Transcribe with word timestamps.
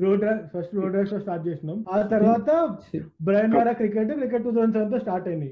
Road 0.00 0.24
first 0.52 0.74
Road 0.74 0.94
Rash 0.94 1.14
start 1.22 1.44
చేసినాం. 1.48 1.78
ఆ 1.92 2.02
తర్వాత 2.02 2.50
బ్రైన్ 3.28 3.52
వారా 3.56 3.72
క్రికెట్ 3.72 4.12
క్రికెట్ 4.20 4.44
టూ 4.44 4.50
థౌసండ్ 4.50 4.74
సెవెన్తో 4.76 4.98
స్టార్ట్ 4.98 5.28
అయింది. 5.28 5.50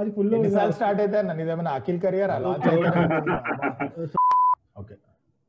అది 0.00 0.10
ఫుల్ 0.10 0.30
స్టార్ట్ 0.78 1.00
అయితే 1.00 1.18
నన్ను 1.22 1.42
ఇదేమైనా 1.42 1.72
అఖిల్ 1.78 2.00
కెరియర్ 2.00 2.30
అలా 2.30 2.48
ఓకే. 4.76 4.94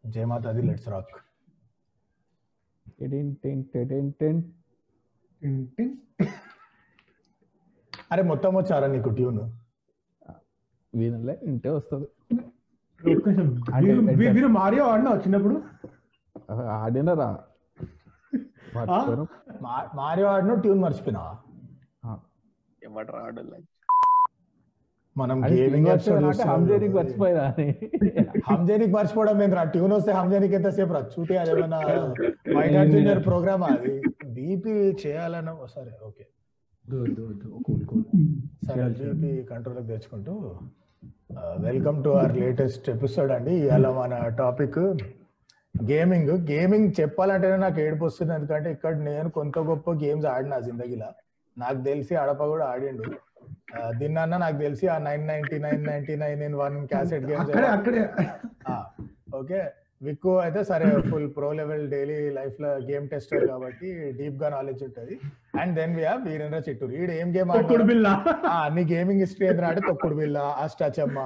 జయమాత 0.04 0.48
అది 0.48 0.62
లెట్స్ 0.62 0.90
రాక్. 0.90 1.14
అరే 8.12 8.24
మొత్తం 8.32 8.52
వచ్చారా 8.56 8.88
నీకు 8.88 9.10
ట్యూన్ 9.10 9.40
వినలే 10.94 11.36
ఇంటే 11.44 11.70
వస్తుంది. 11.70 12.08
మీరు 14.36 14.50
మారియో 14.58 14.84
ఆడినా 14.86 15.12
చిన్నప్పుడు? 15.16 15.56
ఆడినరా? 16.78 17.30
ఆడిన 20.32 20.54
ట్యూన్ 20.62 20.82
మర్చిపోయినా 20.84 21.24
ఆ. 22.04 22.14
ఎవడు 22.82 23.12
రాడు 23.18 23.44
like. 23.46 23.68
మనం 25.16 25.38
గేమింగ్ 25.50 25.88
team 25.88 25.90
వచ్చేది 25.90 26.22
నాకు 26.22 26.46
హంజేరికి 26.52 26.94
మర్చిపోయినా 26.96 27.44
హంజేనికి 28.48 28.94
మర్చిపోవడం 28.94 29.42
ఏంటి 29.44 29.56
రా 29.56 29.64
ట్యూన్ 29.74 29.94
వస్తే 29.94 30.12
హంజేనికి 30.12 30.56
ఎంతసేపు 30.56 30.94
రా? 30.94 31.02
అదేమన్నా 31.42 31.80
వైట్ 32.56 32.76
హార్ట్ 32.76 32.94
జూనియర్ 32.94 33.22
ప్రోగ్రామ్ 33.28 33.64
అది? 33.68 33.94
బీపీ 34.38 34.74
చేయాలన్న 35.04 35.52
సరే 35.76 35.92
ఓకే 36.04 36.26
సరే 38.68 38.88
బీపీ 39.02 39.32
కంట్రోల్కి 39.52 39.88
తెచ్చుకుంటూ 39.88 40.34
welcome 41.62 42.00
to 42.04 42.10
our 42.16 42.34
latest 42.38 42.88
episode 42.90 43.32
అండి. 43.32 43.54
ఇవాళ 43.64 43.88
మన 43.96 44.14
టాపిక్ 44.38 44.80
గేమింగ్ 45.76 46.32
గేమింగ్ 46.52 46.90
చెప్పాలంటేనే 47.00 47.58
నాకు 47.66 47.80
ఏడుపు 47.86 48.04
వస్తుంది. 48.08 48.34
ఎందుకంటే 48.40 48.70
ఇక్కడ 48.76 48.94
నేను 49.10 49.30
కొంత 49.38 49.60
గొప్ప 49.70 49.92
గేమ్స్ 50.04 50.28
ఆడినా 50.34 50.58
జిందగీలా. 50.66 51.10
నాకు 51.58 51.80
తెలిసి 51.90 52.14
అడప 52.24 52.42
కూడా 52.54 52.66
ఆడిండు. 52.74 53.06
దీన్నన్నా 54.00 54.38
నాకు 54.44 54.58
తెలిసి 54.66 54.86
ఆ 54.96 54.98
nine 55.08 55.24
ninety 55.30 55.58
nine 55.66 55.84
ninety 55.92 56.16
nine 56.24 56.42
in 56.48 56.58
one 56.64 56.76
cassette 56.92 57.26
games 57.30 57.52
okay. 59.40 59.62
Vikku 60.06 60.32
అయితే 60.44 60.62
సరే 60.70 60.88
ఫుల్ 61.10 61.28
ప్రో 61.36 61.50
లెవెల్ 61.60 61.84
డైలీ 61.94 62.18
లైఫ్లో 62.38 62.70
గేమ్ 62.90 63.06
టెస్టర్ 63.12 63.44
కాబట్టి 63.52 63.90
డీప్గా 64.18 64.48
నాలెడ్జ్ 64.56 64.82
ఉంటది. 64.88 65.16
And 65.62 65.72
then 65.80 65.94
we 65.98 66.04
have 66.08 66.22
Virendra 66.30 66.60
Chittoor. 66.68 66.94
ఈడు 67.02 67.14
ఏం 67.22 67.30
గేమ్ 67.36 67.52
బిల్ల. 67.92 68.08
నీ 68.76 68.84
గేమింగ్ 68.94 69.22
హిస్టరీ 69.26 69.48
ఏంటంటే 69.50 69.70
అంటే 69.72 69.84
తొక్కుడు 69.90 70.18
బిల్ల 70.22 70.40
అష్టాచమ్మ 70.66 71.20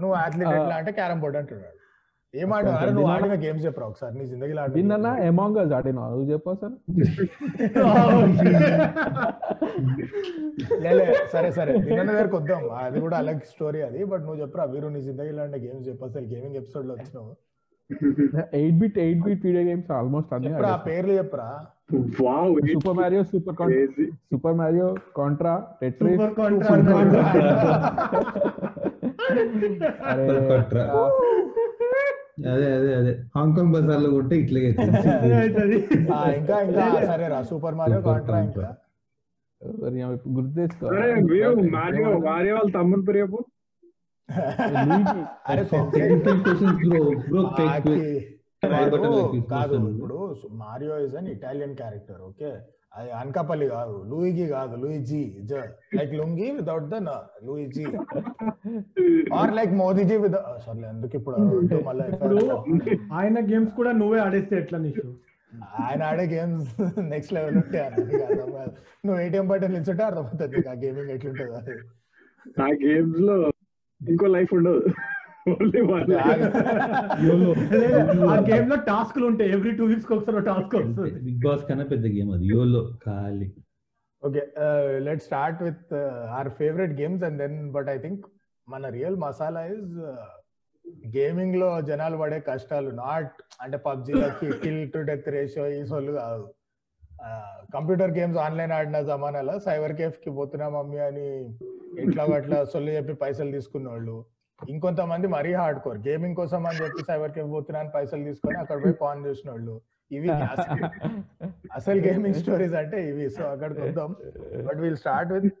నువ్వు 0.00 0.14
అథ్లెట్ 0.24 0.52
ఎట్లా 0.58 0.76
అంటే 0.80 0.92
క్యారమ్ 0.98 1.20
బోర్డ్ 1.22 1.36
అంటున్నాడు. 1.40 1.78
ఏం 2.34 2.48
ఆడినా 2.54 2.70
అరే 2.82 2.92
నువ్వు 2.94 3.10
ఆడిన 3.14 3.34
గేమ్స్ 3.42 3.64
చెప్పరా 3.66 3.86
ఒకసారి? 3.90 4.14
నీ 4.18 4.24
జిందగీలో 4.30 4.62
దీన్నన్నా 4.76 5.10
ఆడిన 5.16 5.26
ఎమాంగ్ 5.32 5.58
అస్ 5.62 5.72
ఆడినా 5.78 6.04
నువ్వు 6.12 6.26
చెప్పు 6.32 6.48
అసలు 6.54 6.76
లేలే 10.84 11.06
సరే 11.34 11.50
సరే. 11.58 11.72
నిన్న 11.88 12.02
దగ్గరకు 12.10 12.36
వద్దాం. 12.40 12.64
అది 12.86 12.98
కూడా 13.04 13.16
అలాగే 13.22 13.46
స్టోరీ 13.52 13.82
అది. 13.88 14.00
బట్ 14.12 14.24
నువ్వు 14.26 14.40
చెప్పరా 14.42 14.64
వీరు 14.72 14.90
నీ 14.96 15.02
జిందగీలో 15.08 15.42
ఆడిన 15.44 15.60
గేమ్స్ 15.66 15.86
చెప్పు. 15.90 16.04
అసలు 16.10 16.26
గేమింగ్ 16.32 16.58
ఎపిసోడ్లో 16.62 16.94
వచ్చినావు. 16.98 17.30
Eight 18.60 18.78
bit 18.82 18.98
eight 19.06 19.22
bit 19.28 19.42
video 19.48 19.64
games 19.70 19.92
almost 20.00 20.32
అన్ని 20.34 20.50
చెప్పరా 20.50 20.72
ఆ 20.78 20.82
పేర్లు 20.90 21.14
చెప్పరా? 21.20 21.48
Wow 22.18 22.52
Super 22.68 22.94
Mario 22.98 23.22
super 23.30 23.56
crazy. 23.60 24.04
Super 24.28 24.54
Mario 24.60 24.86
Contra 25.18 25.54
Tetris 25.80 26.14
Super 26.14 26.32
Contra 26.38 27.24
అరే 30.10 30.24
Contra. 30.48 30.84
అదే 32.50 32.68
అదే 32.76 32.88
అదే 32.94 33.12
హాంకాంగ్ 33.34 33.72
బజార్లో 33.74 34.08
కొట్టే 34.14 34.36
ఇట్లాగే 34.42 34.68
అవుతుంది 34.70 35.76
ఆ, 36.12 36.18
ఇంకా 36.38 36.56
ఇంకా 36.64 36.86
సరే 37.10 37.26
రా 37.32 37.38
సూపర్ 37.50 37.76
మారియో 37.80 37.98
Super 37.98 38.08
కాంట్రా 38.10 38.38
ఇంకా 38.42 38.66
Contra. 39.60 40.00
గుర్తు 40.36 40.54
తెచ్చుకో 40.56 40.86
అరే 40.92 41.06
వీరు 41.30 41.62
మారియో 41.76 42.08
మారియో 42.26 42.54
వాళ్ళ 42.56 42.70
తమ్ముని 42.76 43.04
పేరు 43.08 43.20
చెప్పు 43.22 43.40
అరే 45.48 45.62
Technical 45.94 46.36
questions, 46.44 46.76
bro. 46.82 47.00
Bro, 47.24 47.42
fake 47.56 47.70
ఆకి- 47.70 47.86
quiz. 47.88 48.30
వాడు 48.64 48.74
భయపడ్డ 48.74 49.06
quiz 49.26 49.44
కాదు 49.50 49.74
question. 49.74 49.88
ఇప్పుడు 49.94 50.18
Mario 50.62 50.96
is 51.06 51.16
an 51.16 51.28
Italian 51.34 51.76
character 51.76 52.22
okay 52.22 52.50
అది 52.92 53.10
అనకాపల్లి 53.20 53.66
కాదు 53.68 53.94
లూయిగి 54.10 54.44
కాదు 54.46 54.74
Luigi 54.76 55.22
like 55.98 56.12
lungi 56.18 56.48
without 56.58 56.86
the 56.92 56.98
Luigi 57.46 57.84
or 59.38 59.52
like 59.54 59.72
Modiji 59.80 60.16
with 60.16 60.36
సర్లే 60.66 60.86
ఎందుకు 60.88 61.16
ఇప్పుడు 61.16 61.38
మళ్ళీ 61.88 62.04
ఆయన 63.12 63.38
గేమ్స్ 63.50 63.74
కూడా 63.74 63.92
నువ్వే 64.02 64.20
ఆడేస్తే 64.20 64.56
ఎట్లా 64.56 64.78
నీకు? 64.78 65.06
ఆయన 65.82 66.02
ఆడే 66.02 66.24
గేమ్స్ 66.26 66.70
నెక్స్ట్ 67.12 67.32
లెవెల్ 67.32 67.58
అర్థం 67.58 68.14
కాదు. 68.54 68.72
నువ్వు 69.04 69.18
ఏటీఎం 69.20 69.48
బటన్ 69.48 69.76
ఇచ్చుంటే 69.80 70.04
అర్థమవుతుంది 70.04 70.62
ఆ 70.68 70.74
గేమింగ్ 70.82 71.10
ఎట్లుంటుంది 71.10 71.54
అది. 71.60 71.74
ఆ 72.62 72.68
గేమ్స్లో 72.82 73.36
ఇంకో 74.00 74.26
లైఫ్ 74.36 74.52
ఉండదు. 74.56 74.80
ఆ 78.30 78.36
గేమ్లో 78.48 78.76
టాస్క్లు 78.90 79.24
ఉంటాయి. 79.30 79.50
ఎవ్రీ 79.56 79.72
టూ 79.80 79.84
వీక్స్ 79.90 80.06
ఒకసారి 80.16 80.42
టాస్క్ 80.50 80.74
వస్తుంది. 80.78 81.10
బిగ్ 81.26 81.42
బాస్ 81.46 81.64
కన్నా 81.68 81.84
పెద్ద 81.92 82.04
గేమ్ 82.14 82.30
అది. 82.36 82.46
యోలో 82.52 82.82
ఖాళీ 83.04 83.48
okay 84.22 84.42
let 85.06 85.22
start 85.28 85.60
with 85.66 85.92
our 86.38 86.50
favourite 86.60 86.94
games 87.00 87.24
and 87.28 87.38
then 87.42 87.58
but 87.76 87.88
I 87.94 87.98
think 88.04 88.22
మన 88.68 88.88
రియల్ 88.96 89.18
మసాలా 89.24 89.62
ఇస్ 89.74 89.92
గేమింగ్లో 91.16 91.68
జనాలు 91.88 92.16
పడే 92.22 92.38
కష్టాలు. 92.50 92.90
నాట్ 93.04 93.36
అంటే 93.62 93.76
పబ్జీలకి 93.88 94.48
కిల్ 94.62 94.84
టు 94.94 95.00
డెత్ 95.08 95.28
రేషియో 95.36 95.66
ఈ 95.78 95.80
సొల్లు 95.92 96.12
కాదు. 96.20 96.46
కంప్యూటర్ 97.74 98.12
గేమ్స్ 98.18 98.38
ఆన్లైన్ 98.46 98.72
ఆడిన 98.78 98.98
జమానాలో 99.10 99.54
సైబర్ 99.66 99.94
కేఫ్కి 100.00 100.30
పోతున్నా 100.38 100.66
మమ్మీ 100.76 100.98
అని 101.08 101.28
ఎట్లా 102.02 102.24
అట్లా 102.38 102.58
సొల్లు 102.72 102.90
చెప్పి 102.96 103.14
పైసలు 103.22 103.50
తీసుకున్న 103.56 103.88
వాళ్ళు 103.94 104.16
ఇంకొంతమంది 104.68 105.26
మరీ 105.26 105.54
హార్డ్ 105.54 105.80
కోర్ 105.80 105.98
గేమింగ్ 106.08 106.36
కోసం 106.36 106.66
అని 106.66 106.76
చెప్పి 106.76 107.04
సైబర్ 107.04 107.32
కేఫ్ 107.32 107.50
పోతున్నా 107.50 107.80
అని 107.80 107.88
పైసలు 107.94 108.24
తీసుకొని 108.24 108.58
అక్కడ 108.58 108.84
పోయి 108.84 108.94
పాన్ 108.94 109.26
చేసిన 109.26 109.50
వాళ్ళు 109.50 109.80
ఇవి 110.12 110.30
అసలు- 111.72 112.06
గేమింగ్ 112.06 112.34
స్టోరీస్ 112.34 112.74
అంటే 112.74 113.08
ఇవి. 113.08 113.30
సో 113.30 113.44
అక్కడికి 113.44 113.80
వద్దాం. 113.80 114.16
But 114.66 114.76
will 114.76 114.96
start 114.96 115.32
with 115.32 115.54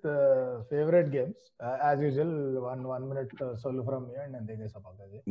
favourite 0.70 1.16
games. 1.16 1.64
As 1.84 2.02
usual 2.02 2.58
one 2.58 2.86
one 2.86 3.04
minute 3.04 3.56
soul 3.56 3.84
from 3.84 4.06
me 4.06 4.14
and 4.14 4.32
నేను 4.32 4.46
దిగేసా 4.46 4.80
పక్కది 4.80 5.22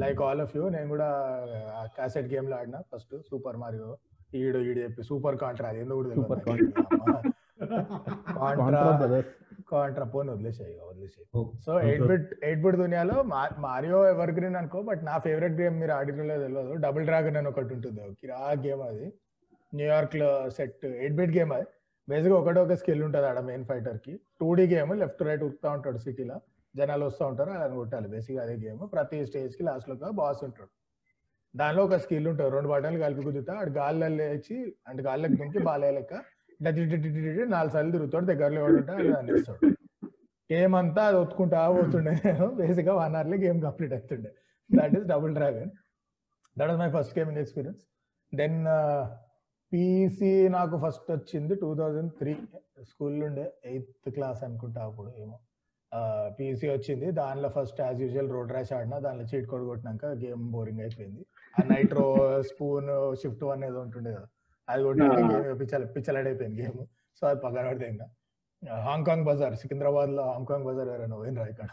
లైక్ 0.00 0.20
ఆల్ 0.20 0.40
ఆఫ్ 0.40 0.56
యూ. 0.56 0.68
నేను 0.68 0.88
కూడా 0.88 1.40
క్యాసెట్ 1.84 2.34
గేమ్లో 2.34 2.56
ఆడినా 2.56 2.78
ఫస్ట్. 2.96 3.16
Super 3.30 3.56
Mario. 3.56 3.96
ఈడు 4.34 4.58
ఈడు 4.58 4.78
చెప్పి 4.78 5.02
సూపర్ 5.02 5.36
కాంట్రా. 5.36 5.68
అది 5.68 5.80
ఎందుకు 5.80 6.02
కూడా 6.02 6.10
Super 9.00 9.24
కాంట్రా 9.70 10.06
పోని 10.14 10.30
వదిలేసాయి. 10.30 10.74
వదిలేసాయి 10.88 11.26
so 11.64 11.72
eight 11.88 12.04
bit 12.10 12.30
eight 12.44 12.62
bit 12.62 12.78
దునియాలో 12.82 13.16
Mario 13.66 13.98
ever 14.08 14.32
green 14.38 14.58
అనుకో 14.60 14.82
బట్ 14.88 15.02
నా 15.04 15.14
ఫేవరెట్ 15.26 15.56
గేమ్ 15.60 15.76
మీరు 15.82 15.92
ఆడినలో 15.98 16.36
తెలియదు 16.42 16.74
డబుల్ 16.86 17.04
డ్రాగన్ 17.10 17.38
అని 17.40 17.48
ఒకటి 17.52 17.74
ఉంటుంది. 17.74 18.32
ఆ 18.46 18.50
గేమ్ 18.66 18.82
అది. 18.90 19.06
న్యూయార్క్లో 19.78 20.30
సెట్ 20.56 20.86
ఎయిట్ 20.86 21.16
బిట్ 21.20 21.34
గేమ్ 21.38 21.52
అది. 21.58 21.66
బేసిక్ 22.08 22.34
ఒకటే 22.34 22.60
ఒక 22.60 22.74
స్కిల్ 22.80 23.02
ఉంటుంది 23.04 23.26
ఆడ 23.26 23.40
main 23.50 23.64
ఫైటర్కి. 23.64 24.14
Two 24.40 24.48
D 24.60 24.64
game 24.74 24.92
left 25.02 25.22
right 25.28 25.42
ఉరుకుతా 25.46 25.70
ఉంటాడు 25.76 25.98
సిటీలో. 25.98 26.36
జనాలు 26.74 27.04
వస్తూ 27.04 27.24
ఉంటారు 27.30 27.50
అలా 27.56 27.66
కొట్టాలి. 27.74 28.08
బేసిక్ 28.14 28.38
అదే 28.44 28.54
గేమ్. 28.64 28.80
ప్రతి 28.92 29.18
స్టేజ్కి 29.26 29.62
లాస్ట్లో 29.62 30.12
బాస్ 30.20 30.44
ఉంటాడు. 30.44 30.70
దానిలో 31.54 31.82
ఒక 31.84 31.96
స్కిల్ 32.04 32.26
ఉంటుంది. 32.28 32.50
రెండు 32.50 32.68
బటన్లు 32.68 33.00
కలిపి 33.04 33.22
కుదురుతా 33.22 33.54
ఆడు 33.60 33.70
గాల్లో 33.70 34.08
లేచి 34.20 34.56
అంటే 34.88 35.02
గాల్లోకి 35.02 35.36
దుంకి 35.40 35.60
బాలే 35.68 35.90
లెక్క 35.90 36.14
టి 36.14 36.20
టి 36.20 36.33
నాలుగు 36.62 37.72
సార్లు 37.72 37.90
తిరుగుతాడు 37.90 38.26
దగ్గరలో 38.26 38.60
ఎవడు 38.60 38.82
గేమ్ 40.52 40.74
అంతా 40.74 41.04
అది 41.04 41.16
ఒత్తుకుంటా 41.16 41.70
పోతుండే 41.70 42.10
నేను. 42.10 42.46
బేసిక్గా 42.46 42.94
వన్ 42.94 43.16
అవర్లీ 43.16 43.46
గేమ్ 43.46 43.62
కంప్లీట్ 43.62 43.92
అవుతుండే 43.92 44.30
that 44.76 44.94
is 44.98 45.06
Double 45.06 45.34
Dragon 45.34 45.70
that 46.58 46.68
was 46.68 46.78
my 46.78 46.90
first 46.90 47.18
gaming 47.18 47.38
experience 47.38 47.80
then 48.34 48.66
PC 49.72 50.48
నాకు 50.48 50.80
ఫస్ట్ 50.86 51.12
వచ్చింది 51.12 51.54
టూ 51.54 51.74
థౌజండ్ 51.74 52.12
త్రీ 52.12 52.36
స్కూల్ 52.82 53.22
ఉండే 53.24 53.52
ఎయిత్ 53.64 54.10
క్లాస్ 54.10 54.42
అనుకుంటా 54.42 54.84
అప్పుడు 54.84 55.12
ఏమో. 55.18 55.38
పీసీ 56.40 56.68
వచ్చింది. 56.68 57.10
దానిలో 57.10 57.48
first 57.48 57.80
as 57.80 58.02
usual 58.02 58.30
Road 58.30 58.52
Rash 58.52 58.72
ఆడినా 58.72 58.98
దానిలో 58.98 59.24
చీట్ 59.24 59.46
కోడ్ 59.46 59.64
కొట్టినాక 59.64 60.06
గేమ్ 60.06 60.52
బోరింగ్ 60.52 60.80
అయిపోయింది. 60.80 61.26
ఆ 61.60 61.74
నైట్ 61.74 61.94
రో 61.94 62.42
స్పూన్ 62.42 63.16
షిఫ్ట్ 63.22 63.44
అనేది 63.44 63.76
ఉంటుండే 63.76 64.10
కదా. 64.10 64.26
అది 64.68 64.82
గేమ్ 65.00 65.58
పిచ్చల 65.60 65.82
పిచ్చలాడైపోయింది 65.94 66.58
గేమ్. 66.62 66.78
సో 67.18 67.24
అది 67.30 67.40
పక్కన 67.44 67.64
పడితే 67.70 67.86
ఇంకా. 67.92 68.06
హాంకాంగ్ 68.88 69.24
బజార్ 69.28 69.56
సికింద్రాబాద్లో 69.62 70.22
హాంకాంగ్ 70.32 70.66
బజార్ 70.68 70.88
ఎవరైనా 70.92 71.16
పోయినరా 71.22 71.46
ఇక్కడ? 71.54 71.70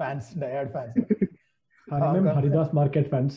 fans 0.00 0.28
డయాడ్ 0.44 0.70
fans. 0.76 0.96
Haridas 2.38 2.72
market 2.78 3.06
fans. 3.12 3.36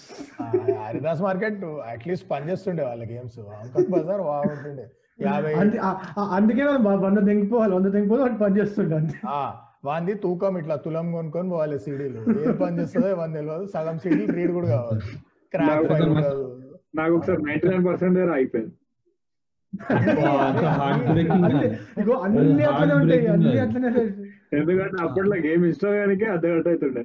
Haridas 0.85 1.21
market 1.25 1.61
at least 1.91 2.25
పని 2.31 2.49
చేస్తుండే 2.49 2.83
వాళ్ళ 2.89 3.03
గేమ్స్. 3.11 3.37
హాంకాంగ్ 3.51 3.91
బజార్ 3.95 4.23
బాగుంటుండే 4.29 4.85
యాభై 5.27 5.53
అందుకే 6.37 6.63
వంద 7.05 7.17
తెంగిపోవాలి 7.29 7.73
వంద 7.77 7.87
తెంగిపోతే 7.95 8.21
వాడు 8.25 8.39
పని 8.43 8.57
చేస్తుండే 8.59 8.99
వాంది 9.87 10.13
తూకం 10.23 10.55
ఇట్లా 10.61 10.75
తులం 10.85 11.07
కొనుక్కొని 11.15 11.49
పోవాలి 11.53 11.77
సీడీలు. 11.85 12.19
ఏ 12.41 12.51
పని 12.63 12.75
చేస్తుందో 12.79 13.07
వంద 13.21 13.33
తెలియదు 13.39 13.65
సగం 13.75 13.95
సీడీలు 14.03 14.33
రీడ్ 14.39 14.51
కూడా 14.57 14.67
కావాలి. 14.75 15.01
క్రాక్ 15.53 15.91
ఉండదు. 16.09 16.43
నాకు 16.93 17.13
ఒకసారి 17.17 17.41
నైన్టీ 17.43 17.67
నైన్ 17.69 17.85
పర్సెంట్ 17.85 18.15
దగ్గర 18.17 18.33
అయిపోయింది 18.33 18.75
ఎందుకంటే 24.53 24.97
అప్పట్లో 25.03 25.35
గేమ్ 25.45 25.65
ఇష్టం 25.65 25.93
కానీ 25.97 26.15
అర్ధ 26.27 26.45
గంట 26.47 26.67
అవుతుండే 26.67 27.03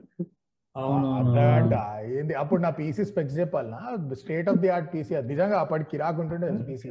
ఏంది? 2.13 2.35
అప్పుడు 2.35 2.61
నా 2.63 2.71
PC 2.71 3.03
specs 3.05 3.37
చెప్పాలనా? 3.39 3.79
State 4.15 4.49
of 4.49 4.59
the 4.59 4.69
art 4.69 4.89
PC 4.93 5.13
అది. 5.15 5.29
నిజంగా 5.29 5.57
అప్పటికి 5.61 5.91
కిరాక్ 5.91 6.19
ఉంటుండే 6.21 6.49
PC 6.67 6.89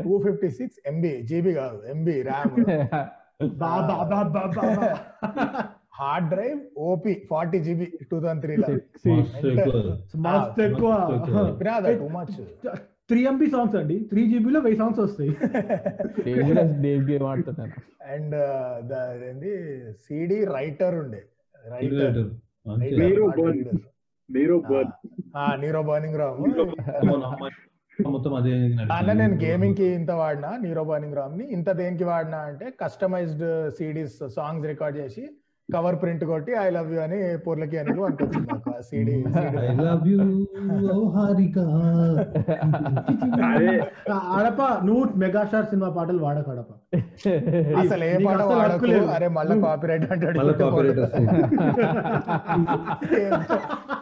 two 0.00 0.14
fifty 0.24 0.48
six 0.50 0.78
MB 0.86 1.12
GB 1.22 1.52
కాదు 1.54 1.78
ఎంబీ 1.86 2.16
ర్యామ్ 2.22 2.54
బాబా 3.60 3.96
బాబా 4.04 4.42
బాబా 4.56 4.88
hard 5.94 6.28
drive 6.34 6.60
OP 6.90 7.12
forty 7.30 7.58
GB 7.66 7.86
two 8.10 8.16
thousand 8.20 8.42
three 8.44 8.54
two 12.00 12.08
much 12.16 12.34
three 13.08 13.20
MB 13.30 13.46
songs 13.54 13.76
అండి. 13.78 13.96
త్రీ 14.10 14.22
జీబీలో 14.30 14.60
వెయ్యి 14.66 14.78
సాంగ్స్ 14.80 15.00
వస్తాయి. 15.00 15.32
అండ్ 18.14 18.34
ఏంది 19.30 19.52
సిడి 20.04 20.38
రైటర్ 20.54 20.94
ఉండే. 21.02 21.20
రైటర్ 21.72 22.18
నీరో 25.62 25.82
బర్నింగ్ 25.90 26.18
రామ్ 26.22 26.42
అన్న 28.96 29.10
నేను 29.12 29.34
గేమింగ్కి 29.42 29.86
ఇంత 29.98 30.12
వాడినా 30.20 30.50
నీరో 30.62 30.82
బర్నింగ్ 30.84 31.16
రామ్ని. 31.18 31.44
ఇంత 31.56 31.70
దేనికి 31.80 32.04
వాడినా 32.04 32.38
అంటే 32.50 32.66
కస్టమైజ్డ్ 32.82 33.46
సిడీస్ 33.76 34.18
సాంగ్స్ 34.36 34.66
రికార్డ్ 34.72 34.98
చేసి 35.02 35.24
కవర్ 35.68 36.02
ప్రింట్ 36.02 36.24
కొట్టి 36.24 36.52
ఐ 36.60 36.70
లవ్ 36.70 36.94
యూ 36.94 37.00
అని 37.00 37.38
పూర్లకి 37.38 37.78
అని 37.78 37.90
అనుకొచ్చింది 37.90 38.38
నాకు 38.46 38.70
ఆ 38.70 38.80
CD 38.80 39.14
I 39.60 39.76
love 39.76 40.08
you 40.08 40.18
Harika 41.08 41.58
అదే 43.46 43.70
ఆడప 44.32 44.60
నువ్వు 44.84 45.18
మెగాస్టార్ 45.18 45.64
సినిమా 45.64 45.88
పాటలు 45.88 46.18
వాడక 46.18 46.48
ఆడప. 46.50 46.70
అసలు 47.78 48.04
ఏ 48.04 48.24
పాట 48.24 48.40
వాడకు. 48.42 48.86
అరే 49.10 49.28
మళ్ళీ 49.28 49.60
కాపీరైట్ 49.60 50.12
అంటాడు 50.12 50.38
మళ్ళీ 50.38 50.54
కాపీరైట్ 50.54 50.98
వస్తుంది. 50.98 51.32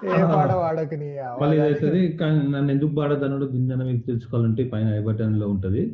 ఏ- 0.08 0.26
పాట 0.35 0.53
వాడకు 0.53 0.94
నీ 0.94 1.08
మళ్ళీ 1.41 1.56
ఇదైతుంది 1.56 2.12
కానీ 2.12 2.53
నన్ను 2.53 2.73
ఎందుకు 2.73 2.94
పాడదన్నాడు 2.94 3.44
దీన్ని 3.47 3.85
మీకు 3.85 4.06
తెలుసుకోవాలంటే 4.06 4.65
పైన 4.65 4.88
ఐ 4.94 5.03
బటన్లో 5.03 5.49
ఉంటది. 5.49 5.85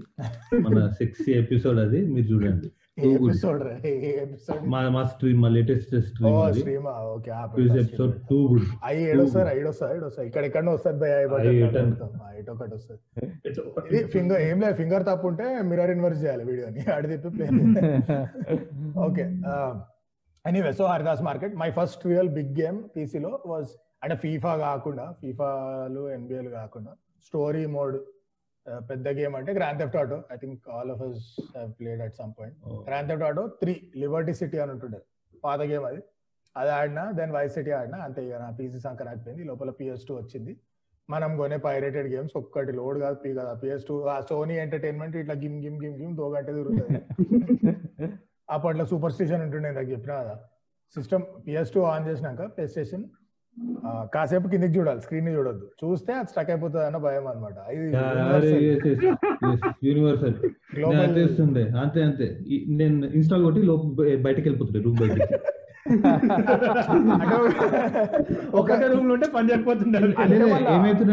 మన 0.61 0.89
సెక్సీ 0.99 1.33
ఎపిసోడ్ 1.33 1.79
అది 1.79 2.07
మీరు 2.07 2.27
చూడండి. 2.27 2.69
Episode 3.09 3.63
episode? 4.23 4.63
మా 4.73 4.81
మా 4.95 5.03
స్ట్రీమ్ 5.11 5.41
మా 5.45 5.49
లేటెస్ట్ 5.49 5.93
ఓ 5.95 6.01
స్ట్రీమ్ 6.07 6.37
అది 6.41 6.61
శ్రీమా 6.61 6.93
ఓకే 7.11 7.31
ఎపిసోడ్ 7.83 8.15
గుడ్ 8.31 8.65
అవి 8.89 9.03
ఏడొస్తారు 9.11 9.51
ఐడొస్తారు 9.55 9.91
ఐడొస్తారు 9.97 10.27
ఇక్కడ 10.29 10.45
ఎక్కడ 10.49 10.65
వస్తుంది 10.69 10.99
భయ 11.03 11.15
ఐ 11.43 11.55
ఎటన్. 11.67 11.93
ఇటు 12.39 12.51
ఒకటి 12.55 12.75
వస్తుంది. 12.75 13.01
ఇది 13.91 14.03
ఫింగర్ 14.15 14.43
ఏం 14.49 14.59
లేదు 14.65 14.77
ఫింగర్ 14.77 15.05
తప్పు 15.11 15.27
ఉంటే 15.27 15.49
మిర్రర్ 15.71 15.93
ఇన్వర్స్ 15.97 16.21
చేయాలి 16.25 16.45
వీడియోని. 16.45 16.83
అడి 16.97 17.09
తిప్పి 17.15 17.31
play 17.37 17.47
okay 19.07 19.27
anyway 20.45 20.73
so 20.73 20.85
Haridas 20.87 21.23
market 21.23 21.55
my 21.57 21.71
first 21.71 22.05
real 22.07 22.31
big 22.37 22.53
game 22.61 22.79
పీసీలో 22.95 23.31
was 23.47 23.71
అంటే 24.03 24.15
ఫీఫా 24.17 24.53
కాకుండా 24.59 25.05
ఫీఫాలు 25.21 26.03
ఎన్బిఎల్ 26.11 26.51
కాకుండా 26.53 26.93
స్టోరీ 27.27 27.65
మోడ్ 27.77 27.97
పెద్ద 28.91 29.09
గేమ్ 29.09 29.35
అంటే 29.37 29.53
Grand 29.53 29.81
Theft 29.81 29.97
Auto 29.97 30.19
I 30.35 30.37
think 30.37 30.69
all 30.77 30.91
of 30.91 31.03
us 31.03 31.25
have 31.57 31.71
played 31.81 32.01
at 32.07 32.15
some 32.21 32.33
point 32.39 32.57
Grand 32.89 33.09
Theft 33.11 33.25
Auto 33.25 33.45
three 33.63 33.75
Liberty 33.97 34.33
City 34.33 34.59
అని 34.59 34.73
ఉంటుండే. 34.73 35.01
పాత 35.45 35.61
game 35.61 35.85
అది. 35.85 36.01
అది 36.57 36.71
ఆడినా 36.71 37.05
దెన్ 37.19 37.33
వైస్ 37.37 37.55
సిటీ 37.55 37.71
ఆడినా 37.71 37.99
అంతే 38.07 38.21
ఇక 38.27 38.39
నా 38.45 38.49
పీసీ 38.59 38.81
సంకర్ 38.87 39.09
అయిపోయింది 39.09 39.45
లోపల 39.45 39.71
పిఎస్ 39.71 40.07
టూ 40.09 40.15
వచ్చింది. 40.21 40.53
మనం 41.09 41.31
కొనే 41.37 41.57
పైరేటెడ్ 41.67 42.09
గేమ్స్ 42.15 42.35
ఒక్కటి 42.37 42.73
లోడ్ 42.73 42.99
కాదు 42.99 43.17
పీ 43.25 43.31
కదా. 43.35 43.53
పిఎస్ 43.63 43.85
టూ 43.89 43.95
ఆ 44.15 44.21
సోనీ 44.21 44.57
ఎంటర్టైన్మెంట్ 44.57 45.17
ఇట్లా 45.17 45.35
గిమ్ 45.35 45.59
గిమ్ 45.65 45.79
గిమ్ 45.85 45.97
గిమ్ 46.03 46.17
దో 46.17 46.29
గంట 46.35 46.49
తిరుగుతుంది. 46.59 47.01
అప్పట్లో 48.51 48.85
సూపర్ 48.87 49.13
స్టేషన్ 49.13 49.43
ఉంటుండే 49.43 49.71
నాకు 49.71 49.91
చెప్పిన 49.91 50.13
కదా. 50.23 50.35
సిస్టమ్ 50.97 51.25
పిఎస్ 51.47 51.73
టూ 51.75 51.81
ఆన్ 51.93 52.07
చేసినాక 52.09 52.43
ప్లే 52.57 52.67
స్టేషన్ 52.67 53.05
కాసేపు 54.15 54.49
కిందికి 54.49 54.79
చూడాలి 54.79 55.01
స్క్రీన్ని 55.01 55.37
చూడొద్దు. 55.37 55.71
చూస్తే 55.85 56.13
అది 56.13 56.29
స్టక్ 56.31 56.51
అయిపోతుంది 56.51 56.87
అన్న 56.87 56.97
భయం 56.97 57.29
అనమాట 57.29 57.55
యూనివర్సల్ 59.85 60.35
అంతే 61.77 62.03
అంతే. 62.03 62.39
నేను 62.69 63.07
ఇన్స్టాల్ 63.07 63.45
కొట్టి 63.45 63.63
లోపు 63.63 63.87
బయటకి 64.23 64.49
వెళ్ళిపోతుండే 64.49 64.81
రూమ్ 64.81 64.99
బయటికి. 64.99 65.19
ఒకటే 68.55 68.87
రూమ్లో 68.87 69.15
ఉంటే 69.15 69.29
పని 69.29 69.51
చేయకపోతుండే 69.51 69.99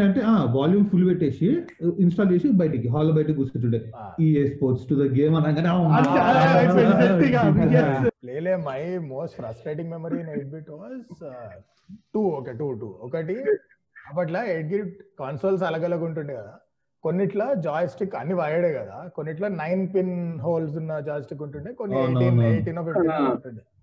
అంటే 0.04 0.20
వాల్యూమ్ 0.52 0.86
ఫుల్ 0.86 1.08
పెట్టేసి 1.08 1.64
ఇన్స్టాల్ 1.98 2.32
చేసి 2.32 2.52
బయటికి 2.52 2.88
హాల్ 2.88 3.12
బయటకి 3.12 3.32
కూర్చుంటుండే. 3.32 3.92
ఈ 4.20 4.46
స్పోర్ట్స్ 4.46 4.88
టు 4.88 4.94
ద 4.94 5.18
గేమ్ 5.18 5.36
అనగానే 5.36 5.72
my 8.66 8.98
most 9.08 9.36
frustrating 9.36 9.90
memory 9.90 10.20
in 10.20 10.28
eight 10.28 10.50
bit 10.50 10.70
was 10.70 11.00
two 12.14 12.38
okay 12.38 12.52
two 12.52 12.72
two 12.72 12.98
ఒకటి 13.00 13.44
అప్పట్లో 14.08 14.44
ఎయిట్ 14.44 14.68
బిట్ 14.68 15.02
కాన్సోల్స్ 15.18 15.62
అలగలగా 15.62 16.04
ఉంటుండే 16.04 16.34
కదా. 16.34 16.60
కొన్నిట్లో 17.04 17.54
జాయ్ 17.66 17.88
స్టిక్ 17.88 18.14
అన్ని 18.14 18.34
వైడే 18.34 18.72
కదా. 18.72 19.10
కొన్నిట్లో 19.16 19.54
నైన్ 19.54 19.94
పిన్ 19.94 20.40
హోల్స్ 20.40 20.76
ఉన్న 20.76 21.00
జాయ్ 21.00 21.22
స్టిక్ 21.22 21.42
ఉంటుండే. 21.42 21.72
కొన్ని 21.72 22.00
ఎయిటీన్. 22.00 22.42
Eighteen 22.42 22.84
fifteen. 22.84 23.30
ఉంటుండే. 23.30 23.75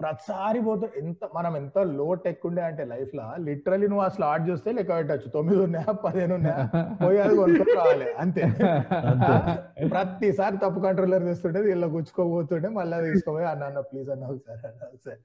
ప్రతిసారి 0.00 0.60
పోతే 0.60 0.86
ఎంత 1.00 1.28
మనం 1.34 1.56
ఎంత 1.56 1.78
లో 1.98 2.14
టెక్ 2.24 2.46
ఉండే 2.46 2.62
అంటే 2.62 2.84
లైఫ్లో 2.84 3.22
లిటరలీ 3.38 3.86
నువ్వు 3.86 4.04
ఆ 4.04 4.08
స్లాట్ 4.08 4.50
చూస్తే 4.50 4.72
లెక్క 4.72 4.96
పెట్టచ్చు. 4.96 5.28
తొమ్మిది 5.28 5.60
ఉన్నాయా 5.60 5.92
పదిహేను 6.04 6.34
ఉన్నాయా 6.34 6.64
పోయి 7.02 7.18
అది 7.18 7.36
కొనుక్కొని 7.36 7.74
రావాలి. 7.76 8.06
అంతే. 8.18 8.42
అంతే. 9.10 9.32
ప్రతిసారి 9.94 10.56
తప్పు 10.56 10.80
కంట్రోలర్ 10.80 11.24
తెస్తుంటే 11.24 11.60
వీళ్ళు 11.60 11.86
గుచ్చుకోబోతుంటే 11.86 12.68
మళ్ళీ 12.68 12.96
తీసుకోపోయి 13.06 13.46
అన్న 13.46 13.64
అన్న 13.64 13.80
ప్లీజ్ 13.80 14.10
అన్న 14.10 14.24
ఒకసారి 14.26 14.66
అన్న 14.66 14.82
ఒకసారి. 14.88 15.18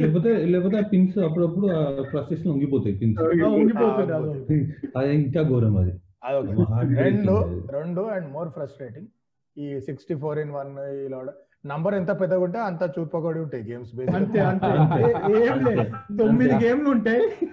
లేకపోతే 0.00 0.32
లేకపోతే 0.46 0.78
ఆ 0.78 0.86
పిన్స్ 0.92 1.18
అప్పుడప్పుడు 1.18 1.68
ఫ్రస్ట్రేషన్ 2.10 2.52
ఉంగిపోతాయి 2.52 2.96
పిన్స్ 2.98 3.20
అది. 3.20 4.58
అది 4.96 5.14
ఇంకా 5.14 5.42
ఘోరం 5.42 5.76
అది. 5.76 5.94
అదొక 6.24 6.68
రెండు. 6.98 7.34
రెండు 7.72 8.00
అండ్ 8.08 8.28
మోర్ 8.32 8.48
ఫ్రస్ట్రేటింగ్ 8.48 9.10
ఈ 9.56 9.80
సిక్స్టీ 9.80 10.14
ఫోర్ 10.14 10.38
ఇన్ 10.38 10.50
వన్ 10.50 10.72
ఇలా 11.06 11.18
నంబర్ 11.66 11.94
ఎంత 11.94 12.20
పెద్దగా 12.20 12.40
ఉంటే 12.40 12.58
అంత 12.58 12.90
చూపకొడి 12.98 13.40
ఉంటాయి 13.40 13.72
గేమ్స్ 13.72 14.14
అంతే 14.14 14.40
అంతే 14.40 14.66
అంతే. 14.66 15.34
ఏ- 15.34 15.46
ఏం 15.46 15.64
లేదు. 15.64 16.16
తొమ్మిది 16.18 16.54
గేమ్లు 16.54 16.90
ఉంటాయి. 16.90 17.48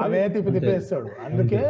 అవే 0.00 0.28
తిప్పి. 0.28 0.52
తిప్పేస్తాడు. 0.52 1.08
అందుకే 1.24 1.68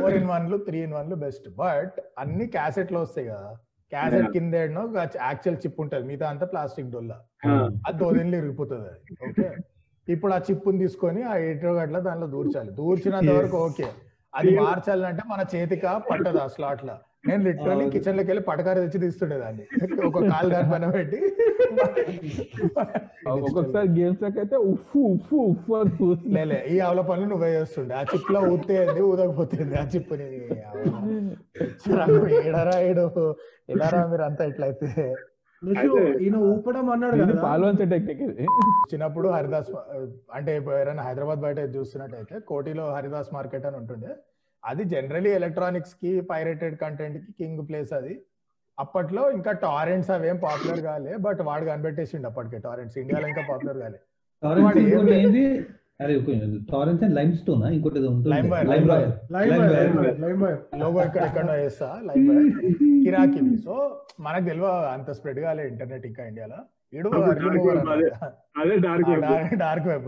ఫోర్ 0.00 0.14
ఇన్ 0.14 0.30
వన్లు 0.30 0.56
త్రీ 0.56 0.78
ఇన్ 0.78 0.92
వన్లు 0.94 1.14
బెస్ట్ 1.14 1.56
బట్ 1.56 1.92
అన్ని 2.18 2.46
క్యాసెట్లో 2.46 3.00
వస్తాయి 3.00 3.28
కదా. 3.28 3.56
క్యాసెట్. 3.90 4.30
కింద 4.32 4.54
యాక్చువల్ 4.54 5.56
చిప్ 5.56 5.80
ఉంటుంది. 5.80 6.06
మిగతా 6.06 6.28
అంతా 6.28 6.46
ప్లాస్టిక్ 6.46 6.90
డొల్లా. 6.90 7.20
ఆ, 7.46 7.70
అది 7.88 7.98
దోదిన్లు 7.98 8.36
ఇరిగిపోతుంది 8.36 8.88
అది. 8.88 9.28
ఓకే 9.28 9.56
ఇప్పుడు 10.08 10.32
ఆ 10.32 10.38
చిప్పుని 10.38 10.78
తీసుకొని 10.78 11.22
ఆ 11.22 11.36
ఎయిటర్ 11.36 11.72
గట్ల 11.72 11.98
దాంట్లో 11.98 12.26
దూర్చాలి. 12.26 12.70
దూర్చినంత 12.70 13.30
వరకు 13.30 13.56
ఓకే 13.56 13.84
అది 14.34 14.58
మార్చాలంటే 14.58 15.22
మన 15.28 15.44
చేతిక 15.56 16.02
పట్టదు 16.10 16.38
ఆ 16.38 16.46
స్లాట్ 16.46 16.84
లా. 16.84 16.98
నేను 17.28 17.42
లిటరల్లీ. 17.46 17.84
కిచెన్లోకి 17.94 18.28
వెళ్ళి 18.30 18.42
పటకారి 18.48 18.80
తెచ్చి 18.84 18.98
తీస్తుండే 19.04 19.36
దాన్ని 19.42 19.64
ఒక 20.08 20.18
కాలు 20.30 20.48
దాని 20.54 20.68
పైన 20.72 20.86
పెట్టి. 20.96 21.18
ఒక్కొక్కసారి 23.32 23.88
గేమ్స్ 23.98 24.24
అయితే 24.42 24.56
ఉఫ్ఫు 24.72 25.00
ఉఫ్ఫు 25.14 25.36
ఉఫ్ఫు 25.50 25.74
అని 25.80 26.32
లేలే 26.36 26.58
ఈ 26.72 26.76
ఆవుల 26.86 27.02
పనులు 27.10 27.28
నువ్వే 27.32 27.50
చేస్తుండే. 27.58 27.94
ఆ 28.00 28.02
చిప్లో 28.12 28.40
ఊతేంది 28.52 29.02
ఊదకపోతుంది 29.10 29.76
ఆ 29.82 29.84
చిప్పుని 29.94 30.26
ఏడరా 32.48 32.76
ఏడు. 32.88 33.06
ఎలారా 33.74 34.02
మీరు 34.12 34.24
అంతా 34.28 34.44
ఎట్లయితే 34.50 34.90
ఈయన 36.24 36.36
ఊపడం 36.50 36.86
అన్నాడు 36.94 37.16
కదా. 37.20 37.34
పాల్వంచే 37.46 37.84
టెక్నిక్ 37.92 38.22
ఇది 38.26 38.46
చిన్నప్పుడు 38.90 39.28
హరిదాస్ 39.36 39.70
అంటే 40.36 40.50
ఎవరైనా 40.60 41.02
హైదరాబాద్ 41.08 41.40
బయట 41.44 41.58
చూస్తున్నట్టయితే 41.76 42.38
కోటిలో 42.50 42.86
హరిదాస్ 42.96 43.30
మార్కెట్ 43.36 43.66
అని 43.70 43.78
ఉంటుండే. 43.82 44.12
అది 44.64 44.84
జనరలీ 44.84 45.30
ఎలక్ట్రానిక్స్కి 45.30 46.20
పైరేటెడ్ 46.20 46.76
కంటెంట్కి 46.76 47.32
కింగ్ 47.32 47.68
ప్లేస్ 47.68 47.92
అది. 47.92 48.14
అప్పట్లో 48.78 49.30
ఇంకా 49.30 49.52
టారెంట్స్ 49.64 50.10
అవేం 50.10 50.36
పాపులర్ 50.36 50.80
కాలే 50.80 51.16
బట్ 51.16 51.40
వాడు 51.40 51.64
కనిపెట్టేసిండు 51.64 52.26
అప్పటికే. 52.26 52.58
టారెంట్స్ 52.58 52.98
ఇండియాలో 52.98 53.28
ఇంకా 53.28 53.42
పాపులర్ 53.50 53.78
కాలే. 53.78 53.98
అరే 56.02 56.14
టారెన్స్ 56.70 57.02
అండ్ 57.04 57.14
లైమ్ 57.14 57.32
స్టోన్ 57.34 57.62
ఇంకోటి 57.74 57.98
ఏదో 57.98 58.08
ఉంటుంది. 58.08 58.50
Wire, 58.50 58.68
wire, 58.68 58.88
wire. 60.42 60.58
లోగో 60.78 61.00
ఎక్కడ 61.02 61.22
ఎక్కడో 61.22 61.52
వేస్తా. 61.52 61.88
కిరాకి 63.04 63.40
సో 63.66 63.74
మనకు 64.20 64.44
తెలియదు 64.44 64.72
అంత 64.96 65.10
స్ప్రెడ్ 65.10 65.40
కాలే 65.40 65.68
ఇంటర్నెట్ 65.68 66.06
ఇంకా 66.06 66.24
ఇండియాలో 66.24 66.58
డార్క్ 69.62 69.86
వెబ్. 69.92 70.06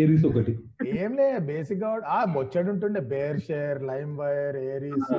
ఏరిస్ 0.00 0.24
ఒకటి. 0.30 0.54
ఏం 1.02 1.12
లే 1.18 1.26
బేసిక్గా 1.50 1.90
ఆ 2.16 2.20
బొచ్చడు 2.36 2.70
ఉంటుండే 2.74 3.00
bear 3.12 3.40
share 3.48 3.80
lime 3.90 4.12
wire 4.22 4.58
Aries 4.74 5.12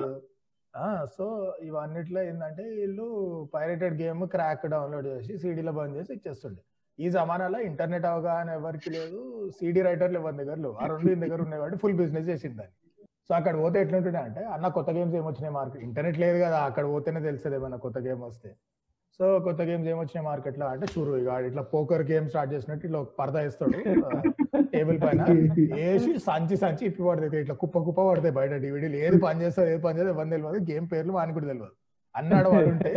so 1.17 1.25
ఇవన్నిట్లో 1.67 2.19
ఏంటంటే 2.29 2.63
వీళ్ళు 2.79 3.05
పైరేటెడ్ 3.53 3.95
గేమ్ 4.01 4.21
క్రాక్ 4.33 4.65
డౌన్లోడ్ 4.73 5.07
చేసి 5.13 5.33
సిడీలో 5.43 5.71
బంద్ 5.77 5.95
చేసి 5.99 6.11
ఇచ్చేస్తుండే. 6.17 6.61
ఈ 6.99 7.05
జమానాలో 7.15 7.59
ఇంటర్నెట్ 7.69 8.05
అవగాహన 8.11 8.49
ఎవరికి 8.59 8.89
లేదు 8.95 9.19
సిడి 9.57 9.81
రైటర్లు 9.87 10.17
ఎవరి 10.21 10.37
దగ్గర 10.41 10.57
లేవు. 10.65 10.75
ఆ 10.81 10.83
రెండు 10.91 11.15
దగ్గర 11.23 11.39
ఉన్నాయి 11.45 11.61
కాబట్టి 11.61 11.79
ఫుల్ 11.83 11.97
బిజినెస్ 12.01 12.27
చేసింది 12.31 12.57
దాన్ని. 12.59 12.75
సో 13.27 13.31
అక్కడ 13.39 13.55
పోతే 13.63 13.77
ఎట్లుంటుండే 13.83 14.19
అంటే 14.27 14.41
అన్న 14.55 14.65
కొత్త 14.77 14.89
గేమ్స్ 14.97 15.15
ఏమొచ్చినాయి 15.19 15.53
మార్కెట్. 15.57 15.83
ఇంటర్నెట్ 15.87 16.17
లేదు 16.23 16.37
కదా 16.45 16.59
అక్కడ 16.69 16.85
పోతేనే 16.93 17.21
తెలుస్తుంది 17.27 17.55
ఏమన్నా 17.59 17.77
కొత్త 17.85 17.97
గేమ్ 18.07 18.21
వస్తే. 18.27 18.49
సో 19.19 19.27
కొత్త 19.45 19.61
గేమ్స్ 19.67 19.87
ఏమొచ్చినాయి 19.91 20.25
మార్కెట్లో 20.27 20.65
అంటే 20.73 20.85
చూరు 20.91 21.13
ఇక 21.21 21.31
ఇట్లా 21.47 21.63
పోకర్ 21.71 22.03
గేమ్ 22.09 22.27
స్టార్ట్ 22.29 22.51
చేసినట్టు 22.53 22.85
ఇట్లా 22.87 22.99
ఒక 22.99 23.09
పరదా 23.17 23.41
ఇస్తాడు 23.47 23.79
టేబుల్ 24.73 24.97
పైన. 25.01 25.21
వేసి 25.73 26.11
సంచి 26.27 26.55
సంచి 26.61 26.83
ఇప్పి 26.89 27.01
పడతాయి. 27.07 27.41
ఇట్లా 27.43 27.55
కుప్ప 27.63 27.77
కుప్ప 27.87 27.99
పడతాయి 28.09 28.33
బయట 28.37 28.53
డివిడీలు 28.65 28.97
ఏది 29.03 29.17
పని 29.25 29.41
చేస్తారు 29.43 29.69
ఏది 29.73 29.81
పని 29.85 29.97
చేస్తారు 29.99 30.15
ఇవన్నీ 30.15 30.35
తెలియదు 30.37 30.61
గేమ్ 30.71 30.87
పేర్లు 30.93 31.15
వాని 31.17 31.35
కూడా 31.37 31.49
తెలియదు 31.51 31.69
అన్నాడు 32.15 32.47
వాళ్ళు 32.49 32.69
ఉంటే 32.73 32.93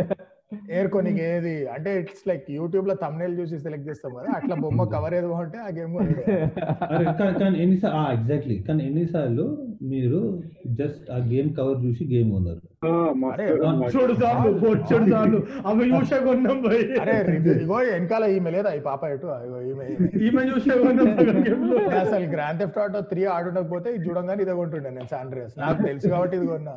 ఏర్కొని 0.73 1.11
ఏది 1.27 1.53
అంటే 1.75 1.91
ఇట్స్ 2.01 2.25
లైక్ 2.29 2.47
యూట్యూబ్లో 2.55 2.95
తమ్నేల్ 3.03 3.35
చూసి 3.39 3.55
సెలెక్ట్ 3.63 3.87
చేస్తాం 3.89 4.11
కదా 4.17 4.31
అట్లా 4.37 4.55
బొమ్మ 4.63 4.83
కవర్ 4.93 5.15
ఏది 5.19 5.29
బాగుంటే 5.31 5.59
ఆ 5.59 5.69
గేమ్ 5.77 5.93
ఎన్నిసార్లు 7.63 8.01
ఎగ్జాక్ట్లీ 8.15 8.57
కానీ 8.67 8.81
ఎన్నిసార్లు 8.89 9.45
మీరు 9.83 10.19
జస్ట్ 10.77 11.05
ఆ 11.11 11.17
గేమ్ 11.25 11.49
కవర్ 11.55 11.79
చూసి 11.83 12.03
గేమ్. 12.09 12.29
చూడు 13.93 14.13
చూడు 14.89 15.39
చూసే 15.91 16.17
కొన్నాం 16.25 16.59
ఇగో 17.55 17.77
వెనకాల 17.87 18.23
ఈమె 18.35 18.51
లేదా? 18.55 18.71
ఈ 18.73 18.83
పాప 18.87 19.01
ఎటు? 19.13 19.27
ఇగో 19.45 19.59
ఈమె 19.69 19.85
ఈమె. 20.21 20.43
చూసే 20.51 20.75
కొన్నాం 20.81 21.09
అసలు 22.01 22.25
గ్రాండ్ 22.33 22.61
థెఫ్ట్ 22.61 22.79
ఆటో 22.83 23.01
త్రీ 23.11 23.23
ఆడుండకపోతే 23.33 23.91
ఇది 23.95 24.05
చూడంగానే 24.07 24.43
ఇదే 24.43 24.55
కొంటుండే 24.61 24.91
నేను 24.91 25.09
సాండ్రియస్ 25.13 25.55
నాకు 25.61 25.81
తెలుసు 25.87 26.07
కాబట్టి 26.13 26.37
ఇది 26.39 26.47
కొన్నా. 26.47 26.75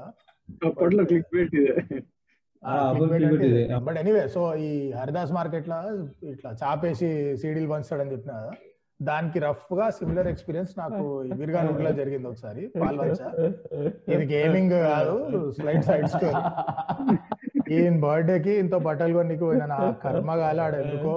అప్పట్లో 0.63 1.05
క్లిక్ 1.05 1.31
పెట్టి. 1.33 1.63
బట్ 3.83 3.99
ఎనీవే 4.01 4.23
సో 4.29 4.41
ఈ 4.63 4.71
హరిదాస్ 4.95 5.33
మార్కెట్లో 5.35 5.79
ఇట్లా 6.31 6.51
చాపేసి 6.61 7.09
సీడీలు 7.41 7.69
పంచుతాడని 7.73 8.13
చెప్పిన 8.15 8.33
కదా? 8.39 8.53
దానికి 9.01 9.39
రఫ్గా 9.41 9.87
సిమిలర్ 9.91 10.29
ఎక్స్పీరియన్స్ 10.29 10.73
నాకు 10.79 11.03
విర్గానూర్లో 11.41 11.91
జరిగింది 11.93 12.29
ఒకసారి 12.29 12.63
పాల్వంచ. 12.77 13.19
ఇది 14.09 14.25
గేమింగ్ 14.33 14.75
కాదు 14.87 15.17
స్లైడ్ 15.57 15.85
సైడ్ 15.85 16.07
స్టోరీ 16.09 16.43
ఈయన 17.75 17.97
బర్త్డే 18.01 18.39
కి 18.39 18.55
ఇంత 18.63 18.75
బట్టలు 18.87 19.15
కొనికి 19.15 19.45
పోయినా 19.45 19.67
నా 19.67 19.79
కర్మ 20.05 20.31
కాలాడు 20.37 20.79
ఎందుకో 20.85 21.15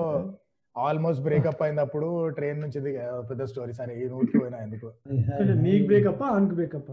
ఆల్మోస్ట్ 0.76 1.22
బ్రేకప్ 1.24 1.62
అయినప్పుడు 1.64 2.08
ట్రైన్ 2.30 2.60
నుంచి 2.62 2.80
పెద్ద 3.30 3.44
స్టోరీ 3.44 3.74
సరే 3.74 3.94
ఈ 4.02 4.04
ఊరికి 4.18 4.40
పోయినా 4.40 4.58
ఎందుకు? 4.58 4.88
నీకు 5.66 5.86
బ్రేకప్ 5.88 6.22
ఆన్కి 6.24 6.56
బ్రేకప్ 6.56 6.92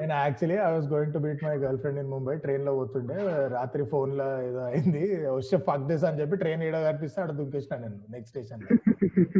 నేను 0.00 0.14
actually 0.14 0.56
I 0.66 0.70
was 0.74 0.86
going 0.92 1.12
to 1.12 1.18
meet 1.18 1.42
my 1.44 1.52
girlfriend 1.82 1.98
in 2.00 2.08
Mumbai 2.14 2.34
ట్రైన్లో 2.36 2.72
పోతుండే 2.78 3.16
రాత్రి 3.48 3.82
ఫోన్లో 3.92 4.26
ఏదో 4.48 4.60
అయింది. 4.70 5.02
వచ్చే 5.36 5.56
ఫక్ 5.68 5.86
దిస్ 5.90 6.04
అని 6.08 6.20
చెప్పి 6.20 6.36
ట్రైన్ 6.36 6.62
ఏడో 6.68 6.80
కనిపిస్తే 6.88 7.20
అక్కడ 7.22 7.36
దుంకేసిన 7.36 7.76
నేను 7.84 7.98
నెక్స్ట్ 8.14 8.32
స్టేషన్లో. 8.34 8.68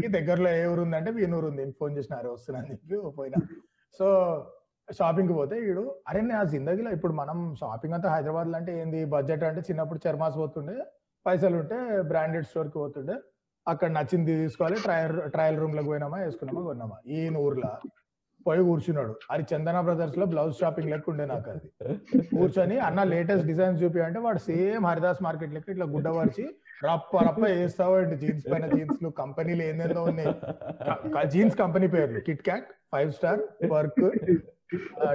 ఈ 0.05 0.07
దగ్గరలో 0.19 0.51
ఏ 0.61 0.67
ఊరు 0.73 0.83
ఉందంటే 0.87 1.11
వీనూరు 1.11 1.47
ఉంది. 1.53 1.65
ఫోన్ 1.81 1.97
చేసిన 1.99 2.15
అరే 2.21 2.29
వస్తున్నా 2.29 2.61
అని 2.61 2.71
చెప్పి 2.73 3.01
పోయినా. 3.21 3.41
సో 3.99 4.07
షాపింగ్కి 4.89 5.35
పోతే 5.35 5.57
వీడు 5.61 5.83
అరే 6.09 6.21
నా 6.21 6.43
జిందగీలో 6.45 6.91
ఇప్పుడు 6.93 7.13
మనం 7.13 7.39
షాపింగ్ 7.61 7.95
అంతా 7.95 8.09
హైదరాబాద్లో 8.15 8.57
అంటే 8.59 8.73
ఏంది? 8.81 9.05
బడ్జెట్ 9.05 9.45
అంటే 9.45 9.61
చిన్నప్పుడు 9.61 10.01
చర్మాస్ 10.09 10.37
పోతుండే 10.37 10.77
పైసలు 11.27 11.57
ఉంటే 11.57 11.77
బ్రాండెడ్ 12.03 12.47
స్టోర్కి 12.47 12.75
పోతుండే. 12.75 13.15
అక్కడ 13.67 13.91
నచ్చింది 13.91 14.33
తీసుకోవాలి 14.43 14.77
ట్రయల్ 14.77 15.31
ట్రయల్ 15.31 15.61
రూమ్లోకి 15.61 15.89
పోయినామా 15.89 16.19
వేసుకున్నామా 16.19 16.63
కొన్నామా. 16.67 16.97
ఈ 17.07 17.29
ఊర్లో 17.45 17.71
పోయి 18.47 18.63
కూర్చున్నాడు. 18.69 19.13
అది 19.31 19.45
చందన 19.53 19.81
బ్రదర్స్లో 19.81 20.25
బ్లౌజ్ 20.27 20.59
షాపింగ్ 20.61 20.91
లెక్క 20.91 21.11
ఉండే 21.11 21.27
నాకు 21.27 21.51
అది. 21.51 21.69
కూర్చొని 22.37 22.79
అన్న 22.79 23.03
లేటెస్ట్ 23.03 23.47
డిజైన్స్ 23.47 23.83
చూపి 23.83 24.01
అంటే 24.01 24.19
వాడు 24.19 24.39
సేమ్ 24.39 24.87
హరిదాస్ 24.87 25.23
మార్కెట్ 25.23 25.55
లెక్క 25.55 25.71
ఇట్లా 25.71 25.87
గుడ్డ 25.95 26.09
పరిచి 26.09 26.45
రప్ప 26.85 27.23
రప్ప 27.29 27.41
వేస్తావు 27.47 27.95
అంటే 27.95 28.17
జీన్స్ 28.17 28.47
పైన 28.53 28.67
జీన్స్లు 28.77 29.09
కంపెనీలు 29.09 29.63
ఏందేందో 29.63 30.03
ఉన్నాయి. 30.05 30.35
జీన్స్ 31.33 31.57
కంపెనీ 31.57 31.87
పేర్లు. 31.87 32.21
Kit 32.21 32.43
Kat 32.43 32.67
five 32.93 33.13
star 33.13 33.41
work 33.71 34.05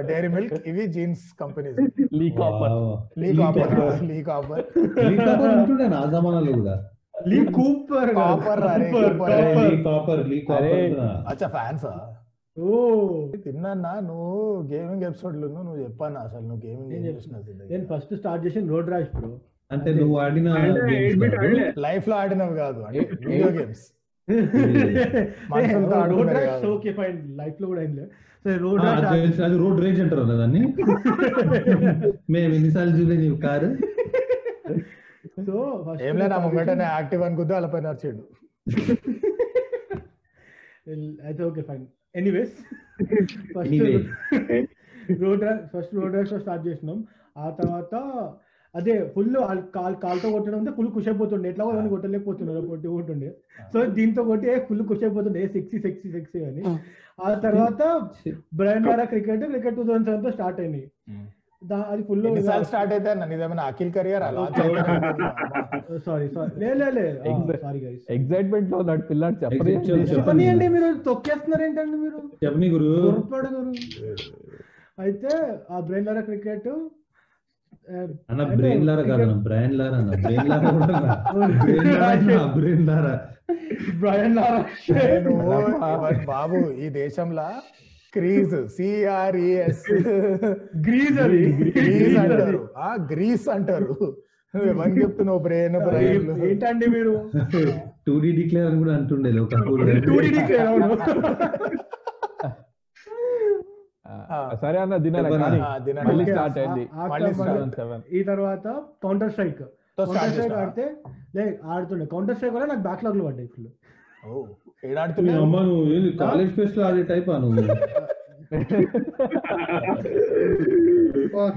dairy 0.08 0.28
Milk 0.28 0.54
ఇవి 0.66 0.84
jeans 0.94 1.24
companies 1.40 1.78
leak 2.14 2.40
offer 2.42 2.72
Wow. 2.72 2.92
Lee 3.18 3.28
Copper 3.38 3.72
Lee 4.08 4.18
Copper 4.22 4.64
Lee 5.04 5.16
Copper 5.20 5.52
ఉంటుండే 5.54 5.86
నా 5.88 6.00
జమానాలో 6.12 6.52
కూడా. 6.58 6.76
లీ 7.26 7.38
కూపర్ 7.56 8.10
కాపర్ 8.18 8.62
అరే 8.68 8.86
కాపర్ 8.92 9.32
అరే, 9.32 9.48
లీ 9.64 9.78
కాపర్ 9.86 10.22
లీ 10.28 10.38
అరే. 10.50 10.72
కాపర్ 10.92 11.26
అచ్చా 11.30 11.48
ఫ్యాన్సా 11.48 11.92
ఓ. 12.56 12.70
తిన్నా 13.44 13.72
నువ్వు 14.02 14.30
గేమింగ్ 14.70 15.04
ఎపిసోడ్లు 15.04 15.46
నువ్వు 15.58 15.76
చెప్పాను 15.82 16.18
అసలు? 16.20 16.44
నువ్వు 16.48 16.62
గేమింగ్ 16.66 16.92
ఏం 16.92 17.02
నేను 17.02 17.06
చేసినావు 17.10 17.68
నేను 17.70 17.84
ఫస్ట్ 17.90 18.12
స్టార్ట్ 18.16 18.42
చేసిన 18.46 18.64
రోడ్ 18.68 18.90
ర్యాష్ 18.90 19.12
బ్రో 19.16 19.30
అంటే 19.70 19.90
నువ్వు 19.94 20.14
ఆడిన 20.18 20.48
లైఫ్లో 21.78 22.14
ఆడినవి 22.16 22.56
కాదు 22.56 22.80
అంటే 22.86 23.00
వీడియో 23.24 23.50
గేమ్స్. 23.58 23.84
ఓకే 26.70 26.90
ఫైన్ 26.92 27.18
లైఫ్లో 27.38 27.66
కూడా 27.66 27.82
రోడ్ 28.44 28.84
ఆ, 28.84 28.92
అది 29.44 29.56
రోడ్ 29.58 29.78
రేంజ్ 29.82 30.00
అంటారు 30.02 30.22
దాన్ని. 30.34 30.60
మేము 32.34 32.52
ఎన్నిసార్లు 32.54 32.92
చూడలేదు 32.98 33.20
నీవు 33.20 33.38
కారు. 33.44 33.68
సో 35.40 35.54
ఫస్ట్ 35.84 36.02
ఏం 36.06 36.14
లేదు 36.20 36.30
నా 36.32 36.38
ముంగటనే 36.44 36.86
యాక్టివ్ 36.90 37.22
అనుకుంటే 37.26 37.52
వాళ్ళపై 37.56 37.80
నడిచాడు 37.80 38.22
అయితే 41.24 41.42
okay 41.44 41.62
fine 41.62 41.84
anyways 42.14 42.54
first 43.52 43.68
Anyway. 43.68 43.94
Road 45.20 45.44
first 45.72 45.92
Road 45.98 46.14
Rash 46.16 46.34
start 46.42 46.64
చేసినాం. 46.66 46.98
ఆ 47.36 47.48
తర్వాత 47.58 47.94
అదే 48.74 48.94
ఫుల్ 49.14 49.30
కాల్ 49.74 49.94
కాల్తో 50.02 50.28
కొట్టడం 50.32 50.58
అంటే 50.58 50.72
ఫుల్ 50.76 50.90
ఖుషి 50.92 51.08
అయిపోతుండే. 51.10 51.46
ఎట్లా 51.48 51.64
కూడా 51.68 51.88
కొట్టలేకపోతున్నారు 51.88 52.66
కొట్టి 52.68 52.88
ఉంటుండే 52.92 53.30
సో 53.72 53.78
దీంతో 53.96 54.22
కొట్టి 54.28 54.54
ఫుల్ 54.68 54.82
ఖుషి 54.90 55.04
అయిపోతుండే. 55.06 55.40
సెక్సీ 55.54 55.78
సెక్సీ 55.80 56.08
సెక్సీ 56.12 56.40
అని. 56.44 56.62
ఆ. 57.18 57.28
తర్వాత 57.44 57.80
బ్రైన్ 58.58 58.84
ద్వారా 58.84 59.04
క్రికెట్ 59.10 59.44
క్రికెట్ 59.46 59.76
టూ 59.76 59.84
థౌసండ్ 59.84 60.06
సెవెన్తో 60.08 60.32
స్టార్ట్ 60.36 60.60
అయింది. 60.60 60.82
అది 61.86 62.02
ఫుల్ 62.02 62.20
స్టార్ట్ 62.66 62.92
అయితే 62.94 63.10
నీదేమైనా 63.22 63.64
అఖిల్ 63.70 63.90
కెరియర్ 63.96 64.22
అలా? 64.22 64.44
సారీ 66.04 66.28
సారీ 66.28 66.52
లే 66.62 66.70
లే 66.74 66.88
లే. 66.96 67.04
Exact- 67.30 67.60
సారీ 67.64 67.80
గైస్ 67.80 68.04
ఎగ్జైట్మెంట్లో 68.10 68.76
ఉన్నాడు 68.78 69.02
పిల్లాడు. 69.10 69.36
చెప్పని 70.12 70.46
అండి 70.48 70.68
మీరు 70.68 70.88
తొక్కేస్తున్నారు 71.08 71.64
ఏంటండి 71.64 71.98
మీరు? 72.04 72.20
చెప్పని 72.44 72.68
గురు. 72.70 72.92
అయితే 74.98 75.32
ఆ 75.70 75.78
బ్రెయిన్ 75.80 76.08
లారా 76.08 76.22
క్రికెట్ 76.22 76.70
అన్న 78.30 78.42
బ్రెయిన్ 78.52 78.84
లారా 78.86 79.02
కాదు 79.04 79.22
అన్న 79.24 79.36
బ్రెయిన్ 79.46 79.74
లారా 79.78 79.96
అన్న 79.98 80.12
బ్రెయిన్ 80.18 80.48
లారా 80.50 80.70
కూడా 80.72 80.86
Brian 81.60 81.90
Lara 81.96 82.44
Brian 82.56 82.84
Lara. 82.88 83.14
Brian 84.00 84.34
Lara 84.36 84.58
నేను 84.96 85.30
ఇవన్ 85.86 86.20
బాబు 86.28 86.58
ఈ 86.78 86.88
దేశంలో 86.98 87.46
crease 88.14 88.54
C R E S 88.76 89.82
grease 90.86 91.18
అది. 91.24 91.42
గ్రీస్ 91.76 92.16
అంటారు. 92.22 92.60
ఆ 92.80 92.90
గ్రీస్ 93.12 93.48
అంటారు. 93.56 93.92
ఎవరికి 94.54 94.98
చెప్తున్నావు 95.02 95.40
బ్రెయిన్ 95.40 95.76
బ్రెయిన్? 95.88 96.28
ఏంటండి 96.46 96.86
మీరు? 96.94 97.12
టూ 98.06 98.14
డి 98.22 98.30
డిక్లేర్ 98.38 98.66
అని 98.68 98.78
కూడా 98.82 98.92
అంటుండే 98.94 99.30
టూ 99.30 100.14
అవును. 100.64 100.88
సరే 104.60 104.78
అన్న. 104.80 104.94
మళ్ళీ 106.08 106.24
స్టార్ట్ 106.30 106.58
అయింది. 106.60 106.84
ఈ 108.12 108.22
తర్వాత 108.30 108.64
కౌంటర్ 109.02 109.30
స్ట్రైక్ 109.32 109.62
కౌంటర్ 110.00 110.30
స్ట్రైక్? 110.30 110.54
ఆడితే 110.60 110.84
లే 111.36 111.44
ఆడుతుండే. 111.70 112.06
కౌంటర్ 112.12 112.36
స్ట్రైక్ 112.36 112.54
వల్ల 112.56 112.66
నాకు 112.70 112.84
బ్యాక్లాగ్లో 112.86 113.24
పడ్డాయి 113.26 113.48
ఫుల్ 113.54 113.68
ఓ, 114.22 114.30
మీ 114.82 114.88
ఏడాడుతున్నావు 114.88 115.42
అమ్మ 115.44 115.58
నువ్వు 115.68 115.84
కాలేజ్ 116.22 116.50
ఫెస్ట్లో 116.56 116.82
ఆడే 116.86 117.02
టైప్ 117.10 117.28
నువ్వు? 117.42 117.62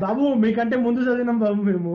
బాబు 0.02 0.24
మీకంటే 0.42 0.76
ముందు 0.78 1.00
చదివినాం 1.02 1.38
బాబు 1.40 1.62
మేము. 1.64 1.94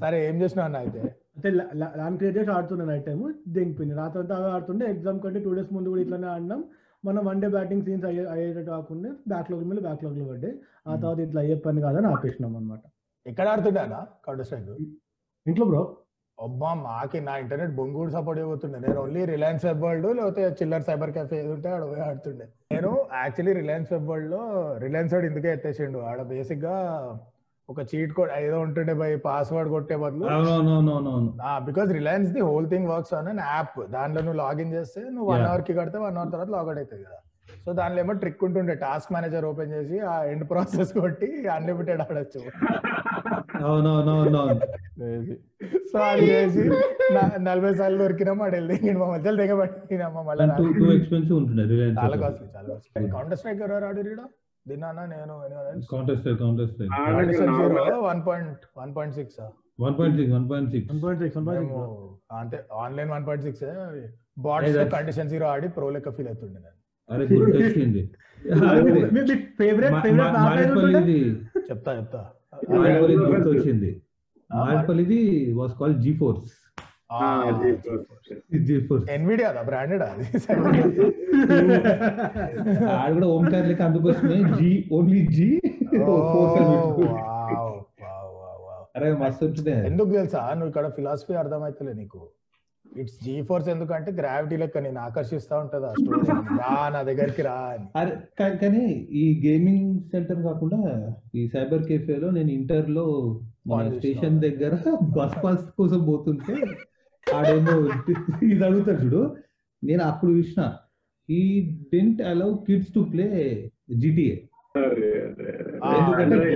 సరే 0.00 0.18
ఏం 0.28 0.36
చేసినావు 0.42 0.66
అన్న 0.68 0.78
అయితే? 0.78 1.02
అంటే 1.44 1.58
లాన్ 2.00 2.14
క్రియేట్ 2.18 2.36
చేసి 2.38 2.50
ఆడుతున్నా 2.50 2.84
నైట్ 2.90 3.04
టైం 3.06 3.18
దింపింది 3.56 3.94
రాత్రి 3.98 4.20
అంతా 4.20 4.36
ఆడుతుండే. 4.56 4.84
ఎగ్జామ్ 4.92 5.18
కంటే 5.24 5.40
టూ 5.46 5.50
డేస్ 5.56 5.72
ముందు 5.76 5.88
కూడా 5.92 6.02
ఇట్లానే 6.04 6.28
ఆడినాం. 6.34 6.60
మనం 7.04 7.22
వన్ 7.26 7.40
డే 7.42 7.48
బ్యాటింగ్ 7.54 7.82
సీన్స్ 7.86 8.06
అయ్యే 8.10 8.22
అయ్యేటట్టు 8.34 8.70
కాకుండా 8.70 9.10
బ్యాక్లాగ్ 9.32 9.64
మీద 9.70 9.80
బ్యాక్లాగ్లో 9.86 10.24
పడ్డాయి. 10.30 10.54
ఆ 10.88 10.94
తర్వాత 11.02 11.20
ఇట్లా 11.26 11.40
అయ్యే 11.42 11.56
పని 11.66 11.80
కాదని 11.86 12.08
ఆపేసినాం 12.12 12.54
అనమాట 12.60 12.80
ఎక్కడ 13.26 13.46
ఆడుతుండే 13.54 13.82
కౌంటర్ 14.26 14.46
స్ట్రైక్ 14.48 14.70
ఇంట్లో 15.46 15.66
బ్రో 15.72 15.82
అబ్బా 16.38 16.70
మాకి 16.84 17.18
నా 17.26 17.34
ఇంటర్నెట్ 17.42 17.74
బొంగుడు 17.80 18.10
సపోర్ట్ 18.14 18.38
అయిపోతుండే 18.40 18.78
నేను 18.84 18.98
ఓన్లీ 19.02 19.20
రిలయన్స్ 19.32 19.64
వెబ్ 19.68 19.82
వరల్డ్ 19.86 20.08
లేకపోతే 20.18 20.42
చిల్లర్ 20.60 20.86
సైబర్ 20.88 21.12
క్యాఫే 21.16 21.36
ఏది 21.42 21.52
ఉంటే 21.56 21.68
ఆడ 21.74 21.84
పోయి 21.90 22.02
ఆడుతుండే. 22.08 22.46
నేను 22.72 22.90
యాక్చువల్లీ 23.20 23.52
రిలయన్స్ 23.60 23.92
వెబ్ 23.92 24.08
వరల్డ్లో 24.12 24.40
రిలయన్స్ 24.84 25.14
వాడు 25.14 25.26
ఇందుకే 25.30 25.52
ఎత్తేసిండు. 25.56 25.98
ఆడ 26.10 26.22
బేసిక్గా 26.32 26.74
ఒక 27.72 27.80
చీట్ 27.90 28.10
కోడ్ 28.16 28.32
ఏదో 28.38 28.56
ఉంటుండే 28.64 28.94
బై 29.02 29.10
పాస్వర్డ్ 29.26 29.68
కొట్టే 29.74 29.96
బదులు. 30.02 30.24
Because 31.68 31.90
Reliance 31.98 32.30
the 32.36 32.42
whole 32.48 32.66
thing 32.72 32.88
works 32.92 33.14
on 33.18 33.28
an 33.32 33.40
app 33.52 33.76
దాంట్లో 33.94 34.20
నువ్వు 34.26 34.38
లాగిన్ 34.44 34.72
చేస్తే 34.76 35.02
నువ్వు 35.14 35.28
వన్. 35.32 35.44
అవర్కి 35.52 35.72
కడితే 35.78 35.98
వన్ 36.06 36.18
అవర్ 36.20 36.32
తర్వాత 36.34 36.50
లాగౌట్ 36.56 36.80
అవుతుంది 36.82 37.04
కదా. 37.06 37.20
సో 37.64 37.70
దానిలో 37.78 37.98
ఏమో 38.02 38.14
ట్రిక్ 38.22 38.42
ఉంటుండే. 38.46 38.74
టాస్క్ 38.84 39.10
మేనేజర్ 39.14 39.44
ఓపెన్ 39.50 39.72
చేసి 39.76 39.96
ఆ 40.12 40.14
ఎండ్ 40.32 40.44
ప్రాసెస్ 40.50 40.92
కొట్టి 41.00 41.28
అన్లిమిటెడ్ 41.56 42.02
ఆడొచ్చు. 42.04 42.40
సో 45.90 45.98
అది 46.10 46.24
చేసి 46.30 46.62
నలభై 47.48 47.72
సార్లు 47.80 47.98
దొరికినాం 48.04 48.38
ఆడు 48.46 48.56
వెళ్ళి 48.58 48.76
నేను 48.86 48.98
మా 49.02 49.08
మధ్యలో 49.14 49.36
రిలయన్స్ 51.72 51.98
చాలా 52.02 52.16
కాస్ట్లీ 52.22 52.48
చాలా 52.56 52.68
కాస్ట్లీ 52.72 53.08
కౌంటర్ 53.16 53.38
స్ట్రైక్ 53.40 53.62
ఎవరు 53.66 53.86
ఆడిరు 53.90 54.26
దిన్నానా 54.66 55.02
నేను 55.06 55.34
కౌంటర్ 55.90 56.16
స్ట్రైక్ 56.18 56.38
కౌంటర్ 56.38 56.68
స్ట్రైక్ 56.68 56.92
ఆడకి 57.00 57.34
normal. 57.48 57.88
One 58.06 58.20
point 58.28 58.62
one 58.78 58.92
point 58.96 59.14
six 59.18 59.38
one 59.78 59.94
point 59.98 60.16
six 60.18 60.32
one 60.34 60.46
point 60.50 60.70
six. 60.72 60.88
One 60.90 61.00
point 61.02 61.20
six 61.22 61.36
one 61.38 61.46
point 61.48 61.70
మేము 61.70 61.82
అంతే 62.34 62.58
online 62.82 63.10
one 63.10 63.24
point 63.26 63.44
six 63.48 63.64
bots 64.38 64.70
that's- 64.70 64.92
condition 64.94 65.28
zero 65.30 65.46
Audi 65.48 65.68
pro 65.76 65.88
లెక్క 65.90 66.12
feel 66.16 66.28
అవుతుండే 66.28 66.58
నేను. 66.58 66.78
అరే 67.10 67.24
గుర్తొచ్చింది 67.32 68.02
మీ 69.14 69.20
favourite 69.58 69.96
favourite 69.98 70.36
మారేపల్లిది 70.38 71.18
చెప్తా 71.68 71.90
చెప్తా. 71.98 72.22
మారేపల్లిది 72.74 73.24
గుర్తొచ్చింది. 73.28 73.90
మారేపల్లిది 74.50 75.20
వాస్ 75.54 75.74
కాల్ 75.78 75.94
జీ 75.98 76.12
ఫోర్స్ 76.14 76.42
ఆ, 76.44 76.48
జీ 76.48 76.52
ఫోర్స్ 76.52 76.63
ఎన్విడియా 79.14 79.48
బ్రాండెడ్ 79.68 80.02
అది 80.04 80.24
ఆడ 82.94 83.12
కూడా 83.16 83.26
ఓంకార్ 83.34 83.68
లెక్క 83.68 83.82
అందుకోసమే 83.82 84.38
జీ 84.58 84.86
ఓన్లీ 84.96 85.20
జీ 85.36 85.60
అరే 88.96 89.12
మస్తు 89.20 89.44
వచ్చిందే 89.46 89.72
ఎందుకు 89.88 90.10
తెలుసా? 90.16 90.40
నువ్వు 90.50 90.70
ఇక్కడ 90.72 90.88
ఫిలాసఫీ 90.96 91.34
అర్థమైతలే 91.40 91.94
నీకు. 91.94 92.20
ఇట్స్ 92.92 93.16
జీ 93.22 93.42
ఫోర్స్ 93.48 93.68
ఎందుకంటే 93.72 94.10
గ్రావిటీ 94.18 94.56
లెక్క 94.56 94.78
నేను 94.78 95.00
ఆకర్షిస్తా 95.00 95.54
ఉంటది 95.62 95.86
ఆ 95.88 95.92
స్టోరీ 95.94 96.26
రా 96.60 96.88
నా 96.94 97.02
దగ్గరికి 97.08 97.42
రా 97.48 97.56
అని. 97.72 97.86
కానీ 98.60 98.84
ఈ 99.16 99.40
గేమింగ్ 99.44 100.10
సెంటర్ 100.12 100.42
కాకుండా 100.46 100.78
ఈ 101.34 101.48
సైబర్ 101.54 101.88
కేఫేలో 101.88 102.30
నేను 102.30 102.50
ఇంటర్లో 102.58 103.06
స్టేషన్? 103.94 104.40
దగ్గర 104.40 104.72
బస్ 105.16 105.36
పాస్ 105.42 105.64
కోసం 105.78 106.06
పోతుంటే 106.06 106.54
ఆడేమో 107.26 107.74
ఇది 108.52 108.62
అడుగుతాడు 108.66 108.98
చూడు. 109.04 109.20
నేను 109.82 110.02
అప్పుడు 110.10 110.32
చూసిన 110.36 110.62
ఈ 111.28 111.42
didn't 111.92 112.20
allow 112.30 112.50
kids 112.66 112.92
to 112.94 113.02
play 113.12 113.28
GTA 114.02 114.34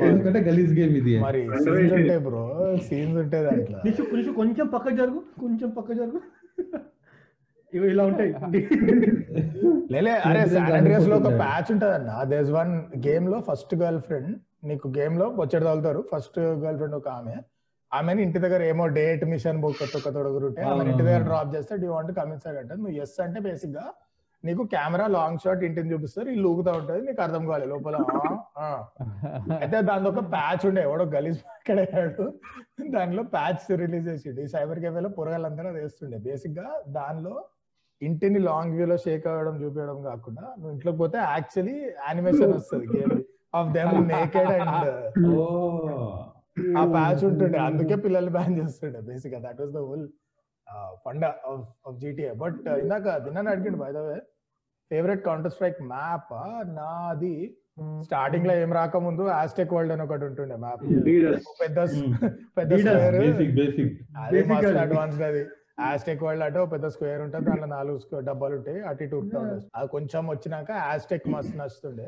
ఎందుకంటే 0.08 0.40
గలీజ్ 0.46 0.72
గేమ్ 0.78 0.94
ఇది. 1.00 1.12
మరి 1.24 1.40
Underrated. 1.48 1.66
సీన్స్ 1.66 1.94
ఉంటాయి 1.98 2.20
బ్రో 2.26 2.42
సీన్స్ 2.88 3.18
ఉంటాయి 3.22 3.42
దాంట్లో. 3.46 3.78
నిషు 3.86 4.02
కొంచెం 4.12 4.32
కొంచెం 4.40 4.66
పక్క 4.74 4.88
జరుగు 5.00 5.20
కొంచెం 5.42 5.68
పక్క 5.78 5.90
జరుగు. 6.00 6.20
ఇవి 7.72 7.86
ఇలా 7.92 8.04
ఉంటాయి. 8.10 8.30
లేలే 9.94 10.12
అరే 10.20 10.40
ఎందుకంటే 10.40 10.54
శాన్ 10.54 10.74
అండ్రియాస్లో 10.78 11.16
ఒక. 11.20 11.30
ప్యాచ్ 11.42 11.70
ఉంటది 11.74 11.94
అన్న 11.98 12.10
దేస్ 12.32 12.50
వన్ 12.58 12.72
గేమ్లో 13.06 13.38
ఫస్ట్ 13.48 13.74
గర్ల్ 13.82 14.00
ఫ్రెండ్ 14.08 14.30
నీకు 14.64 14.86
గేమ్లో 14.98 15.26
వచ్చేది 15.40 15.66
తగులుతారు. 15.68 16.00
ఫస్ట్ 16.12 16.38
గర్ల్ 16.64 16.78
ఫ్రెండ్ 16.80 16.96
ఒక 16.96 17.08
ఆమె. 17.18 17.36
ఆమెని 17.92 18.20
ఇంటి 18.26 18.38
దగ్గర 18.44 18.62
ఏమో 18.72 18.84
డేట్ 18.98 19.24
మిషన్ 19.30 19.58
ఉంటే 19.68 20.62
ఆమె 20.70 20.84
ఇంటి 20.90 21.02
దగ్గర. 21.06 21.22
డ్రాప్ 21.28 21.50
చేస్తే 21.56 21.74
డ్యూ 21.82 21.90
వాంట్ 21.94 22.12
కమింగ్ 22.18 22.42
సైడ్ 22.44 22.58
అంటే 22.62 22.74
నువ్వు 22.80 22.94
ఎస్ 23.04 23.16
అంటే 23.26 23.40
బేసిక్గా 23.48 23.84
నీకు 24.44 24.62
కెమెరా 24.72 25.06
లాంగ్ 25.14 25.40
షాట్ 25.44 25.62
ఇంటిని 25.68 25.90
చూపిస్తారు 25.92 26.28
ఇల్లు 26.34 26.48
ఊగుతా 26.50 26.72
ఉంటది 26.80 27.00
నీకు 27.06 27.20
అర్థం 27.24 27.42
కావాలి 27.46 27.66
లోపల. 27.72 27.96
అయితే 29.62 29.78
దాంతో 29.88 30.08
ఒక 30.12 30.22
ప్యాచ్ 30.34 30.64
ఉండే 30.68 30.82
ఎవడో 30.88 31.04
గలీజ్ 31.14 31.40
అయ్యాడు 31.74 32.26
దానిలో 32.96 33.22
ప్యాచ్ 33.34 33.64
రిలీజ్ 33.82 34.06
చేసిండు. 34.10 34.40
ఈ 34.44 34.48
సైబర్ 34.54 34.80
కేఫేలో 34.84 35.10
పొరగాళ్ళందరూ 35.18 35.68
అది 35.72 35.80
వేస్తుండే 35.84 36.20
బేసిక్గా 36.28 36.66
దానిలో 36.98 37.34
ఇంటిని 38.02 38.40
లాంగ్ 38.48 38.74
వ్యూ 38.76 38.86
లో 38.92 38.96
షేక్ 39.06 39.26
అవ్వడం 39.30 39.54
చూపించడం 39.62 39.98
కాకుండా 40.10 40.44
నువ్వు 40.58 40.72
ఇంట్లోకి 40.74 40.98
పోతే 41.02 41.18
యాక్చువల్లీ 41.34 41.76
యానిమేషన్ 42.08 42.52
వస్తుంది 42.58 42.86
game 42.94 43.16
of 43.60 43.70
them 43.76 43.94
naked 44.12 44.52
and 44.58 44.86
ఆ 46.78 46.84
ప్యాచ్ 46.94 47.22
ఉంటుండే. 47.24 47.58
అందుకే 47.58 47.96
పిల్లలు 47.96 48.30
బ్యాన్ 48.30 48.56
చేస్తుండే 48.60 49.00
బేసిక్గా 49.10 49.40
that 49.46 49.60
was 49.60 49.72
the 49.72 49.82
whole 49.88 50.06
fun 51.04 51.24
of 51.86 51.96
GTA 52.00 52.32
but 52.42 52.60
ఇందాక 52.82 53.16
దిన్నాను 53.18 53.50
అడిగిండు 53.50 53.78
by 53.84 53.90
the 53.92 54.02
way 54.08 54.18
favourite 54.90 55.22
Counter 55.24 55.52
Strike 55.52 55.80
map 55.92 56.30
నాది 56.76 57.34
స్టార్టింగ్లో 58.02 58.54
ఏం 58.62 58.70
రాకముందు 58.72 59.24
ఆస్టెక్ 59.40 59.72
వరల్డ్ 59.74 59.92
అని 59.92 60.02
ఒకటి 60.02 60.24
ఉంటుండే 60.24 60.56
మ్యాప్ 60.56 60.82
Leaders. 61.08 61.44
పెద్ద 61.62 61.78
Hmm. 61.90 62.14
పెద్ద 62.58 62.72
స్క్వేర్ 62.80 63.16
అదే 64.24 64.40
మస్తు 64.50 64.68
అది. 64.68 64.78
అడ్వాన్స్ 64.78 65.20
అది. 65.28 65.42
ఆస్టెక్ 65.88 66.22
వరల్డ్ 66.22 66.44
అంటే 66.44 66.64
పెద్ద 66.72 66.86
స్క్వేర్ 66.94 67.20
ఉంటుంది. 67.22 67.44
దాంట్లో 67.48 67.66
నాలుగు 67.74 68.20
డబ్బాలు 68.20 68.54
ఉంటాయి. 68.56 68.80
అటు 68.90 69.04
ఇటు 69.04 69.18
అది 69.76 69.88
కొంచెం 69.88 70.22
వచ్చినాక 70.28 70.70
ఆస్టెక్ 70.92 71.28
మస్తు 71.34 71.56
నచ్చుతుండే. 71.58 72.06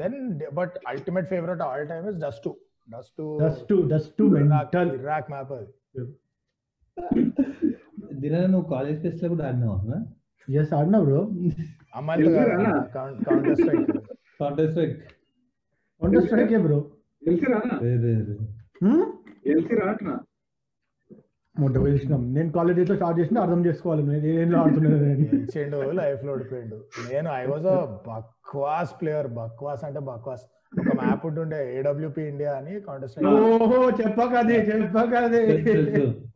Then 0.00 0.16
but 0.54 0.76
ultimate 0.92 1.28
favourite 1.34 1.62
all 1.62 1.84
time 1.88 2.06
is 2.12 2.18
Dust 2.18 2.48
Dust 2.88 3.20
Dust 3.42 3.72
Dust 3.92 4.22
mental. 4.34 4.90
Iraq 5.00 5.28
map 5.30 5.52
అది. 5.52 5.68
దిన 8.22 8.34
నువ్వు 8.46 8.66
కాలేజ్ 8.74 8.98
ఫెస్ట్లో 9.02 9.28
కూడా 9.28 9.44
ఆడినావు 9.48 9.76
ఎస్ 10.48 10.72
ఆడినా 10.78 10.98
బ్రో 11.00 11.20
అమ్మాయిలతో? 11.96 12.42
Counter 13.26 13.56
Strike. 13.60 13.90
Counter 14.40 14.68
Strike. 14.70 14.96
Counter 16.02 16.24
Strike 16.26 16.54
bro 16.66 16.78
LC 17.22 17.46
రానా 17.52 17.76
ఎల్సి 19.52 19.74
వేసినాం 21.60 22.34
నేను 22.34 22.52
కాలేజ్ 22.52 22.78
డేస్లో 22.78 22.96
స్టార్ట్ 22.96 23.20
చేసిన 23.20 23.38
అర్థం 23.38 23.66
చేసుకోవాలి. 23.66 24.02
నేను 24.02 24.26
ఏం 24.26 24.56
ఆడుతున్నాను 24.56 24.96
అని. 24.96 25.94
లైఫ్లో 25.96 26.32
ఓడిపోయిండు. 26.32 26.76
నేను 27.12 27.30
ఐ 27.30 27.46
వాజ్ 27.46 27.64
బక్వాస్ 28.08 29.00
ప్లేయర్ 29.00 29.26
బక్వాస్ 29.26 29.84
అంటే 29.84 30.00
బక్వాస్. 30.00 30.44
ఒక 30.80 31.04
మ్యాప్ 31.04 31.26
ఉంటుండే 31.26 31.78
ఏడబ్ల్యూపీ 31.78 32.22
ఇండియా 32.22 32.52
అని 32.52 32.80
కౌంటర్ 32.80 33.08
స్ట్రైక్ 33.08 33.34
ఓహో 33.40 33.90
చెప్పకదే 33.90 34.54
చెప్పకదే. 34.54 35.42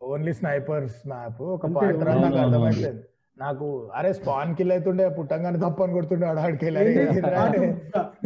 ఓన్లీ 0.03 0.33
స్నైపర్స్ 0.33 1.07
మ్యాప్ 1.07 1.41
ఒక 1.41 1.65
అంతే, 1.65 1.79
పాయింట్ 1.79 2.05
నాకు. 2.05 2.37
అర్థమైపోయింది 2.37 3.03
నాకు 3.37 3.91
అరే 3.95 4.13
స్పాన్ 4.13 4.55
కిల్ 4.55 4.71
అవుతుండే 4.71 5.09
పుట్టంగానే 5.09 5.59
తప్పని 5.59 5.93
కొడుతుండే 5.93 6.27
ఆడికి 6.27 6.65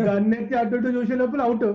అన్నిటి 0.09 0.55
అటు 0.55 0.75
చూసే 0.75 1.15
లోపల 1.15 1.41
అవుట్ 1.41 1.65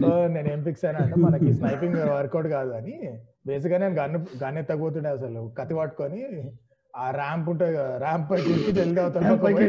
సో 0.00 0.26
నేను 0.26 0.52
ఏం 0.52 0.64
ఫిక్స్ 0.64 0.84
అయినా 0.84 1.00
అంటే 1.00 1.16
మనకి 1.16 1.52
స్నైపింగ్ 1.52 1.96
వర్కౌట్ 1.96 2.48
కాదు 2.48 2.70
అని. 2.70 3.20
బేసిక్గా 3.44 3.78
నేను 3.78 3.94
గన్ 3.98 4.16
గన్ 4.42 4.58
ఎత్తకపోతుండే 4.60 5.10
అసలు. 5.16 5.52
కత్తి 5.58 5.74
పట్టుకొని 5.78 6.22
ఆ 6.94 7.10
ర్యాంప్ 7.18 7.48
ఉంటుంది 7.50 7.72
కదా 7.72 7.98
ర్యాంప్ 7.98 8.30
పై 8.30 8.38
ఎక్కి 8.46 8.72
జల్దీ 8.78 9.00
పైకి 9.44 9.62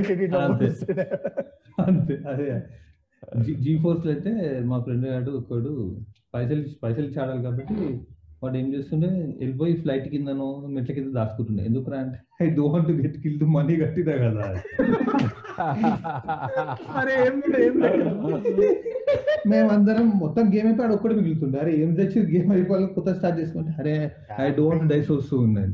అంతే. 1.83 2.15
అదే. 2.31 2.47
జీ 3.63 3.77
ఫోర్స్లో 3.83 4.11
అయితే 4.13 4.31
మా 4.69 4.77
ఫ్రెండ్ 4.85 5.05
గాడు 5.07 5.31
ఒకడు 5.39 5.73
పైసలు 6.33 6.63
పైసలు 6.81 7.05
ఇచ్చి 7.07 7.19
ఆడాలి 7.23 7.43
కాబట్టి 7.45 7.75
వాడు 8.41 8.57
ఏం 8.57 8.73
చేస్తుండే 8.73 9.07
వెళ్ళిపోయి 9.39 9.73
ఫ్లైట్ 9.81 10.07
కిందనో 10.13 10.47
మెట్ల 10.73 10.91
కింద 10.93 11.09
దాచుకుంటుండే. 11.17 11.63
ఎందుకు 11.69 11.91
అంటే 11.97 12.19
I 12.39 12.47
don't 12.55 12.89
get 12.99 13.17
kill 13.23 13.43
money 13.55 13.75
కట్టినా 13.81 14.13
కదా. 14.23 14.45
అరే 16.99 17.13
ఏం. 17.21 17.35
మేమందరం 19.49 20.07
మొత్తం 20.23 20.43
గేమ్ 20.53 20.67
అయిపోయి 20.69 20.85
ఆడు 20.87 20.95
ఒక్కడే 20.97 21.13
మిగులుతుండే. 21.19 21.57
అరే 21.63 21.71
ఏం 21.83 21.91
తెచ్చి 21.99 22.19
గేమ్ 22.33 22.51
అయిపోయి 22.55 22.87
కొత్త 22.95 23.09
స్టార్ట్ 23.17 23.37
చేసుకుంటే? 23.39 23.71
అరే 23.81 23.93
ఐ 24.43 24.47
డోంట్ 24.59 24.85
డైస్ 24.91 25.11
వస్తూ 25.11 25.37
ఉన్నది 25.47 25.73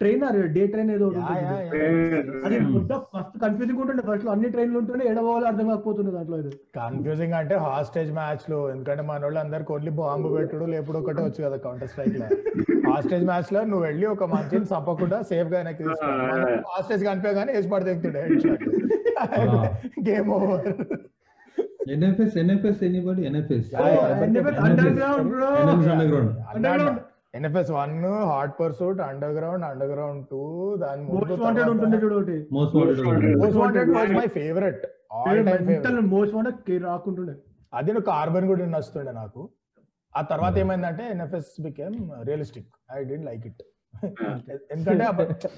ట్రైన్ 0.00 0.22
డే 0.54 0.62
ట్రైన్ 0.72 0.90
ఏదో. 0.94 1.06
అది 2.46 2.56
మస్తు 3.14 3.36
కన్ఫ్యూజింగ్ 3.44 3.80
ఉంటుండే. 3.82 4.02
ఫస్ట్లో 4.08 4.30
అన్ని 4.34 4.48
ట్రైన్లు 4.54 4.78
ఉంటుండే. 4.82 5.04
ఎడవాలో 5.12 5.46
అర్థం 5.50 5.66
కాకపోతుండే 5.70 6.12
దాంట్లో 6.16 6.36
ఇది 6.42 6.52
కన్ఫ్యూజింగ్ 6.78 7.34
అంటే 7.40 7.56
హాస్టేజ్ 7.66 8.12
మ్యాచ్లో. 8.18 8.58
ఎందుకంటే 8.74 9.02
మన 9.10 9.22
వాళ్ళు 9.26 9.40
అందరికి 9.44 9.72
ఓన్లీ 9.76 9.92
బాంబు 10.00 10.28
పెట్టుడు 10.36 10.64
లేపుడు 10.74 10.98
ఒకటే 11.02 11.22
వచ్చు 11.26 11.40
కదా 11.46 11.58
కౌంటర్ 11.66 11.90
స్ట్రైక్లో. 11.92 12.28
హాస్టేజ్ 12.90 13.24
మ్యాచ్లో 13.30 13.60
నువ్వు 13.70 13.84
వెళ్ళి 13.88 14.06
ఒక 14.14 14.24
మనిషిని 14.34 14.68
చంపకుండా 14.72 15.18
సేఫ్గా 15.30 15.56
వెనక్కి 15.58 15.84
హాస్టేజ్ 16.72 17.04
కనిపించగానే 17.10 17.52
వేసి 17.58 17.70
పడి 17.74 17.86
తెగుతుండే 17.90 18.22
game 20.08 20.30
over 20.38 20.66
NFS 21.94 22.34
NFS 22.42 22.80
anybody 22.88 23.22
NFS 23.30 23.68
Underground 24.98 25.28
bro 25.32 25.50
Underground 26.12 26.32
Underground. 26.54 26.98
NFS 27.38 27.70
one 27.78 27.94
Hot 28.30 28.54
Pursuit 28.60 29.00
Underground 29.38 29.64
Underground 29.94 30.22
two 30.30 30.40
దాని 30.82 31.02
మోస్ట్ 31.10 31.42
వాంటెడ్ 31.42 31.70
ఉంటుండే 31.72 31.98
చూడు 32.04 32.16
ఒకటి. 32.20 32.36
Most 32.56 32.74
Wanted 32.78 33.36
Most 33.42 33.58
Wanted 33.62 33.90
was 33.96 34.12
my 34.18 34.26
favourite 34.38 34.84
all 35.18 35.40
time 35.48 35.66
favourite 35.70 36.08
Most 36.14 36.34
Wanted 36.36 36.84
రాకుంటుండే. 36.90 37.34
అది 37.72 37.90
నువ్వు 37.94 38.06
Carbon 38.12 38.46
కూడా 38.50 38.68
నచ్చుతుండే 38.76 39.12
నాకు. 39.22 39.42
ఆ 40.14 40.20
తర్వాత 40.32 40.54
ఏమైందంటే 40.62 41.04
NFS 41.14 41.50
became 41.66 41.96
realistic 42.30 42.70
I 42.96 43.02
didn't 43.10 43.26
like 43.30 43.44
it 43.50 43.62
ఎందుకంటే 44.74 45.04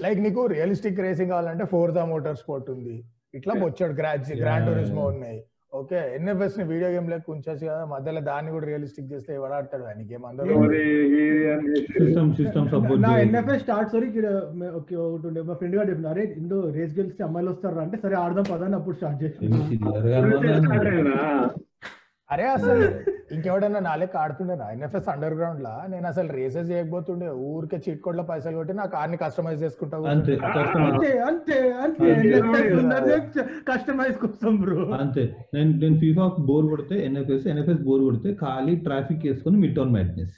లైక్ 0.05 0.19
నీకు 0.25 0.41
రియలిస్టిక్ 0.55 0.99
రేసింగ్ 1.05 1.31
కావాలంటే 1.33 1.65
ఫోర్జా 1.73 2.03
మోటార్ 2.11 2.37
స్పోర్ట్ 2.43 2.69
ఉంది. 2.75 2.95
ఇట్లా 3.37 3.53
వచ్చాడు 3.65 3.93
గ్రాండ్ 3.99 4.29
గ్రాండ్ 4.43 4.67
టూరిస్మో 4.69 5.03
ఉన్నాయి. 5.13 5.39
ఓకే 5.73 5.99
ఎన్ఎఫ్ఎస్ని 6.15 6.63
వీడియో 6.69 6.87
గేమ్ 6.93 7.09
లెక్క 7.11 7.31
ఉంచచ్చు 7.33 7.63
కదా 7.63 7.83
మధ్యలో 7.91 8.21
దాన్ని 8.25 8.49
కూడా 8.51 8.65
రియలిస్టిక్ 8.69 9.11
చేస్తే 9.11 9.31
ఎవడు 9.37 9.53
ఆడతాడు 9.57 9.85
అని 9.91 10.03
గేమ్ 10.09 10.25
అందరూ 10.29 10.55
సిస్టమ్ 11.93 12.31
సిస్టమ్ 12.39 12.67
సపోర్ట్ 12.73 13.01
నా 13.05 13.11
ఎన్ఎఫ్ఎస్ 13.23 13.63
స్టార్ట్ 13.63 13.91
సారీ 13.93 14.07
ఇక్కడ 14.11 14.27
ఓకే 14.79 14.95
ఒకటి 15.03 15.27
ఉండే 15.29 15.43
మా 15.43 15.55
ఫ్రెండ్ 15.59 15.77
గారు 15.77 15.89
చెప్పిన 15.91 16.09
అరే 16.13 16.25
ఇందో 16.41 16.57
రేస్ 16.75 16.93
గెలిస్తే 16.97 17.23
అమ్మాయిలు 17.27 17.51
వస్తారు 17.53 17.81
అంటే 17.85 17.99
సరే 18.03 18.17
ఆడదాం 18.21 18.47
పదని 18.51 18.77
అప్పుడు 18.79 18.97
స్టార్ట్ 18.97 19.21
చేసి? 19.23 19.39
అరే 22.31 22.45
అసలు 22.49 22.83
ఇంకెవడన్నా 23.35 23.79
నా 23.79 23.93
లెక్క 23.95 24.15
ఆడుతుండేనా 24.17 24.65
ఎన్ఎఫ్ఎస్ 24.73 25.09
అండర్ 25.09 25.35
గ్రౌండ్ 25.37 25.61
లా? 25.63 25.73
నేను 25.89 26.05
అసలు 26.09 26.29
రేసెస్ 26.37 26.69
చేయకపోతుండే. 26.71 27.27
ఊరికే 27.47 27.77
చీట్ 27.85 28.01
కోడ్లో 28.01 28.23
పైసలు 28.23 28.55
కొట్టి 28.55 28.73
నా 28.73 28.85
కార్ని 28.93 29.17
కస్టమైజ్ 29.17 29.63
చేసుకుంటా 29.63 29.97
అంతే 30.13 30.33
అంతే 31.29 31.57
అంతే. 31.81 32.09
కస్టమైజ్ 33.69 34.17
కోసం 34.23 34.55
బ్రో 34.61 34.77
అంతే. 34.99 35.23
నేను 35.53 35.71
నేను 35.83 35.97
ఫీఫా 36.03 36.27
బోర్ 36.49 36.67
కొడితే 36.69 36.97
ఎన్ఎఫ్ఎస్ 37.05 37.47
ఎన్ఎఫ్ఎస్ 37.47 37.83
బోర్ 37.83 38.03
కొడితే 38.03 38.31
ఖాళీ 38.41 38.75
ట్రాఫిక్ 38.87 39.25
వేసుకొని 39.27 39.59
mid 39.63 39.75
town 39.75 39.93
madness 39.95 40.35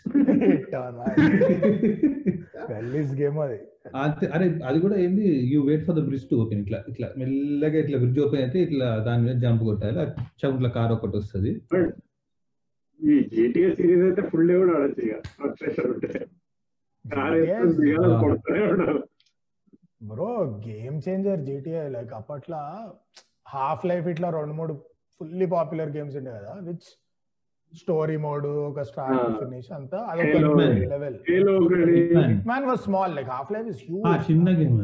gallis 2.71 3.13
game 3.21 3.39
అది. 3.39 3.59
అంతే. 3.95 4.25
అరే 4.27 4.59
అది 4.65 4.79
కూడా 4.79 4.95
ఏంది? 4.95 5.25
You 5.53 5.65
wait 5.65 5.85
for 5.85 5.95
the 5.95 5.99
bridge 5.99 6.29
to 6.29 6.35
open. 6.35 6.59
ఇట్లా 6.59 6.83
ఇట్లా 6.87 7.07
మెల్లగా 7.17 7.79
ఇట్లా 7.79 7.97
బ్రిడ్జ్ 7.97 8.19
ఓపెన్ 8.19 8.41
అయితే 8.41 8.59
ఇట్లా 8.61 8.99
దాని 8.99 9.23
మీద 9.23 9.35
జంప్ 9.41 9.63
కొట్టాలి. 9.63 9.99
అచ్చా 9.99 10.55
ఇట్లా 10.55 10.69
కార్ 10.69 10.91
ఒకటి 10.91 11.17
వస్తుంది. 11.17 11.51
ఈ 12.99 13.19
జీటీఏ 13.23 13.75
సిరీస్ 13.75 14.03
అయితే 14.03 14.21
ఫుల్ 14.21 14.47
డే 14.47 14.57
కూడా 14.57 14.73
ఆడచ్చు 14.73 15.03
ఇక. 15.05 15.15
ఉంటే. 15.87 16.25
Bro 20.03 20.59
game 20.67 21.01
changer 21.09 21.41
GTI 21.41 21.89
like 21.89 22.13
అప్పట్లో 22.13 22.61
హాఫ్ 23.47 23.85
లైఫ్ 23.85 24.07
ఇట్లా 24.07 24.29
రెండు 24.29 24.53
మూడు 24.53 24.73
ఫుల్లీ 25.19 25.45
పాపులర్ 25.45 25.89
గేమ్స్ 25.89 26.15
ఉండే 26.15 26.31
కదా 26.31 26.53
విచ్ 26.61 26.87
స్టోరీ 27.73 28.17
మోడ్ 28.23 28.45
ఒక 28.63 28.81
స్టార్ట్ 28.89 29.19
Ah. 29.19 29.29
ఫినిష్ 29.39 29.69
అంతా 29.77 29.99
Halo. 30.09 30.25
అదొక 30.25 30.59
level 30.91 31.15
Hitman 32.47 32.65
was 32.69 32.81
small 32.81 33.13
like 33.17 33.29
Half 33.29 33.51
Life 33.51 33.67
is 33.67 33.79
ఆ, 33.81 33.87
హ్యూజ్ 33.87 34.25
చిన్న 34.27 34.49
game 34.59 34.75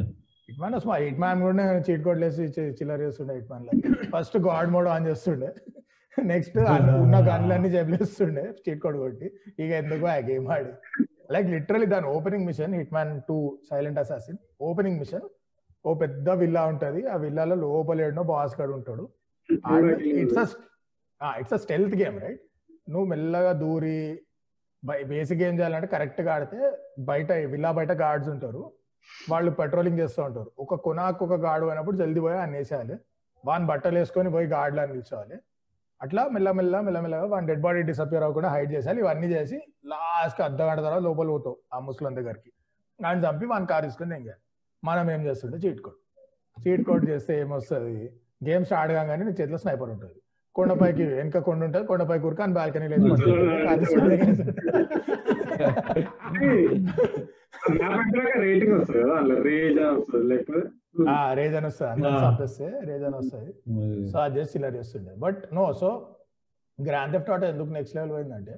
hit 0.49 0.59
man 0.61 0.77
small 0.79 1.03
hit 1.05 1.19
man 1.19 1.41
కూడా 1.43 1.65
చీట్ 1.87 2.03
కోడ్ 2.03 2.21
లేసి 2.23 2.45
చిల్లర 2.79 2.99
చేస్తుండే 3.05 3.33
హిట్ 3.37 3.49
మ్యాన్లో. 3.51 3.73
ఫస్ట్ 4.13 4.37
గాడ్ 4.47 4.71
మోడ్ 4.75 4.87
ఆన్ 4.87 5.05
చేస్తుండే. 5.09 5.49
నెక్స్ట్ 6.17 6.55
ఉన్న 6.97 7.17
గన్లన్నీ 7.27 7.69
జబిలేస్తుండే 7.69 8.45
చీట్ 8.63 8.81
కోడ్ 8.81 8.97
కొట్టి. 8.97 9.27
ఇక 9.59 9.69
ఎందుకు 9.81 10.05
ఆ 10.07 10.17
గేమ్ 10.29 10.47
ఆడి. 10.55 10.71
లైక్ 11.31 11.47
లిటరలీ 11.53 11.87
దాని 11.87 12.07
opening 12.15 12.45
mission 12.45 12.73
Hitman 12.93 13.13
two 13.27 13.37
Silent 13.69 13.99
Assassin 13.99 14.39
opening 14.61 14.99
mission 14.99 15.27
ఓ 15.85 15.93
పెద్ద 15.95 16.29
విల్లా 16.41 16.63
ఉంటది. 16.71 17.01
ఆ 17.07 17.17
విల్లాలో 17.17 17.55
లోపల 17.63 18.01
ఏడనో 18.01 18.23
బాస్ 18.31 18.55
గడు 18.61 18.73
ఉంటాడు. 18.73 19.05
It's 20.23 20.55
it's 21.39 21.53
a 21.53 21.61
stealth 21.63 21.95
game 21.95 22.17
right 22.19 22.43
నువ్వు 22.89 23.05
మెల్లగా 23.09 23.51
దూరి 23.51 24.21
బేసిక్ 24.85 25.41
ఏం 25.41 25.59
చేయాలంటే 25.59 25.87
కరెక్ట్గా 25.87 26.33
ఆడితే 26.33 26.71
బయట 26.99 27.31
విల్లా 27.31 27.71
బయట 27.71 27.91
గార్డ్స్ 27.91 28.29
ఉంటారు. 28.29 28.71
వాళ్ళు 29.29 29.51
పెట్రోలింగ్ 29.51 29.99
చేస్తూ 29.99 30.23
ఉంటారు. 30.23 30.51
ఒక 30.59 30.75
కొనాకు 30.75 31.25
ఒక 31.25 31.33
గాడు 31.33 31.65
అయినప్పుడు 31.65 31.97
జల్దీ 31.97 32.19
పోయి 32.19 32.37
ఆయన 32.37 32.51
వేసేయాలి. 32.51 32.95
వాని 33.45 33.65
బట్టలు 33.65 33.97
వేసుకొని 33.99 34.31
పోయి 34.31 34.47
గాడ్లు 34.47 34.81
అని 34.81 34.91
నిల్చోవాలి 34.91 35.37
అట్లా 36.01 36.27
మెల్లమెల్ల 36.27 36.79
మెల్లమెల్లగా 36.79 37.25
వాని 37.25 37.47
డెడ్ 37.47 37.61
బాడీ 37.61 37.81
డిసప్పియర్ 37.81 38.23
అవ్వకుండా 38.23 38.49
హైడ్ 38.49 38.73
చేసేయాలి. 38.73 38.99
ఇవన్నీ 38.99 39.27
చేసి 39.27 39.61
లాస్ట్ 39.85 40.41
అర్ధ 40.41 40.61
గంట 40.61 40.79
తర్వాత 40.79 41.01
లోపల 41.01 41.27
పోతావు 41.27 41.57
ఆ 41.73 41.79
ముసలం 41.79 42.15
దగ్గరికి. 42.15 42.51
ఆయన 43.07 43.25
చంపి 43.25 43.45
వాని 43.45 43.65
కార్ 43.65 43.85
ఏం 43.85 44.11
చేయాలి 44.11 44.41
మనం 44.83 45.11
ఏం 45.11 45.21
చేస్తుంటే 45.25 45.57
చీట్ 45.57 45.81
కోడ్. 45.81 45.99
చీట్ 46.67 46.83
కోడ్ 46.87 47.09
చేస్తే 47.09 47.39
ఏమొస్తుంది? 47.39 48.13
గేమ్ 48.47 48.65
స్టార్ట్ 48.65 48.93
కాగానే 48.93 49.23
నీ 49.23 49.31
చేతిలో 49.31 49.57
స్నైపర్ 49.57 49.89
ఉంటుంది. 49.89 50.21
కొండపైకి 50.55 51.03
వెనక 51.11 51.37
కొండ 51.45 51.59
ఉంటుంది 51.65 51.83
కొండపైకి 51.89 52.25
అని 52.39 52.53
బాల్కనీ 52.53 52.85
తీసుకొని 52.91 54.17
రేటింగ్ 58.41 58.73
వస్తుంది 58.73 58.99
కదా 58.99 59.15
అందులో 59.15 59.35
రేజ్ 59.47 59.77
వస్తుంది 59.91 60.25
లేకపోతే 60.31 60.61
ఆ 61.11 61.33
రేజ్ 61.33 61.53
అని 61.57 61.67
వస్తుంది 61.67 61.89
అందరం 61.91 62.13
ఆ. 62.13 62.15
చంపేస్తే 62.23 62.65
రేజ్ 62.87 63.03
అని 63.03 63.17
వస్తుంది 63.17 63.51
సో 64.11 64.17
అది 64.21 64.37
చేసి 64.37 64.57
ఇలా 64.59 64.69
చేస్తుండే. 64.75 65.11
But 65.23 65.39
no 65.53 65.73
so 65.81 65.89
Grand 66.79 67.13
Theft 67.15 67.29
Auto 67.31 67.47
ఎందుకు 67.47 67.69
నెక్స్ట్ 67.75 67.95
లెవెల్ 67.97 68.11
పోయిందంటే 68.13 68.53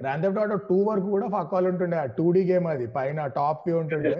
గ్రాండ్ 0.00 0.22
థెఫ్ట్ 0.24 0.38
ఆటో 0.42 0.56
టూ 0.68 0.76
వరకు 0.88 1.08
కూడా 1.14 1.26
ఫక్కాలు 1.34 1.66
ఉంటుండే. 1.72 1.96
టూ 2.16 2.24
డి 2.32 2.40
గేమ్ 2.48 2.66
అది 2.72 2.86
పైన 2.96 3.18
టాప్ 3.36 3.60
వ్యూ 3.66 3.76
ఉంటుండే 3.82 4.10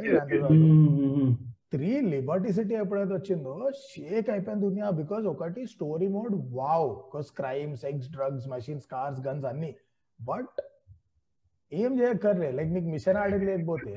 లిబర్టీ 2.13 2.51
సిటీ 2.53 2.75
ఎప్పుడైతే 2.75 3.15
వచ్చిందో 3.15 3.55
షేక్ 3.89 4.29
అయిపోయింది 4.35 4.63
దునియా 4.67 4.89
బికాస్ 5.01 5.25
ఒకటి 5.33 5.63
story 5.67 6.09
mode 6.17 6.35
wow 6.59 6.89
because 7.03 7.31
crime 7.41 7.73
sex 7.85 8.09
drugs 8.17 8.47
machines 8.55 8.87
cars 8.95 9.21
guns 9.27 9.47
అన్ని. 9.53 9.71
బట్ 10.21 10.61
ఏం 11.73 11.93
చేయక్కర్లే. 12.01 12.51
లైక్ 12.59 12.71
నీకు 12.77 12.89
మిషన్ 12.95 13.19
ఆడేది 13.23 13.47
లేకపోతే 13.51 13.95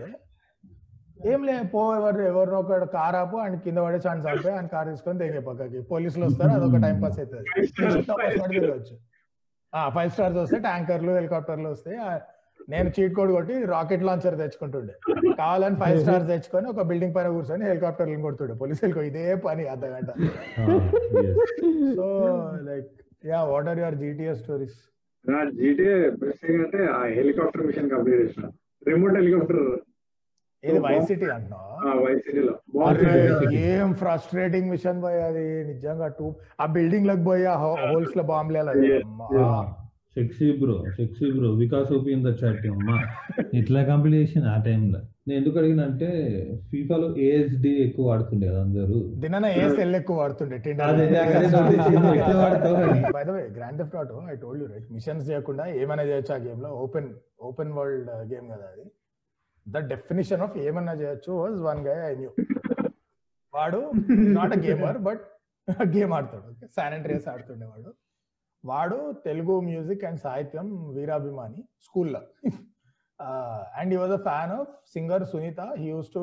ఏం 1.32 1.42
లే 1.48 1.54
పో 1.74 1.82
ఎవరు 1.96 2.22
ఎవరినో 2.32 2.58
ఒక 2.64 2.84
కార్ 2.98 3.16
ఆపు 3.22 3.38
ఆయన 3.44 3.56
కింద 3.64 3.80
పడే 3.86 3.98
ఛాన్స్ 4.08 4.26
ఆపే 4.32 4.52
ఆయన 4.58 4.68
కార్ 4.74 4.88
తీసుకొని 4.92 5.20
దిగే 5.22 5.42
పక్కకి. 5.48 5.80
పోలీసులు 5.92 6.26
వస్తారు 6.26 6.52
అదొక 6.58 6.78
టైం 6.86 6.98
పాస్ 7.04 7.20
అవుతుంది 7.20 7.46
తిరగచ్చు. 8.54 8.96
ఫైవ్ 9.96 10.12
స్టార్స్ 10.12 10.38
వస్తే 10.38 10.60
ట్యాంకర్లు 10.68 11.12
హెలికాప్టర్లు 11.20 11.70
వస్తాయి 11.70 11.98
నేను 12.72 12.90
చీట్ 12.96 13.14
కోడ్ 13.18 13.32
కొట్టి 13.36 13.56
రాకెట్ 13.74 14.04
లాంచర్ 14.08 14.36
తెచ్చుకుంటుండే. 14.42 14.94
కావాలని 15.42 15.78
ఫైవ్ 15.82 16.00
స్టార్స్ 16.04 16.28
తెచ్చుకొని 16.32 16.68
ఒక 16.74 16.84
బిల్డింగ్ 16.90 17.16
పైన 17.16 17.28
కూర్చొని 17.36 17.66
హెలికాప్టర్లు 17.70 18.22
కొడుతుండే. 18.28 18.56
పోలీసులకు 18.62 19.02
ఇదే 19.10 19.26
పని 19.48 19.64
అర్ధ 19.74 19.86
గంట 19.96 20.10
so 22.00 22.08
like 22.70 22.90
ya 23.32 23.42
what 23.54 23.70
are 23.74 23.80
your 23.84 23.98
GTS 24.04 24.42
stories 24.44 24.80
నా 25.26 25.40
జీటీఏ 25.60 25.96
బెస్ట్ 26.24 26.76
ఆ 26.98 27.04
హెలికాప్టర్ 27.18 27.66
మిషన్ 27.70 27.90
కంప్లీట్ 27.94 28.22
చేసిన. 28.24 28.46
Remote 28.90 29.16
helicopter. 29.20 29.64
ఇది 30.64 30.80
వై 30.86 30.94
సిటీ 31.10 31.28
అంటున్నావా? 31.34 31.92
వైస్ 32.04 32.22
సిటీలో 32.26 32.54
అరే, 32.88 33.12
ఏం 33.74 33.90
ఫ్రస్ట్రేటింగ్ 34.02 34.70
మిషన్ 34.74 34.98
పోయి 35.04 35.20
అది. 35.28 35.44
నిజంగా 35.70 36.08
టూ. 36.18 36.28
ఆ 36.62 36.66
బిల్డింగ్లకు 36.76 37.24
పోయి 37.30 37.46
ఆ 37.54 37.56
హోల్స్లో 37.64 38.24
బాంబులు. 38.32 38.60
Sexy 40.16 40.48
bro 40.62 40.76
sexy 40.98 41.28
bro 41.34 41.50
Vikas 41.60 41.90
OP 41.96 42.10
in 42.16 42.24
the 42.26 42.32
chat 42.40 42.64
అమ్మా. 42.70 42.96
ఇట్లా 43.60 43.80
కంప్లీట్ 43.90 44.16
చేసిన 44.22 44.46
ఆ 44.54 44.58
టైంలో 44.66 45.00
నేను 45.28 45.38
ఎందుకు 45.40 45.58
అడిగిన 45.62 45.82
అంటే 45.90 46.08
ఫీఫాలో 46.70 47.08
ఏఎస్డి 47.26 47.72
ఎక్కువ 47.86 48.04
వాడుతుండే 48.10 48.46
కదా 48.50 48.62
అందరూ. 48.66 48.98
దిన 49.24 49.36
ఏ 49.54 49.66
సెల్ 49.78 49.96
ఎక్కువ 50.00 50.16
వాడుతుండే. 50.22 50.58
By 53.16 53.24
the 53.24 53.36
way 53.36 53.44
Grand 53.58 53.78
Theft 53.82 53.98
Auto 54.02 54.18
I 54.34 54.38
told 54.44 54.62
you 54.64 54.70
right 54.74 54.90
missions 54.96 55.26
చేయకుండా 55.30 55.66
ఏమైనా 55.82 56.06
చేయొచ్చు 56.12 56.34
ఆ 56.38 56.42
గేమ్లో? 56.48 56.72
ఓపెన్ 56.84 57.10
ఓపెన్ 57.50 57.74
వరల్డ్ 57.78 58.10
గేమ్ 58.34 58.48
కదా 58.54 58.68
అది. 58.74 58.86
ద 59.66 59.78
డెఫినిషన్ 59.94 60.44
ఆఫ్ 60.48 60.58
ఏమన్నా 60.68 60.96
చేయొచ్చు 61.02 61.32
was 61.42 61.60
one 61.70 61.82
guy 61.88 61.98
I 62.08 62.14
knew 62.16 62.32
వాడు 63.54 63.82
not 64.38 64.54
a 64.58 64.62
gamer 64.66 65.00
but 65.08 65.24
game 65.96 66.14
ఆడతాడు 66.18 66.50
శాన్ 66.78 66.94
అండ్ 66.98 67.08
రేస్ 67.12 67.28
ఆడుతుండే 67.34 67.66
వాడు 68.66 69.16
తెలుగు 69.26 69.60
మ్యూజిక్ 69.60 70.04
అండ్ 70.06 70.20
సాహిత్యం 70.20 70.94
వీరాభిమాని 70.96 71.64
స్కూల్లో. 71.82 72.22
అండ్ 73.78 73.94
ఈ 73.94 73.98
was 73.98 74.12
a 74.12 74.18
fan 74.18 74.52
of 74.52 74.70
singer 74.94 75.26
Sunitha. 75.26 75.62
He 75.78 75.88
used 75.90 76.10
to 76.14 76.20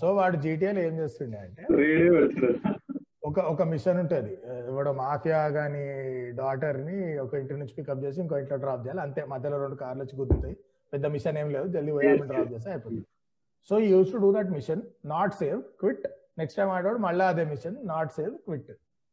so 0.00 0.14
వాడు 0.14 0.36
జీటీఏలో 0.36 0.80
ఏం 0.80 0.94
చేస్తుండే 0.98 1.38
అంటే 1.38 1.64
ఒక 3.24 3.40
ఒక 3.40 3.62
మిషన్ 3.62 3.98
ఉంటది. 3.98 4.38
ఎవడో 4.68 4.92
మాఫియా 4.92 5.46
గాని 5.46 5.82
డాటర్ని 6.32 7.18
ఒక 7.18 7.34
ఇంటి 7.34 7.52
నుంచి 7.52 7.74
పికప్ 7.78 8.04
చేసి 8.04 8.20
ఇంకో 8.20 8.38
ఇంట్లో 8.38 8.56
డ్రాప్ 8.56 8.86
చేయాలి. 8.86 9.00
అంతే 9.00 9.24
మధ్యలో 9.24 9.60
రెండు 9.60 9.76
కార్లు 9.76 10.02
వచ్చి 10.02 10.16
గుద్దుతాయి. 10.18 10.56
పెద్ద 10.92 11.06
మిషన్ 11.06 11.38
ఏం 11.38 11.50
లేదు 11.50 11.68
జల్దీ 11.68 11.92
పోయి 11.92 12.16
డ్రాప్ 12.16 12.52
చేస్తే 12.52 12.70
అయిపోతుంది. 12.70 13.04
So 13.70 13.78
used 13.78 14.12
to 14.12 14.16
do 14.16 14.32
that 14.32 14.50
mission 14.50 14.82
not 15.04 15.34
save 15.34 15.62
quit 15.80 16.06
next 16.40 16.58
time 16.60 16.70
ఆడవాడు 16.76 17.00
మళ్ళీ 17.06 17.24
అదే 17.32 17.44
మిషన్ 17.52 17.76
నాట్ 17.92 18.12
సేవ్ 18.18 18.34
క్విట్ 18.46 18.70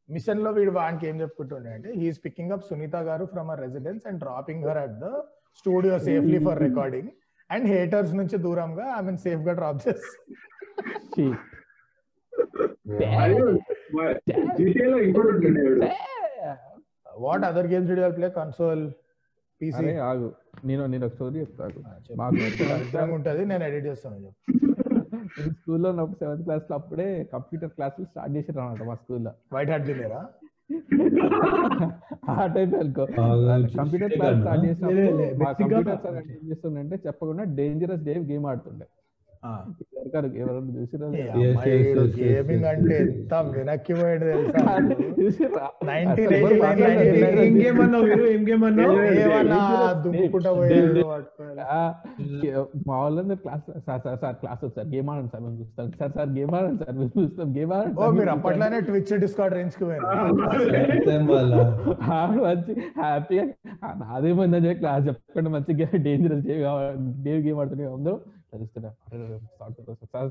మిషన్లో 0.09 0.49
వీడు 0.57 0.71
వానికి 0.79 1.05
ఏం 1.09 1.15
చెప్పుకుంటుండే 1.21 1.71
అంటే 1.77 1.89
he's 1.99 2.19
picking 2.25 2.51
up 2.55 2.65
Sunitha 2.69 2.97
garu 3.09 3.23
from 3.33 3.49
a 3.53 3.57
residence 3.63 4.03
and 4.09 4.19
dropping 4.25 4.65
her 4.69 4.79
at 4.83 4.97
the 5.03 5.07
studio 5.59 5.95
safely 6.07 6.39
for 6.47 6.61
recording 6.67 7.09
and 7.49 7.65
haters 7.73 8.13
నుంచి 8.19 8.37
దూరంగా 8.45 8.85
I 8.97 9.01
mean 9.07 9.19
సేఫ్గా 9.25 9.53
డ్రాప్ 9.59 9.81
చేసి. 9.87 10.11
What 17.25 17.45
other 17.49 17.69
games 17.71 17.89
did 17.91 18.01
play 18.17 18.27
console 18.39 18.83
PC 19.61 19.77
అరే 19.79 19.93
ఆగు. 20.09 20.27
నేను 20.67 20.83
నేను 20.93 21.05
ఒక 21.07 21.13
స్టోరీ 21.15 21.37
చెప్తాను 21.43 21.79
మాకు 22.19 23.13
ఉంటది 23.17 23.43
నేను 23.51 23.63
ఎడిట్ 23.69 23.87
చేస్తాను 23.89 24.19
చెప్పు. 24.25 24.35
నేను 25.13 25.53
స్కూల్లో 25.53 25.87
ఉన్నప్పుడు 25.89 26.19
సెవెంత్ 26.19 26.43
క్లాస్లో 26.43 26.73
అప్పుడే 26.77 27.07
కంప్యూటర్ 27.33 27.69
క్లాసులు 27.69 28.05
స్టార్ట్ 28.05 28.33
చేసారు 28.37 28.59
అనమాట 28.59 28.83
మా 28.89 28.95
స్కూల్లో. 28.95 29.31
వైట్ 29.53 29.69
హ్యాట్ 29.69 29.87
తినేరా 29.87 30.21
ఆ 32.29 32.45
టైప్ 32.55 32.75
అనుకో. 32.75 33.03
Computer 33.79 34.13
class. 34.17 34.39
స్టార్ట్ 34.41 34.65
చేసినప్పుడు 34.65 35.01
ఏం 36.35 36.43
చేస్తుండే 36.49 36.97
చెప్పకుండా 37.07 37.43
డేంజరస్ 37.59 38.05
డే 38.09 38.15
గేమ్ 38.31 38.45
ఆడుతుండే. 38.45 38.87
ఎవరైనా 40.41 40.71
చూసిరా 40.75 41.07
గేమింగ్. 42.17 42.65
అంటే 42.65 42.95
ఎంత 43.01 43.33
వెనక్కి 43.55 43.93
పోయాడు 43.93 44.25
తెలుసా? 44.25 44.61
గేమ్ 47.57 47.79
అన్నావు 47.81 48.05
గేమ్ 48.21 48.47
ఏమన్నా 48.49 48.87
దుమ్ముకుంటా 50.05 50.51
పోయాడు 50.53 51.03
మా 52.87 52.95
వాళ్ళందరూ 53.01 53.37
class 53.43 53.65
sir 53.85 54.01
sir 54.05 54.17
sir 54.23 54.35
class 54.41 54.63
sir. 54.75 54.87
Game 54.93 55.09
ఆడండి 55.11 55.31
సార్ 55.33 55.43
మేము 55.45 55.57
చూస్తాం 55.61 55.87
సార్ 55.99 56.11
సార్ 56.17 56.29
గేమ్ 56.37 56.53
ఆడండి 56.57 56.79
సార్ 56.83 56.95
మేము 56.99 57.11
చూస్తాం 57.17 57.47
గేమ్ 57.57 57.71
ఆడండి 57.77 57.99
ఓ 58.01 58.09
మీరు 58.17 58.31
అప్పట్లోనే 58.35 58.79
ట్విచ్ 58.87 59.11
రేంజ్కి 59.57 59.83
పోయారు. 59.83 60.05
హ్యాపీగా 62.99 63.45
నాదేమైందని 64.03 64.65
చెప్పి 64.67 64.79
క్లాస్ 64.83 65.03
చెప్పకుండా 65.09 65.51
మంచిగా 65.55 65.89
డేంజరస్ 66.07 66.45
డేవ్ 67.25 67.41
గేమ్ 67.47 67.59
ఆడుతున్నాయి 67.63 67.91
అందరూ 67.93 68.17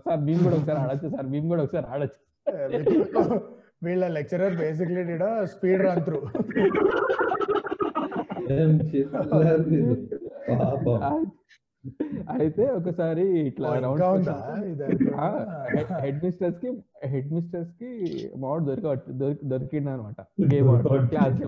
సార్ 0.05 0.21
మేము 0.29 0.41
కూడా 0.47 0.57
ఒకసారి 0.59 0.79
ఆడచ్చు 0.85 1.09
సార్ 1.17 1.29
మేము 1.35 1.49
కూడా 1.49 1.63
ఒకసారి 1.67 1.87
ఆడచ్చు. 1.95 2.21
వీళ్ళ 3.85 4.05
lecturer 4.17 4.55
basically 4.61 5.03
speed 5.55 5.83
run 5.87 6.03
through 6.07 6.21
అయితే 12.35 12.65
ఒకసారి 12.71 13.25
ఇట్లా 13.41 13.69
రౌండ్ 14.01 14.29
హెడ్ 16.01 16.19
మిస్టర్స్కి 16.25 16.71
హెడ్ 17.05 17.31
మిస్టర్స్కి 17.33 17.91
మావాడు 18.37 18.65
దొరిక 18.65 18.87
దొరికి 19.21 19.45
దొరికిండు 19.45 19.91
అనమాట 19.91 20.21
గేమ్ 20.53 20.71
క్లాస్ 21.09 21.39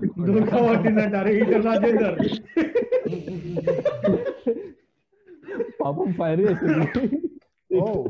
పాపం 5.81 6.09
ఫైర్ 6.13 6.41
చేసింది 6.41 6.87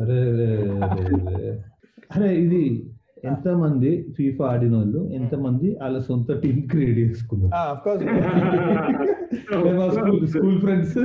అరే. 0.03 0.19
అరే 2.11 2.29
ఇది 2.35 2.61
ఎంత 3.23 3.47
మంది 3.61 3.89
ఫీఫా 4.15 4.43
ఆడిన 4.49 4.73
వాళ్ళు 4.75 4.99
ఎంత 5.15 5.35
మంది 5.41 5.69
వాళ్ళ 5.81 5.97
సొంత 6.05 6.31
టీం 6.41 6.57
క్రియేట్ 6.69 6.99
చేసుకున్నారు? 7.01 7.51
School 9.95 10.25
school 10.29 10.59
friends 10.61 10.97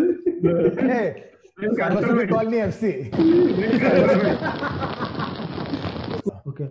Saraswathi 1.79 2.27
colony 2.33 2.59
FC 2.63 2.93
okay 6.49 6.67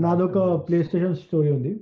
నాదొక 0.00 0.38
ప్లే 0.66 0.78
స్టేషన్ 0.84 1.16
స్టోరీ 1.18 1.50
ఉంది 1.52 1.72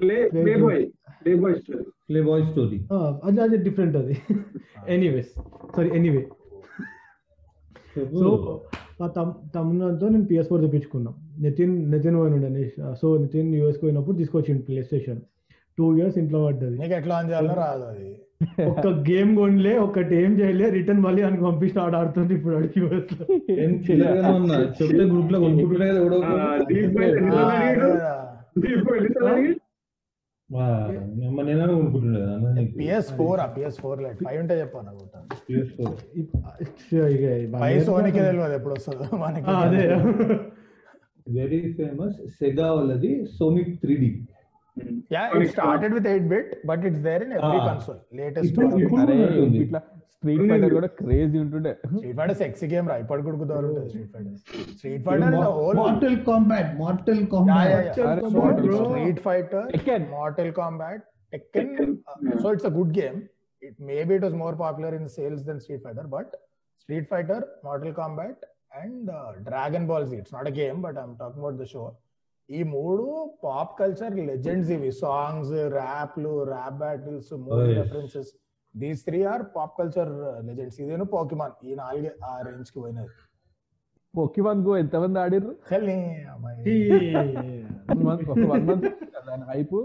playboy 0.62 0.82
playboy 1.36 1.56
story 1.58 1.84
playboy 2.22 2.42
story 2.48 2.78
ఆ, 2.92 2.98
అది 3.24 3.38
అది 3.40 3.56
డిఫరెంట్ 3.64 3.96
అది. 3.96 4.14
ఎనీవేస్ 4.88 5.32
సారీ 5.76 5.88
ఎనీవే 5.96 6.22
సో 8.20 8.28
మా 9.00 9.06
తమ్ 9.16 9.32
తమ్ముతో 9.56 10.06
నేను 10.14 10.26
పిఎస్ 10.30 10.48
ఫోర్ 10.50 10.62
తెప్పించుకున్నాం. 10.66 11.14
నితిన్ 11.44 11.74
నితిన్ 11.92 12.16
పోయినుండే 12.20 12.62
సో 13.00 13.08
నితిన్ 13.24 13.50
యూఎస్ 13.58 13.80
పోయినప్పుడు 13.82 14.16
తీసుకొచ్చిండు 14.20 14.62
ప్లే 14.68 14.80
స్టేషన్ 14.88 15.20
టూ 15.78 15.84
ఇయర్స్ 15.98 16.16
ఇంట్లో 16.22 16.38
పడ్డది. 16.46 16.76
నీకు 16.82 16.94
ఎట్లా 17.00 17.14
ఆన్ 17.18 17.28
చేయాలో 17.30 17.54
రాదు 17.62 17.84
అది. 17.90 18.08
ఒక్క 18.70 18.86
గేమ్ 19.08 19.30
కొనలే 19.38 19.74
ఒక్కటి 19.84 20.14
ఏం 20.22 20.32
చేయలే 20.40 20.66
రిటర్న్ 20.76 21.00
మళ్ళీ 21.06 21.22
అని 21.28 21.38
పంపించిన 21.44 21.78
ఆడ 21.84 21.94
ఆడుతుంది 22.00 22.32
ఇప్పుడు 22.38 22.54
అడిగి 22.58 22.80
చెప్తే 24.78 25.04
గ్రూప్లో. 25.12 25.38
పిఎస్ 32.78 33.10
ఫోర్ 33.18 33.40
ఆ 33.44 33.48
పిఎస్ 33.56 33.80
ఫోర్ 33.84 34.00
లైట్ 34.04 34.20
ఫైవ్ 34.26 34.40
ఉంటే 34.44 34.56
చెప్పాను 34.62 34.86
నాకు. 34.88 35.04
PS4. 35.04 35.26
ఫైవ్ 35.26 35.37
సోనికి 37.84 38.20
తెలియదు 38.20 38.54
ఎప్పుడు 38.54 38.74
వస్తుందో 38.74 39.06
మనకి 39.16 39.50
ఆ, 39.50 39.58
అదే. 39.66 39.84
వెరీ 41.30 41.60
ఫేమస్ 41.78 42.18
సెగా 42.36 42.66
వాళ్ళది 42.72 43.12
Sonic 43.38 43.72
three 43.82 43.94
D 43.96 44.10
ya 45.10 45.22
it 45.36 45.48
started 45.50 45.94
with 45.94 46.08
eight 46.08 46.26
bit 46.28 46.50
but 46.66 46.84
it's 46.86 47.02
there 47.02 47.22
in 47.22 47.32
every. 47.38 47.58
Console 47.68 48.00
latest. 48.12 48.58
ఇట్లా 49.62 49.80
స్ట్రీట్ 50.14 50.42
ఫైటర్ 50.50 50.72
కూడా 50.74 50.88
క్రేజీ 50.98 51.38
ఉంటుండే. 51.38 51.72
స్ట్రీట్ 51.90 52.16
ఫైటర్ 52.16 52.36
సెక్సీ 52.36 52.66
గేమ్ 52.66 52.86
రా 52.88 52.96
ఇప్పటి 52.98 53.22
కూడా 53.22 53.38
కుదరు 53.38 53.66
ఉంటుంది 53.68 53.88
Street 53.90 54.10
Fighter 54.14 54.36
Street 54.72 55.02
Fighter 55.04 55.34
is 55.34 55.46
whole 55.58 55.78
Mortal 55.82 56.18
Kombat 56.28 56.70
Mortal 56.80 57.22
Kombat. 57.26 57.74
Mortal 57.90 58.20
So, 58.24 58.30
Kombat, 58.30 58.58
bro. 58.64 58.80
Street 58.90 59.20
Fighter, 59.20 59.62
Tekken. 59.72 60.02
Mortal 60.10 60.48
Uh. 63.58 63.68
It 63.68 63.74
maybe 63.80 64.14
it 64.14 64.22
was 64.22 64.34
more 64.34 64.54
popular 64.56 64.94
in 64.94 65.08
sales 65.08 65.44
than 65.44 65.60
Street 65.60 65.82
Fighter, 65.82 66.04
but 66.08 66.34
Street 66.78 67.08
Fighter, 67.08 67.44
Mortal 67.62 67.92
Kombat, 67.92 68.36
and 68.74 69.10
uh, 69.10 69.32
Dragon 69.44 69.86
Ball 69.86 70.06
Z. 70.06 70.16
It's 70.16 70.32
not 70.32 70.46
a 70.46 70.50
game, 70.52 70.80
but 70.80 70.96
I'm 70.96 71.16
talking 71.16 71.40
about 71.40 71.58
the 71.58 71.66
show. 71.66 71.86
ఈ 72.48 72.60
మూడు 72.66 73.06
pop 73.42 73.72
culture 73.78 74.14
legends 74.28 74.70
ఇవి 74.70 74.90
songs 75.00 75.50
ర్యాప్లు 75.74 76.30
rap 76.50 76.78
battles 76.82 77.32
movie 77.42 77.66
Oh. 77.66 77.74
References 77.80 78.30
these 78.74 79.00
three 79.06 79.18
are 79.32 79.42
pop 79.56 79.74
culture 79.80 80.12
legends 80.46 80.78
ఇదేను 80.82 81.06
Pokemon 81.14 81.52
ఈ 81.68 81.74
నాలుగే 81.82 82.12
ఆ 82.28 82.32
రేంజ్కి 82.46 82.78
పోయినది 82.82 83.12
Pokemon 84.14 84.62
go 84.68 84.76
ఎంతమంది 84.84 85.18
ఆడిర్రు 85.24 85.52
hype 89.50 89.76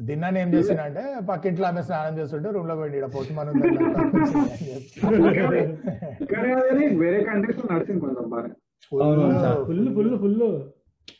దిన్నాన్ని 0.00 0.38
ఏం 0.40 0.48
చేసిన 0.52 0.80
అంటే 0.82 1.02
పక్కింట్లో 1.28 1.66
ఆమె 1.68 1.82
స్నానం 1.86 2.14
చేస్తుంటే 2.18 2.48
రూమ్లో 2.54 2.74
పోయి 2.76 3.00
కానీ 6.28 6.50
అది 6.62 6.84
వేరే 7.00 7.20
కంట్రీస్ 7.28 7.62
నడిచింది 7.70 8.00
కొంచెం 8.02 8.26
ఫుల్ 9.66 9.88
ఫుల్ 9.96 10.12
ఫుల్ 10.18 10.36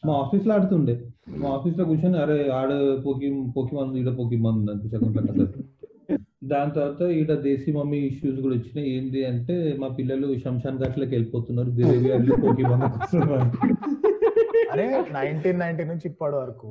మా 0.02 0.12
ఆఫీస్లో 0.22 0.52
ఆడుతుండే 0.54 0.94
మా 1.36 1.48
ఆఫీస్లో 1.54 1.84
కూర్చొని 1.84 2.18
అరే 2.20 2.36
ఆడ 2.58 2.70
పోకి 3.04 3.28
పోకిమాన్ 3.54 3.96
ఈడ 3.96 4.10
పోకిమాన్ 4.18 4.60
అనిపించకుండా 4.68 5.22
దాని 6.50 6.72
తర్వాత 6.76 7.02
ఈడ 7.14 7.32
దేశీ 7.44 7.70
మమ్మీ 7.72 7.98
ఇష్యూస్ 8.08 8.38
కూడా 8.40 8.54
వచ్చినాయి 8.54 8.90
ఏంటి 8.92 9.20
అంటే 9.30 9.54
మా 9.80 9.88
పిల్లలు 9.96 10.28
శంషాన్ 10.44 10.78
ఘాట్లోకి 10.78 11.12
వెళ్ళిపోతున్నారు 11.14 11.70
కోసం 12.94 13.32
అని. 13.34 13.50
అరే 14.72 14.86
నైన్టీన్ 15.14 15.60
నైన్టీ 15.60 15.84
నుంచి 15.84 16.06
ఇప్పటి 16.08 16.36
వరకు 16.36 16.70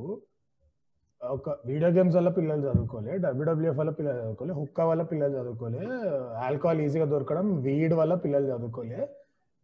ఒక 1.35 1.49
వీడియో 1.65 1.89
గేమ్స్ 1.89 2.15
వల్ల 2.15 2.29
పిల్లలు 2.29 2.61
చదువుకోలే 2.61 3.13
డబ్ల్యూడబ్ల్యూఎఫ్ 3.17 3.79
వల్ల 3.79 3.91
పిల్లలు 3.91 4.17
చదువుకోలే 4.21 4.53
హుక్కా 4.53 4.83
వల్ల 4.85 5.03
పిల్లలు 5.03 5.33
చదువుకోలే 5.39 5.81
ఆల్కహాల్ 6.47 6.81
ఈజీగా 6.81 7.05
దొరకడం 7.05 7.47
వీడ్ 7.61 7.93
వల్ల 7.93 8.15
పిల్లలు 8.15 8.45
చదువుకోలే. 8.45 9.01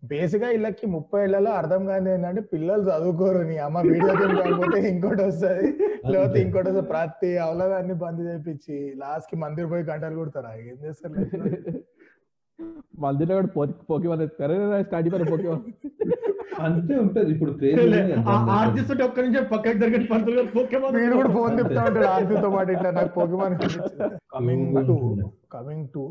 బేసిక్గా 0.04 0.47
వీళ్ళకి 0.49 0.86
ముప్పై 0.86 1.19
ఏళ్ళలో 1.23 1.52
అర్థం 1.52 1.86
కాదు 1.86 2.10
ఏంటంటే 2.10 2.41
పిల్లలు 2.41 2.84
చదువుకోరు 2.91 3.41
నీ 3.49 3.58
అమ్మ 3.58 3.80
వీడియో 3.80 4.13
గేమ్ 4.13 4.36
కాకపోతే 4.38 4.80
ఇంకోటి 4.88 5.21
వస్తుంది. 5.21 5.67
లేకపోతే 6.12 6.39
ఇంకోటి 6.41 6.69
వస్తుంది. 6.69 6.89
ప్రతి 6.89 7.38
అవలదాన్ని 7.38 7.93
బంద్ 7.93 8.21
చేయించి 8.21 8.78
లాస్ట్కి 8.97 9.38
మందిర్ 9.38 9.69
పోయి 9.71 9.84
గంటలు 9.84 10.15
కొడతారా? 10.15 10.54
ఏం 10.71 10.78
చేస్తారు? 10.86 11.13
మందిలో 13.04 13.34
కూడా 13.38 13.50
పోకి 13.56 13.74
పోకిమాన్ 13.89 14.24
ఎత్తారు 14.26 14.56
స్టార్ట్ 14.88 15.08
అయిపోయి 15.08 15.30
పోకిమాన్. 15.32 15.63
అంతే 16.66 16.94
ఉంటది. 17.04 17.30
ఇప్పుడు 17.34 17.52
క్రేజ్ 17.60 17.80
ఆర్టిస్ట్ 18.58 19.02
ఒక్క 19.08 19.20
నిమిషం 19.26 19.46
పక్కకి 19.54 19.80
జరగని 19.84 20.08
పంతులు 20.12 20.44
పోకేమాన్ 20.56 20.98
వీడు 21.00 21.16
కూడా 21.20 21.32
ఫోన్ 21.38 21.56
తిప్పుతా 21.60 21.84
ఉంటాడు 21.88 22.08
ఆర్తితో 22.16 22.50
పాటు 22.56 22.72
ఇట్లా 22.76 22.92
నాకు 22.98 23.12
Pokemon 23.18 23.56
coming 24.36 24.76
to 24.89 24.98
coming 25.56 25.88
to 25.96 26.04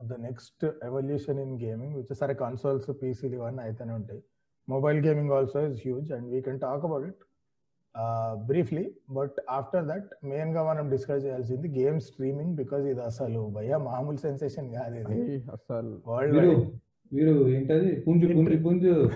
the 0.00 0.14
next 0.26 0.64
evolution 0.88 1.40
in 1.44 1.54
gaming 1.64 1.94
which 1.98 2.14
సరే 2.22 2.34
కన్సోల్స్ 2.44 2.88
పీసీలు 3.02 3.36
ఇవన్నీ 3.40 3.62
అయితేనే 3.66 3.92
ఉంటాయి. 4.00 4.20
Mobile 4.68 4.98
gaming 5.06 5.32
also 5.36 5.60
is 5.68 5.78
huge 5.86 6.08
and 6.16 6.26
we 6.34 6.40
can 6.46 6.58
talk 6.64 6.84
about 6.88 7.04
it 7.10 7.22
briefly 8.46 8.84
but 9.10 9.36
after 9.50 9.84
that 9.88 10.10
మెయిన్గా 10.24 10.62
మనం 10.64 10.90
డిస్కస్ 10.90 11.24
చేయాల్సింది 11.24 11.68
గేమ్ 11.80 12.00
స్ట్రీమింగ్ 12.00 12.54
బికాజ్ 12.56 12.86
ఇది 12.86 13.00
అసలు 13.00 13.40
భయ 13.54 13.76
మామూలు 13.76 14.16
సెన్సేషన్ 14.16 14.74
కాదు 14.74 14.94
ఇది. 14.94 15.44
అసలు. 15.52 16.00
వరల్డ్ 16.06 16.36
ఏంటది? 17.54 18.00
పుంజు 18.00 18.26
పుంజు 18.26 18.56
పుంజు. 18.62 19.10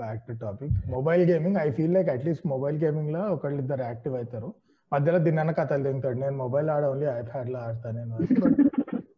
Back 0.00 0.22
to 0.26 0.32
topic 0.32 0.72
mobile 0.90 1.30
gaming 1.30 1.56
I 1.56 1.70
feel 1.70 1.94
like 1.94 2.08
at least 2.08 2.46
mobile 2.46 2.84
గేమింగ్లో 2.84 3.20
ఒకళ్ళు 3.20 3.58
ఇద్దరు 3.58 3.82
యాక్టివ్ 3.82 4.14
అవుతారు 4.14 4.54
మధ్యలో 4.92 5.18
దీన్ని 5.18 5.54
కథలు 5.54 5.82
తింటాడు. 5.82 6.18
నేను 6.18 6.36
మొబైల్ 6.36 6.68
ఆడ 6.70 6.84
ఓన్లీ 6.84 7.06
ఐప్యాడ్లో 7.06 7.58
ఆడతా 7.58 7.90
నేను. 7.90 8.18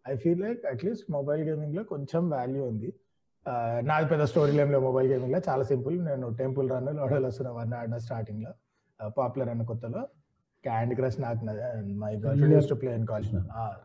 I 0.09 0.17
feel 0.17 0.41
like 0.41 0.67
at least 0.67 1.13
mobile 1.13 1.43
గేమింగ్లో 1.49 1.83
కొంచెం 1.83 2.31
వాల్యూ 2.31 2.65
ఉంది. 2.65 2.93
నాది 3.89 4.07
పెద్ద 4.13 4.25
స్టోరీ 4.31 4.53
ఏం 4.63 4.71
లేవు 4.73 4.85
మొబైల్ 4.89 5.09
గేమింగ్లో. 5.13 5.41
చాలా 5.49 5.65
సింపుల్. 5.73 5.97
నేను 6.09 6.29
టెంపుల్ 6.41 6.71
రన్ 6.75 6.89
లోడల్ 7.01 7.27
వస్తున్న 7.31 7.53
అవన్నీ 7.55 7.77
ఆడిన 7.81 7.97
స్టార్టింగ్లో. 8.07 8.53
పాపులర్ 9.19 9.51
అన్న 9.55 9.63
కొత్తలో. 9.73 10.03
క్యాండీ 10.65 10.95
క్రష్ 10.99 11.17
నాకు 11.21 11.45
my 12.03 12.13
girl 12.23 12.53
used 12.53 12.69
to 12.71 12.75
play 12.75 12.91
in 12.95 13.07
college 13.07 13.35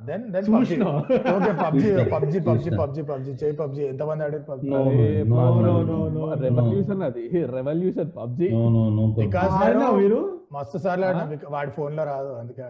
then 0.08 0.23
then 0.34 0.45
చూసినా? 0.54 0.88
Okay 1.36 1.52
PUBG 1.63 1.89
PUBG 2.13 2.39
PUBG 2.47 2.69
PUBG 2.80 3.02
PUBG 3.12 3.32
చేయి 3.41 3.56
పబ్జి 3.60 3.82
ఎంతమంది 3.91 4.23
ఆడారు 4.28 4.45
PUBG 4.52 4.69
no, 4.69 5.43
no, 5.89 5.97
no. 6.15 6.23
Revolution 6.45 7.04
అది. 7.10 7.26
Revolution 7.58 8.12
PUBG 8.17 8.49
no 8.56 8.63
no 8.78 8.84
no 8.97 9.06
నేను 9.17 9.91
మీరు? 10.02 10.21
మస్తు 10.54 10.78
సార్లు 10.84 11.08
వాడి 11.54 11.72
ఫోన్లో 11.76 12.04
రాదు 12.10 12.32
అందుకే. 12.39 12.63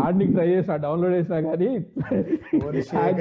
ఆడికి 0.00 0.32
ట్రై 0.34 0.46
చేసా 0.50 0.74
డౌన్లోడ్ 0.84 1.14
చేసినా 1.16 1.38
కానీ. 1.46 1.70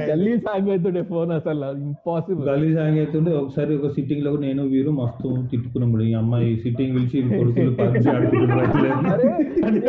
గల్లీ 0.10 0.34
సాంగ్ 0.46 0.70
అవుతుండే 0.70 1.02
ఫోన్ 1.10 1.32
అసలు 1.38 1.70
ఇంపాసిబుల్ 1.86 2.46
గలీ 2.50 2.70
సాంగ్ 2.76 3.00
అవుతుంటే 3.02 3.32
ఒకసారి 3.42 3.74
ఒక 3.80 3.90
సిట్టింగ్లో 3.96 4.34
నేను 4.46 4.64
వీరు 4.74 4.94
మస్తు 5.00 5.30
తిట్టుకున్నాం 5.52 5.94
ఈ 6.04 6.14
అమ్మాయి 6.22 6.52
సిట్టింగ్ 6.64 6.94
పిలిచి 6.98 7.22
కొడుకులు 7.34 7.72
పబ్జి 7.80 8.10
ఆడుకుంటున్నారు 8.14 9.84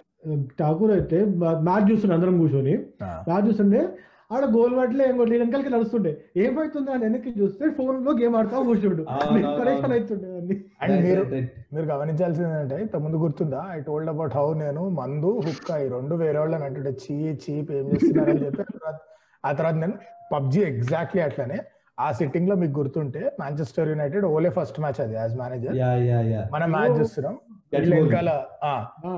ఠాకూర్ 0.59 0.93
అయితే 0.95 1.19
మ్యాచ్ 1.67 1.87
చూస్తుండే 1.91 2.15
అందరం 2.15 2.37
కూర్చొని. 2.41 2.75
మ్యాచ్ 3.29 3.47
చూస్తుండే 3.49 3.81
ఆడ 4.31 4.45
గోల్ 4.53 4.73
పట్టలే 4.79 5.05
ఏం 5.05 5.17
కొట్టలే 5.17 5.37
వెనకాలకి 5.39 5.71
నడుస్తుండే. 5.71 6.13
ఏమైతుందా 6.37 6.93
అని 6.93 7.05
వెనక్కి 7.05 7.31
చూస్తే 7.41 7.65
ఫోన్లో 7.71 8.13
గేమ్ 8.21 8.37
ఆడుతా 8.37 8.59
కూర్చుండు. 8.63 9.03
పరేషాన్ 9.59 9.93
అవుతుండే 9.93 10.29
అన్ని. 10.39 10.57
అండ్ 10.83 10.97
మీరు 11.05 11.23
మీరు 11.75 11.87
గమనించాల్సింది 11.87 12.49
ఏంటంటే 12.51 12.79
ఇంత 12.83 12.97
ముందు 13.05 13.17
గుర్తుందా? 13.17 13.61
ఐ 13.71 13.81
టోల్డ్ 13.81 14.11
అబౌట్ 14.11 14.35
హౌ 14.35 14.47
నేను 14.57 14.83
మందు 14.99 15.31
హుక్క 15.47 15.71
ఈ 15.81 15.89
రెండు 15.89 16.15
వేరే 16.17 16.39
వాళ్ళని 16.39 16.65
అంటుంటే 16.65 16.93
చీ 17.03 17.15
చీప్ 17.45 17.73
ఏం 17.73 17.87
చేస్తున్నారని 17.93 18.43
చెప్పి. 18.45 18.65
ఆ 19.45 19.53
తర్వాత- 19.53 19.81
నేను 19.81 19.97
పబ్జి 20.33 20.61
ఎగ్జాక్ట్లీ 20.65 21.23
అట్లనే 21.23 21.59
ఆ 21.99 22.13
సిట్టింగ్లో 22.13 22.55
మీకు 22.57 22.75
గుర్తుంటే 22.79 23.21
Manchester 23.41 23.89
United 23.89 24.25
Ole 24.29 24.51
first 24.51 24.81
match 24.81 25.01
అది 25.01 25.15
as 25.15 25.37
manager 25.39 25.77
ya 25.77 25.91
ya 26.05 26.19
ya 26.33 26.43
మనం 26.53 26.71
మ్యాచ్ 26.73 26.97
చూస్తున్నాం. 27.01 27.37
That's 27.69 27.85
వీళ్ళ. 27.85 27.95
వెనకాల 27.99 28.31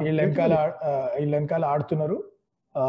వీళ్ళ 0.02 0.18
వెనకాల 0.22 0.52
ఆ, 0.84 0.90
వీళ్ళ 1.16 1.32
వెనకాల 1.34 1.64
ఆడుతున్నారు. 1.66 2.16
ఆ 2.78 2.86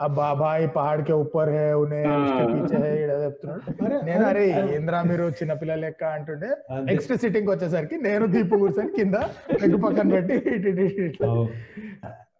అబ్బా 0.00 0.26
బాయ్ 0.40 0.64
పహాడ్ 0.74 1.00
కే 1.06 1.14
ఊపర్ 1.20 1.50
హే 1.54 1.64
ఉనే 1.80 2.00
ఆ. 2.06 2.16
ఉస్కే 2.18 2.44
పీచే 2.50 2.76
హే 2.82 2.90
ఈడ 2.98 3.12
చెప్తున్నాడు 3.22 3.62
అరే, 3.84 3.96
నేను 4.08 4.24
అరే 4.26 4.44
ఏంద్రా 4.74 4.98
మీరు 5.08 5.24
చిన్న 5.38 5.52
పిల్లల 5.60 5.80
లెక్క 5.84 6.02
అంటుంటే 6.16 6.50
అంతే. 6.70 6.86
నెక్స్ట్ 6.90 7.12
సిట్టింగ్ 7.22 7.50
వచ్చేసరికి 7.52 7.96
నేను 8.04 8.26
దీపు 8.34 8.56
కూర్చొని 8.62 8.92
కింద 8.98 9.16
లెగ్ 9.62 9.76
పక్కన 9.84 10.06
పెట్టి. 10.14 10.36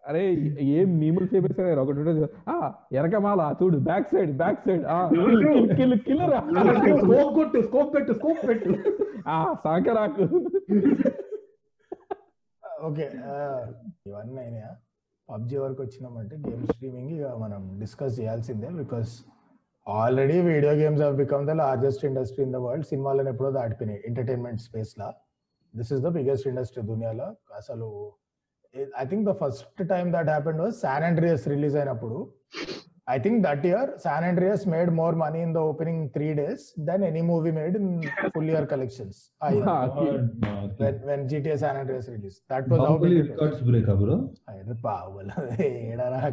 అరే 0.05 0.21
ఏం 0.73 0.89
మీములు 0.99 1.25
అయ్యారు 1.57 1.81
ఒకటి 1.81 1.99
ఉంటుంది 2.01 2.21
ఆ 2.47 2.55
ఎనకమాల 2.93 3.41
చూడు 3.59 3.77
బ్యాక్ 3.87 4.07
సైడ్ 4.11 4.31
బ్యాక్ 4.37 4.61
సైడ్ 4.65 4.85
ఆ 4.89 4.97
kill 5.11 5.35
kill 5.45 5.67
kill 5.75 5.95
killer 6.05 6.33
scope 7.01 7.33
కొట్టు 7.35 7.59
స్కోప్ 7.67 7.91
పెట్టు 7.95 8.13
స్కోప్ 8.13 8.41
పెట్టు 8.47 8.71
ఆ 9.27 9.35
సాంకరాకు 9.63 10.23
ఓకే 12.83 13.05
ఆ, 13.29 13.35
ఇవన్నీ 14.07 14.39
అయినాయా 14.41 14.71
పబ్జి 15.29 15.57
వరకు 15.63 15.81
వచ్చినామంటే 15.85 16.35
గేమ్ 16.45 16.63
స్ట్రీమింగ్ 16.71 17.11
ఇక 17.15 17.25
మనం 17.43 17.61
డిస్కస్ 17.81 18.15
చేయాల్సిందే 18.19 18.69
because 18.81 19.11
already 19.87 20.37
video 20.49 20.71
games 20.81 21.01
have 21.05 21.15
become 21.23 21.43
the 21.49 21.53
largest 21.61 22.03
industry 22.09 22.41
in 22.47 22.53
the 22.55 22.59
world 22.65 22.87
సినిమాలను 22.91 23.29
ఎప్పుడో 23.33 23.49
దాటిపోయినాయి 23.57 23.99
ఎంటర్టైన్మెంట్ 24.09 24.61
స్పేస్లో 24.67 25.09
this 25.73 25.91
is 25.95 26.01
the 26.05 26.09
biggest 26.17 26.47
industry 26.51 26.83
దునియాలో. 26.91 27.27
అసలు 27.59 27.87
I 29.01 29.05
think 29.11 29.25
the 29.29 29.33
first 29.41 29.81
time 29.93 30.05
that 30.15 30.29
happened 30.33 30.61
was 30.63 30.75
San 30.83 31.05
Andreas 31.09 31.45
release 31.53 31.77
అయినప్పుడు. 31.81 32.17
I 33.13 33.17
think 33.17 33.41
that 33.45 33.63
year 33.65 33.93
San 33.97 34.23
Andreas 34.23 34.65
made 34.73 34.89
more 34.99 35.13
money 35.21 35.41
in 35.45 35.51
the 35.51 35.59
opening 35.59 36.11
three 36.15 36.33
days 36.39 36.73
than 36.77 37.03
any 37.03 37.23
movie 37.29 37.51
made 37.51 37.75
in 37.75 37.87
full 38.33 38.43
year 38.43 38.65
collections. 38.67 39.31
I 39.41 39.53
when, 40.77 40.95
when 41.07 41.27
GTA 41.27 41.57
San 41.57 41.77
Andreas 41.77 42.07
released. 42.07 42.43
That 42.49 42.69
was 42.69 42.79
how 42.79 42.97
big 42.97 43.13
it 43.13 43.65
break, 43.65 43.85
bro. 43.85 44.31
I 44.47 44.57
the 44.67 44.75
power. 44.75 45.23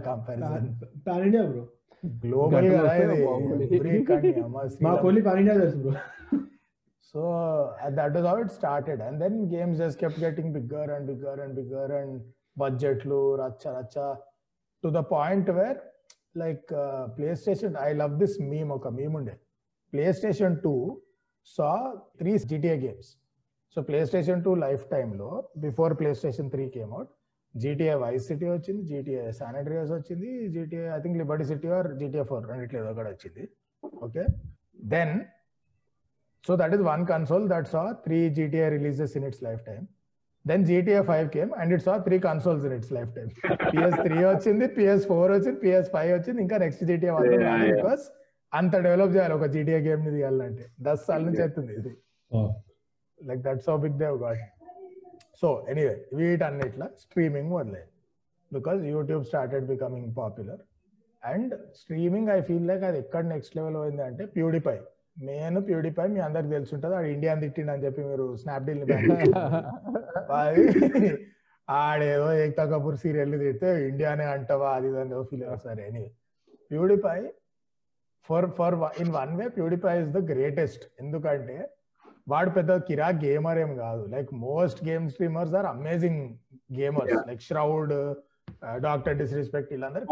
comparison. 0.08 0.76
Pan 1.06 1.22
India, 1.22 1.44
bro. 1.44 1.68
Global 2.20 2.50
break 2.50 4.06
Pan 5.24 5.38
India 5.38 5.54
bro. 5.76 5.96
So 7.00 7.26
uh, 7.82 7.90
that 7.90 8.12
was 8.12 8.26
how 8.26 8.36
it 8.36 8.50
started, 8.50 9.00
and 9.00 9.22
then 9.22 9.48
games 9.48 9.78
just 9.78 9.98
kept 9.98 10.20
getting 10.20 10.52
bigger 10.52 10.86
and 10.94 11.06
bigger 11.06 11.42
and 11.42 11.56
bigger, 11.56 11.86
and 12.02 12.20
budget 12.56 13.06
low, 13.06 13.26
racha 13.42 13.70
racha, 13.76 14.18
to 14.82 14.90
the 14.90 15.02
point 15.02 15.48
where 15.48 15.82
like 16.36 16.70
PlayStation 17.42 17.76
I 17.88 17.90
love 17.92 18.14
this 18.22 18.36
meme 18.52 18.70
ఒక 18.78 18.88
meme 18.98 19.14
ఉండే. 19.20 19.34
PlayStation 20.12 20.56
two 20.64 20.74
saw 21.56 21.68
three 22.20 22.32
GTA 22.52 22.76
games 22.84 23.10
so 23.76 23.82
PlayStation 24.06 24.42
two 24.44 24.52
life 24.64 24.84
టైంలో 24.88 25.30
before 25.58 25.92
PlayStation 26.14 26.50
three 26.50 26.64
came 26.76 26.92
out 26.92 27.10
GTA 27.54 27.94
Vice 27.94 28.24
City 28.26 28.46
వచ్చింది 28.48 28.82
GTA 28.82 29.22
San Andreas 29.30 29.92
వచ్చింది 29.92 30.30
GTA 30.54 30.86
I 30.96 30.98
think 31.00 31.18
Liberty 31.18 31.44
City 31.44 31.68
or 31.68 31.88
GTA 32.00 32.22
four 32.22 32.44
రెండిట్లో 32.48 32.78
ఏదో 32.80 32.90
ఒకటి 32.90 33.08
వచ్చింది. 33.08 33.44
Okay 34.06 34.24
then 34.94 35.14
so 36.48 36.56
that 36.56 36.74
is 36.74 36.82
one 36.92 37.04
console 37.06 37.46
that 37.48 37.68
saw 37.68 37.82
three 38.06 38.18
GTA 38.30 38.66
releases 38.76 39.14
in 39.16 39.26
its 39.30 39.42
lifetime 39.64 39.86
its 40.48 40.68
lifetime. 40.68 40.82
Then 40.82 40.86
GTA 40.86 41.06
5 41.06 41.30
came 41.30 41.50
and 41.58 41.72
it 41.72 41.82
saw 41.82 42.02
three 42.02 42.18
consoles 42.18 42.64
in. 42.64 42.72
Its 42.72 42.90
lifetime. 42.90 43.30
PS3 43.72 44.24
వచ్చింది 44.32 44.66
PS4 44.66 45.30
వచ్చింది 45.30 45.58
PS5 45.64 46.12
వచ్చింది 46.16 46.42
ఇంకా 46.42 46.58
next 46.58 46.84
GTA 46.84 47.10
one. 47.10 47.28
Because 47.74 48.10
అంత 48.52 48.76
develop 48.76 49.14
చేయాలి 49.16 49.34
ఒక 49.34 49.44
GTA 49.44 49.80
గేమ్ని 49.86 50.10
తీయాలంటే. 50.10 50.64
దస్ 50.80 51.06
సార్ల 51.06 51.24
నుంచి 51.28 51.42
అవుతుంది 51.42 51.72
ఇది. 51.80 51.92
Like 53.20 53.40
that's 53.40 53.68
how 53.70 53.76
big 53.76 53.98
dev 54.04 54.16
got 54.24 54.42
so 55.40 55.64
anyway 55.70 55.96
వీటన్నిట్లా 56.18 56.86
streaming 57.04 57.48
మొదలైంది 57.48 57.92
because 58.52 58.84
YouTube 58.84 59.24
started 59.24 59.66
becoming 59.66 60.14
popular 60.18 60.62
and 61.22 61.54
streaming 61.74 62.28
I 62.28 62.40
feel 62.40 62.66
like 62.70 62.84
అది 62.84 62.98
ఎక్కడ 62.98 63.24
నెక్స్ట్ 63.34 63.56
లెవెల్ 63.56 63.76
పోయింది 63.76 64.02
అంటే 64.02 64.26
ప్యూడిపై 64.26 64.78
నేను 65.16 65.60
ప్యూడిపై 65.60 66.08
మీ 66.14 66.20
అందరికి 66.20 66.54
తెలిసి 66.54 66.74
ఉంటుంది 66.74 66.96
ఆడు 66.96 67.06
ఇండియాని 67.06 67.40
తిట్టిండు 67.44 67.72
అని 67.72 67.84
చెప్పి 67.84 68.02
మీరు 68.10 68.36
స్నాప్డీల్ 68.42 68.82
ఆడేదో 71.68 72.32
ఏక్తా 72.42 72.64
కపూర్ 72.70 72.96
సీరియల్ 73.02 73.32
తిడితే 73.32 73.88
ఇండియానే 73.88 74.24
అంటావా? 74.24 74.68
అది 74.76 74.86
ఇది 74.90 74.98
అని 75.02 75.14
ఫీల్ 75.30 75.44
సరే 75.64 75.84
అని 75.90 76.04
PewDiePie 76.70 77.18
for 78.28 78.46
for 78.58 78.76
in 79.02 79.10
one 79.16 79.32
way 79.38 79.48
PewDiePie 79.56 80.02
is 80.02 80.12
the 80.16 80.18
greatest. 80.30 80.84
ఎందుకంటే 81.00 81.68
వాడు 82.28 82.50
పెద్ద 82.50 82.76
కిరా 82.88 83.08
గేమర్ 83.24 83.58
ఏం 83.64 83.76
కాదు. 83.76 84.04
Like 84.14 84.34
most 84.34 84.88
game 84.88 85.10
streamers 85.10 85.54
are 85.54 85.66
amazing 85.66 86.22
gamers. 86.78 87.28
Like 87.30 87.40
Shroud 87.40 87.92
Doctor 88.86 89.18
Disrespect 89.22 89.72
వీళ్ళందరూ. 89.72 90.06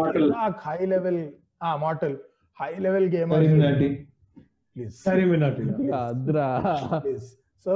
హై 0.67 0.87
లెవెల్ 0.95 1.23
మాటల్ 1.87 2.17
high 2.59 2.73
level 2.87 3.09
gamers 3.17 3.55
please 4.77 4.97
అద్రా. 6.05 6.49
So 7.67 7.75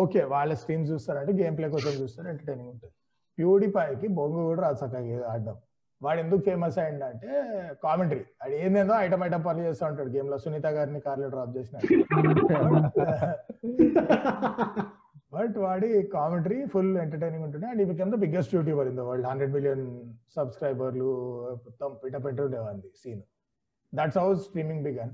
okay 0.00 0.20
వాళ్ళ 0.32 0.52
స్ట్రీమ్స్ 0.60 0.90
చూస్తారంటే 0.92 1.32
గేమ్ 1.40 1.56
ప్లే 1.58 1.68
కోసం 1.74 1.92
చూస్తారు 2.02 2.28
ఎంటర్టైనింగ్ 2.32 2.70
ఉంటుంది. 2.72 2.94
ప్యూడిఫైకి 3.38 4.06
బొంగు 4.18 4.40
కూడా 4.48 4.60
రాదు 4.66 4.78
చక్కగా 4.82 5.18
ఆడడం. 5.32 5.56
వాడు 6.02 6.18
ఎందుకు 6.24 6.42
ఫేమస్ 6.48 6.76
అయ్యిందంటే 6.82 7.30
కామెంటరీ 7.84 8.24
అది 8.42 8.54
ఏందేందో 8.64 8.94
ఐటమ్ 9.04 9.22
ఐటమ్ 9.26 9.44
పనులు 9.46 9.64
చేస్తూ 9.68 9.84
ఉంటాడు. 9.90 10.10
గేమ్లో 10.16 10.36
సునీత 10.44 10.66
గారిని 10.76 11.00
కార్లో 11.06 11.28
డ్రాప్ 11.34 11.54
చేసిన 11.56 11.76
బట్ 15.32 15.56
వాడి 15.64 15.88
కామెంటరీ 16.14 16.58
ఫుల్ 16.72 16.92
ఎంటర్టైనింగ్ 17.02 17.44
ఉంటుంది 17.46 17.66
అండ్ 17.70 17.80
ఈ 17.82 17.88
become 17.90 18.12
the 18.14 18.18
biggest 18.22 18.52
YouTuber 18.56 18.86
in 18.90 18.98
the 19.00 19.04
world 19.08 19.26
hundred 19.30 19.52
million 19.56 19.84
సబ్స్క్రైబర్లు 20.36 21.08
మొత్తం 21.66 21.90
పిట 22.02 22.16
పెట్టి 22.26 22.42
ఉండేవాడి 22.46 22.90
scene 23.02 23.22
that's 23.92 24.18
how 24.22 24.28
streaming 24.46 24.82
began 24.88 25.12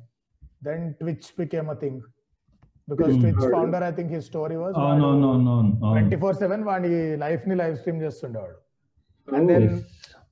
then 0.65 0.85
Twitch 1.01 1.29
became 1.39 1.71
a 1.71 1.79
thing 1.83 2.01
because 2.89 3.13
Hmm. 3.13 3.21
Twitch 3.23 3.45
founder 3.55 3.85
I 3.85 3.93
think 3.99 4.13
his 4.15 4.27
story 4.31 4.57
was 4.63 4.75
అవునవునవునవును 4.81 5.73
twenty 5.87 6.17
four 6.23 6.37
seven 6.43 6.65
వాడి 6.69 6.91
లైఫ్ని 7.23 7.57
live 7.63 7.75
stream 7.81 8.01
చేస్తుండేవాడు. 8.05 8.59
And 9.29 9.49
then 9.53 9.69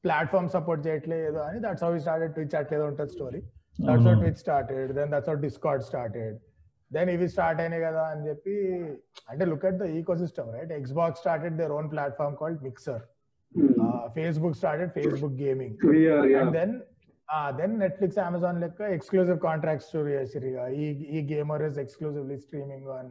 platform 0.04 0.48
support 0.54 0.82
చేయట్లేదు 0.86 1.40
అని 1.46 1.58
దట్స్ 1.64 1.84
హౌ 1.86 1.90
స్టార్టెడ్ 2.04 2.32
ట్విచ్ 2.36 2.56
అట్లేదో 2.60 2.86
ఉంటుంది 2.90 3.12
story 3.16 3.40
that's 3.84 4.06
how 4.08 4.14
Twitch 4.22 4.40
started 4.44 4.90
then 4.98 5.10
that's 5.14 5.30
how 5.30 5.36
Discord 5.46 5.84
started 5.90 6.36
then 6.90 7.10
ఇవి 7.10 7.26
start 7.34 7.60
అయినాయి 7.62 7.82
కదా 7.86 8.02
అని 8.12 8.22
చెప్పి 8.28 8.54
అంటే 9.30 9.44
look 9.50 9.66
at 9.68 9.78
the 9.82 9.88
ecosystem 10.22 10.48
right 10.56 10.72
Xbox 10.98 11.20
started 11.22 11.56
their 11.60 11.74
own 11.78 11.88
platform 11.94 12.36
called 12.40 12.62
Mixer 12.68 13.02
Facebook 14.16 14.56
started 14.60 14.90
Facebook 14.96 15.36
gaming. 15.40 15.76
And 16.40 16.52
then 16.58 16.74
then 17.60 17.74
Netflix 17.84 18.18
Amazon 18.28 18.58
లెక్క 18.64 18.80
exclusive 18.96 19.38
contracts 19.46 19.90
చేసిరు 20.14 20.48
ఇక 20.50 20.66
ఈ 20.82 20.86
ఈ 21.16 21.20
gamer 21.32 21.62
is 21.68 21.78
exclusively 21.84 22.36
streaming 22.44 22.88
on 22.98 23.08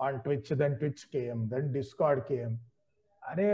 on 0.00 0.18
Twitch 0.26 0.50
then 0.62 0.76
Twitch 0.82 1.04
came 1.16 1.40
then 1.54 1.68
Discord 1.78 2.22
came 2.32 2.54
అరే. 3.30 3.48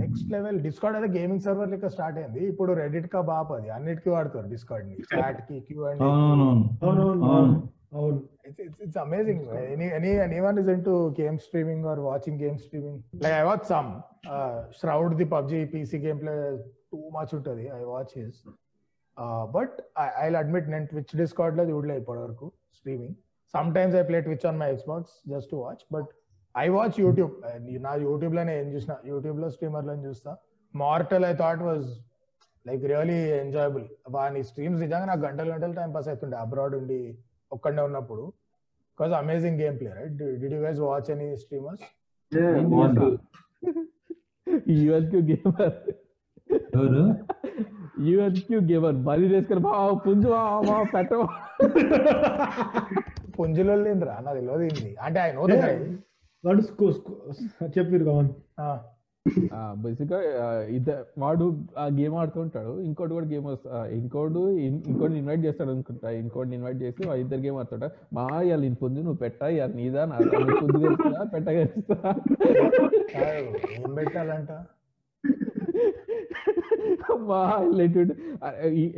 next 0.00 0.26
level 0.34 0.58
Discord 0.66 0.96
అయితే 0.96 1.08
gaming 1.18 1.42
server 1.46 1.68
లెక్క 1.74 1.88
start 1.94 2.16
అయింది. 2.20 2.40
ఇప్పుడు 2.50 2.72
రెడిట్ 2.80 3.08
కా 3.14 3.20
బాప్ 3.30 3.52
అది. 3.58 3.68
అన్నిటికీ 3.76 4.10
వాడతారు 4.14 4.48
డిస్కార్డ్ని. 4.54 4.96
చాట్కి 5.14 5.58
queue 5.68 5.84
and 5.90 6.02
it's 8.84 8.96
amazing. 8.96 9.40
Any 9.74 9.86
any 9.98 10.12
anyone 10.18 10.56
is 10.58 10.68
into 10.68 10.92
game 11.18 11.36
streaming 11.38 11.84
or 11.84 11.94
watching 12.02 12.36
game 12.36 12.56
streaming? 12.58 12.96
Like 13.24 13.32
I 13.32 13.44
watch 13.44 13.64
some. 13.64 13.88
Uh, 14.36 14.56
Shroud 14.78 15.16
the 15.20 15.26
PUBG 15.32 15.52
PC 15.72 16.00
gameplay 16.04 16.36
too 16.92 17.04
much 17.16 17.32
ఉంటుంది. 17.38 17.64
I 17.78 17.84
watch 17.94 18.12
his. 18.20 18.34
But 19.16 19.72
I, 19.96 20.08
I'll 20.22 20.36
admit 20.36 20.64
నేను 20.72 20.86
Twitch 20.92 21.12
Discord 21.20 21.54
లో 21.58 21.64
చూడలే 21.70 21.94
ఇప్పటి 22.00 22.20
వరకు 22.24 22.46
streaming 22.78 23.16
some 23.54 23.68
times 23.76 23.96
I 24.00 24.02
play 24.08 24.18
Twitch 24.26 24.46
on 24.50 24.58
my 24.62 24.68
Xbox 24.78 25.02
just 25.32 25.48
to 25.52 25.58
watch 25.64 25.82
but 25.96 26.06
I 26.54 26.66
watch 26.76 26.96
YouTube 27.04 27.32
నా 27.86 27.92
యూట్యూబ్లోనే 28.06 28.52
ఏం 28.62 28.68
చూసిన 28.74 28.92
యూట్యూబ్లో 29.10 29.48
స్ట్రీమర్లను 29.54 30.02
చూస్తా. 30.08 30.32
Mortal 30.74 31.24
I 31.30 31.32
thought 31.42 31.62
was 31.68 31.86
like 32.66 32.82
really 32.92 33.18
enjoyable 33.44 33.86
వాని 34.16 34.40
స్ట్రీమ్స్ 34.50 34.80
నిజంగా 34.84 35.06
నాకు 35.10 35.22
గంటలు 35.26 35.50
గంటలు 35.54 35.74
టైం 35.80 35.90
పాస్ 35.96 36.08
అవుతుండే 36.12 36.36
అబ్రాడ్ 36.44 36.74
ఉండి 36.80 37.00
ఒక్కడే 37.52 37.82
ఉన్నప్పుడు. 37.88 38.24
Because 38.92 39.14
amazing 39.22 39.58
game 39.62 39.76
play 39.80 39.90
right 40.00 40.16
did 40.42 40.54
you 40.56 40.60
guys 40.66 40.80
watch 40.88 41.10
any 41.16 41.28
streamers 41.44 41.84
UNQ 44.82 45.20
gamer 45.30 45.74
UNQ 48.06 48.58
gamer 48.70 48.96
బలి 49.06 49.26
చేసుకుని 49.32 49.60
బా 49.60 49.72
పుంజు 50.04 50.28
బా, 50.28 50.40
బా, 50.60 50.76
పెట్టవా 50.94 51.26
పుంజులో 53.36 53.74
లేదురా 53.82 54.16
నాకు 54.20 54.38
తెలియదు 54.40 54.64
అంటే 55.00 55.18
ఆయన 55.20 55.36
వాడు 56.44 56.62
స్కూ 56.62 56.86
చెప్పారు 57.76 58.04
కావాలి 58.08 58.32
బేసిక్గా 59.76 60.18
ఇద్దరు 60.68 61.04
వాడు 61.18 61.44
ఆ 61.78 61.84
గేమ్ 61.98 62.14
ఆడుతుంటాడు 62.14 62.72
ఇంకోటి 62.80 63.12
కూడా 63.14 63.26
గేమ్ 63.26 63.46
ఇంకోటి 63.96 64.40
ఇంకోటి 64.86 65.14
ఇన్వైట్ 65.20 65.42
చేస్తాడు 65.46 65.70
అనుకుంటా. 65.70 66.08
ఇంకోటి 66.20 66.52
ఇన్వైట్ 66.54 66.80
చేసి 66.82 67.02
ఇద్దరు 67.22 67.40
గేమ్ 67.40 67.58
ఆడుతుంటా. 67.58 67.88
మా 68.12 68.24
ఇవాళ 68.42 68.62
ఇంత 68.64 68.78
పుంజు 68.80 69.00
నువ్వు 69.00 69.20
పెట్టా 69.22 69.48
ఇవాళ 69.48 69.72
నీదా 69.74 70.02
నా 70.04 70.16
పుంజు 70.58 70.78
గెలుస్తా 70.84 71.22
పెట్ట 71.34 71.48
గెలుస్తా 71.50 71.96
ఏం 73.76 73.90
పెట్టాలంట? 73.96 74.50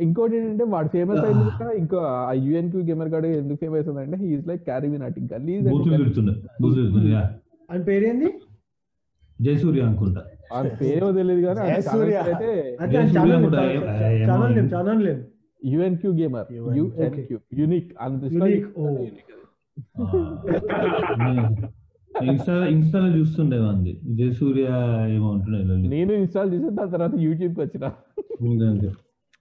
ఇంకోటి 0.01 0.33
ఏంటంటే 0.37 0.65
వాడు 0.73 0.89
ఫేమస్ 0.89 1.23
అయింది 1.25 1.43
కూడా 1.59 1.73
ఇంకో 1.73 1.99
ఆ 2.21 2.31
యుఎన్క్యూ 2.45 2.81
గేమర్ 2.81 3.09
గాడు 3.09 3.27
ఎందుకు 3.33 3.59
ఫేమస్ 3.59 3.79
అయిందంటే 3.81 4.17
హీఈస్ 4.23 4.47
లైక్ 4.47 4.63
క్యారీ 4.63 4.89
నాటి 4.97 5.21
గలీజ్. 5.33 5.67
అని 7.69 7.83
పేరేంది? 7.83 8.29
జయసూర్య 9.39 9.81
అనుకుంటా. 9.81 10.21
ఆ 10.53 10.59
పేరేమో 10.79 11.09
తెలియదు 11.11 11.41
కానీ 11.47 11.61
అయితే 12.21 12.51
అంటే 12.79 12.97
యుఎన్క్యూ 15.61 16.11
గేమర్ 16.13 16.47
యుఎన్క్యూ 16.77 17.37
యూనిక్ 17.59 17.91
అంత 17.99 18.23
oh. 18.77 18.91
ఇన్స్టా 22.11 22.65
ఇన్స్టాలో 22.65 23.17
చూస్తుండే 23.17 23.59
మంది. 23.59 23.91
జయసూర్య 24.15 24.67
ఏమో 25.09 25.43
లొల్లి. 25.49 25.87
నేను 25.87 26.13
ఇన్స్టాల్ 26.13 26.53
చేసిన 26.53 26.69
దాని 26.69 26.91
తర్వాత 26.91 27.11
యూట్యూబ్కి 27.19 27.61
వచ్చిన. 27.61 27.85
ఉంది 28.41 28.65
అంతే. 28.65 28.89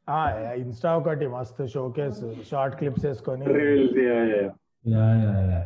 ఆ 0.08 0.18
ఇన్స్టా 0.54 0.96
ఒకటి 0.96 1.26
మస్తు 1.26 1.66
షోకేస్ 1.66 2.24
షార్ట్ 2.50 2.76
క్లిప్స్ 2.76 3.06
వేసుకొని. 3.06 3.46
Reels 3.46 3.98
yeah 3.98 4.18
yeah 4.24 4.42
yeah. 5.52 5.60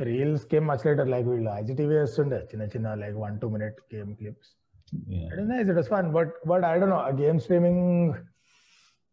Reels 0.00 0.54
game 0.54 0.68
much 0.68 0.86
later 0.86 1.08
like 1.08 1.28
వీళ్ళు 1.28 1.50
ఐజిటీవీ 1.50 1.94
వేస్తుండే 1.96 2.36
చిన్న 2.36 2.64
చిన్న 2.64 2.94
like 2.94 3.16
one 3.16 3.40
two 3.40 3.48
minute 3.48 3.76
game 3.94 4.16
clips 4.16 4.50
it 5.60 5.88
fun 5.88 6.12
but 6.12 6.32
but 6.48 6.64
I 6.64 6.78
don't 6.78 6.94
know 6.94 7.22
game 7.22 7.38
streaming 7.38 8.12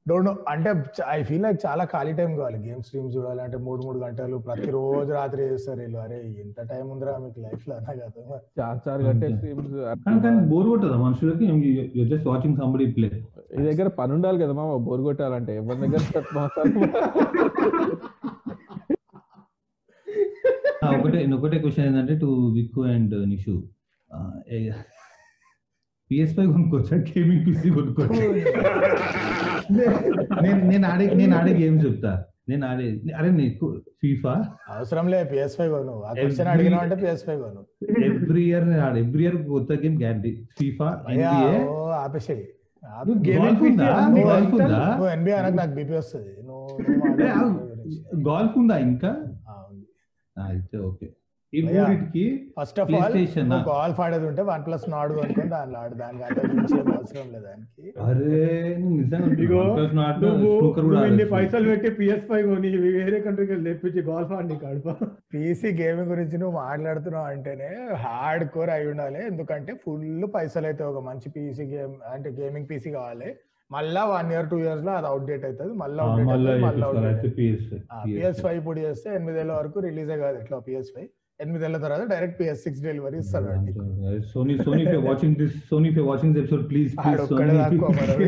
don't 0.10 0.28
know 0.28 0.32
అంటే 0.52 0.70
I 1.10 1.18
feel 1.28 1.44
like 1.44 1.60
చాలా 1.66 1.84
ఖాళీ 1.92 2.14
time 2.20 2.32
కావాలి. 2.40 2.58
Game 2.68 2.82
stream 2.86 3.10
చూడాలి 3.16 3.42
అంటే 3.46 3.58
మూడు 3.68 3.82
మూడు 3.86 4.00
గంటలు 4.06 4.38
ప్రతిరోజు 4.48 5.12
రాత్రి 5.18 5.42
చేస్తారు 5.52 5.80
వీళ్ళు. 5.82 5.98
అరే 6.06 6.18
ఎంత 6.44 6.60
టైం 6.72 6.86
ఉందిరా 6.94 7.14
మీకు 7.26 7.40
లైఫ్లో? 7.46 7.76
అర్థం 7.76 8.26
కాదు. 8.32 8.42
చార్ 8.60 8.80
చార్ 8.88 9.04
గంటే. 9.08 9.30
స్ట్రీమ్స్ 9.38 9.74
కానీ 10.26 10.42
బోర్ 10.52 10.68
కొట్టదా 10.74 10.98
మనుషులకి. 11.06 11.48
జస్ట్ 12.12 12.28
వాచింగ్ 12.32 12.58
సంబడి 12.62 12.88
ప్లే 12.98 13.10
ఈ 13.60 13.64
దగ్గర 13.70 13.88
పని 14.00 14.14
ఉండాలి 14.18 14.42
కదా 14.44 14.54
మామ. 14.60 14.76
బోర్ 14.88 15.04
కొట్టాలంటే 15.08 15.56
ఎవరి 15.62 15.80
దగ్గర 15.86 16.02
ఒకటే 20.96 21.20
ఒకటే 21.36 21.58
క్వశ్చన్ 21.64 21.86
ఏంటంటే 21.88 22.16
to 22.22 22.30
Vikku 22.56 22.82
and 22.94 23.14
Nishu 23.30 23.54
PS 26.12 26.34
five 26.36 26.50
కొనుక్కోవచ్చా? 26.54 26.96
Gaming 27.08 27.44
PC 27.46 27.70
కొనుక్కోవచ్చా? 27.78 28.24
నేను 30.44 30.60
నేను 30.68 30.86
ఆడే 30.88 31.06
నేను 31.20 31.34
ఆడే 31.38 31.52
గేమ్స్ 31.60 31.84
చెప్తా. 31.86 32.12
నేను 32.50 32.64
ఆడే 32.68 32.86
అరే 33.18 33.30
నీకు 33.36 33.66
ఫీఫా 34.02 34.34
అవసరం 34.70 35.06
లే 35.08 35.20
పిఎస్ 35.30 35.56
ఫైవ్ 35.58 35.72
కొను. 35.76 35.94
క్వశ్చన్ 36.18 36.50
అడిగినా 36.54 36.80
అంటే 36.84 36.96
పిఎస్ 36.96 37.24
ఫైవ్ 37.26 37.40
కొను. 37.44 37.62
ఎవ్రీ 38.08 38.44
ఇయర్ 38.48 38.66
నేను 38.70 38.84
ఆడే 38.86 39.00
ఎవ్రీ 39.00 39.24
ఇయర్ 39.24 39.38
కొత్త 39.48 39.80
గేమ్ 39.84 39.96
గ్యారంటీ 40.02 40.32
ఫీఫా 40.58 40.90
ఎన్బిఏ 41.14 41.56
ఓ 41.68 41.78
ఆపేసేయి. 42.00 42.44
గోల్ఫ్ 43.30 43.62
ఉందా? 43.68 43.90
గోల్ఫ్ 44.22 44.54
ఉందా? 44.58 44.82
నువ్వు 44.92 45.10
ఎన్బిఏ 45.10 45.36
అనకు 45.36 45.58
నాకు 45.58 45.74
బీపీ 45.74 45.96
వస్తుంది. 45.96 46.34
నువ్వు 46.42 46.68
గురించి. 47.72 47.98
గోల్ఫ్ 48.28 48.56
ఉందా 48.58 48.78
ఇంకా? 48.88 49.12
ఆ, 49.48 49.56
ఉంది. 49.70 49.86
ఆ, 50.36 50.44
అయితే 50.50 50.78
ఓకే. 50.84 51.08
ఈ. 51.54 51.62
మూడింటికి 51.66 52.24
ఫస్ట్ 52.56 52.80
ఆఫ్ 52.80 52.90
ఆల్ 52.90 53.14
PlayStation 53.14 53.44
నువ్వు 53.46 53.64
ఆ? 53.64 53.68
గోల్ఫ్ 53.72 54.00
ఆడేది 54.04 54.26
ఉంటే 54.30 54.44
వన్ 54.48 54.64
ప్లస్ 54.66 54.86
నాడు 54.92 55.20
అనుకుని 55.24 55.50
దానిలో 55.52 55.78
ఆడు 55.82 55.96
దానికి 56.00 56.24
అంత 56.26 56.40
అవసరం 56.94 57.28
లేదు 57.34 57.44
దానికి 57.46 57.86
అరే 58.06 58.40
ఇన్ని. 61.06 61.26
పైసలు 61.34 61.66
పెట్టి 61.72 61.90
పిఎస్ 61.98 62.26
ఫైవ్ 62.30 62.46
కొని 62.50 62.70
వేరే 62.88 63.20
కంట్రీకి 63.26 63.52
వెళ్ళి 63.54 63.70
తెప్పించి 63.70 64.04
గోల్ఫ్ 64.08 64.34
ఆడి 64.34 64.58
కడప 64.62 64.90
పీసీ 65.34 65.72
గేమింగ్ 65.80 66.12
గురించి 66.12 66.38
నువ్వు 66.42 66.56
మాట్లాడుతున్నావు 66.64 67.30
అంటేనే 67.32 67.70
హార్డ్ 68.04 68.46
కోర్ 68.54 68.72
అయి 68.72 68.88
ఉండాలి 68.92 69.22
ఎందుకంటే 69.30 69.74
ఫుల్ 69.84 70.06
పైసలు 70.34 70.68
అయితే 70.70 70.86
ఒక 70.90 71.02
మంచి 71.08 71.30
పీసీ 71.36 71.66
గేమ్ 71.72 71.96
అంటే 72.14 72.32
గేమింగ్ 72.38 72.70
పీసీ 72.70 72.92
కావాలి 72.98 73.32
మళ్ళా 73.72 74.02
వన్ 74.10 74.30
ఇయర్ 74.32 74.48
టూ 74.50 74.58
ఇయర్స్లో 74.62 74.94
అది 74.98 75.08
అవుట్డేట్ 75.10 75.46
అవుతుంది 75.48 75.74
మళ్ళీ 75.78 76.00
అవుట్డేట్ 76.04 76.28
మళ్ళా 76.30 76.50
అవుతుంది 76.52 76.66
మళ్ళీ 76.66 76.82
చేపిస్తారు. 76.82 77.04
అయితే 77.04 77.06
అవుట్డేట్ 77.06 77.38
PS5. 77.38 77.80
పిఎస్ 78.10 78.42
ఫైవ్ 78.44 78.58
ఇప్పుడు 78.60 78.80
చేస్తే 78.84 79.10
ఎనిమిదేళ్ళ 79.16 79.52
వరకు 79.60 79.78
రిలీజే 79.86 80.18
కాదు 80.22 80.38
ఇట్లా 80.42 80.58
పిఎస్ 80.68 80.92
ఫైవ్ 80.96 81.10
ఎనిమిదేళ్ళ 81.40 81.78
తర్వాత 81.84 82.04
డైరెక్ట్ 82.12 82.38
పిఎస్ 82.40 82.62
సిక్స్ 82.66 82.82
డెలివరీ 82.86 83.18
ఇస్తాడు 83.24 83.48
వాడికి. 83.50 83.80
Sony, 84.26 84.54
Sony, 84.58 84.82
if 84.84 84.92
you're 84.94 85.06
watching 85.08 85.34
this, 85.34 85.54
Sony, 85.70 85.88
if 85.92 85.96
you're 85.96 86.10
watching 86.12 86.32
this 86.34 86.44
episode, 86.44 86.66
please, 86.72 86.92
please, 86.96 87.08
ఆడు 87.12 87.24
ఒక్కడే 87.26 87.54
దాక్కో 87.62 87.88
Sony. 87.92 88.06
మరి. 88.12 88.28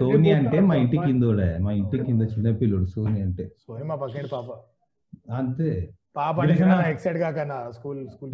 సోనీ 0.00 0.30
అంటే 0.38 0.58
మా 0.68 0.74
ఇంటి 0.82 0.98
కిందోడే 1.06 1.48
మా 1.66 1.72
ఇంటి 1.80 1.98
కింద 2.06 2.22
చిన్న 2.32 2.54
పిల్లోడు 2.60 2.88
సోనీ 2.94 3.18
అంటే. 3.26 3.44
సోని 3.64 3.84
మా 3.90 3.96
పక్కన 4.02 4.26
పాప. 4.34 4.48
అంతే. 5.38 5.70
పాప 6.16 6.36
ఎక్సైడ్ 6.92 7.18
కాకన్నా 7.24 7.58
స్కూల్ 7.78 7.98
స్కూల్ 8.12 8.30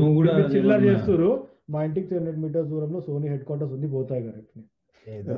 నువ్వు 0.00 0.14
కూడా 0.20 0.34
చిల్లర 0.54 0.80
చేస్తారు 0.88 1.30
మా 1.74 1.80
ఇంటికి 1.86 2.06
త్రీ 2.08 2.16
హండ్రెడ్ 2.18 2.40
మీటర్స్ 2.44 2.70
దూరంలో 2.72 3.00
సోనీ 3.06 3.28
హెడ్ 3.32 3.44
క్వార్టర్స్ 3.48 3.74
ఉంది 3.76 3.88
పోతాయి 3.94 4.22
కరెక్ట్ 4.26 4.56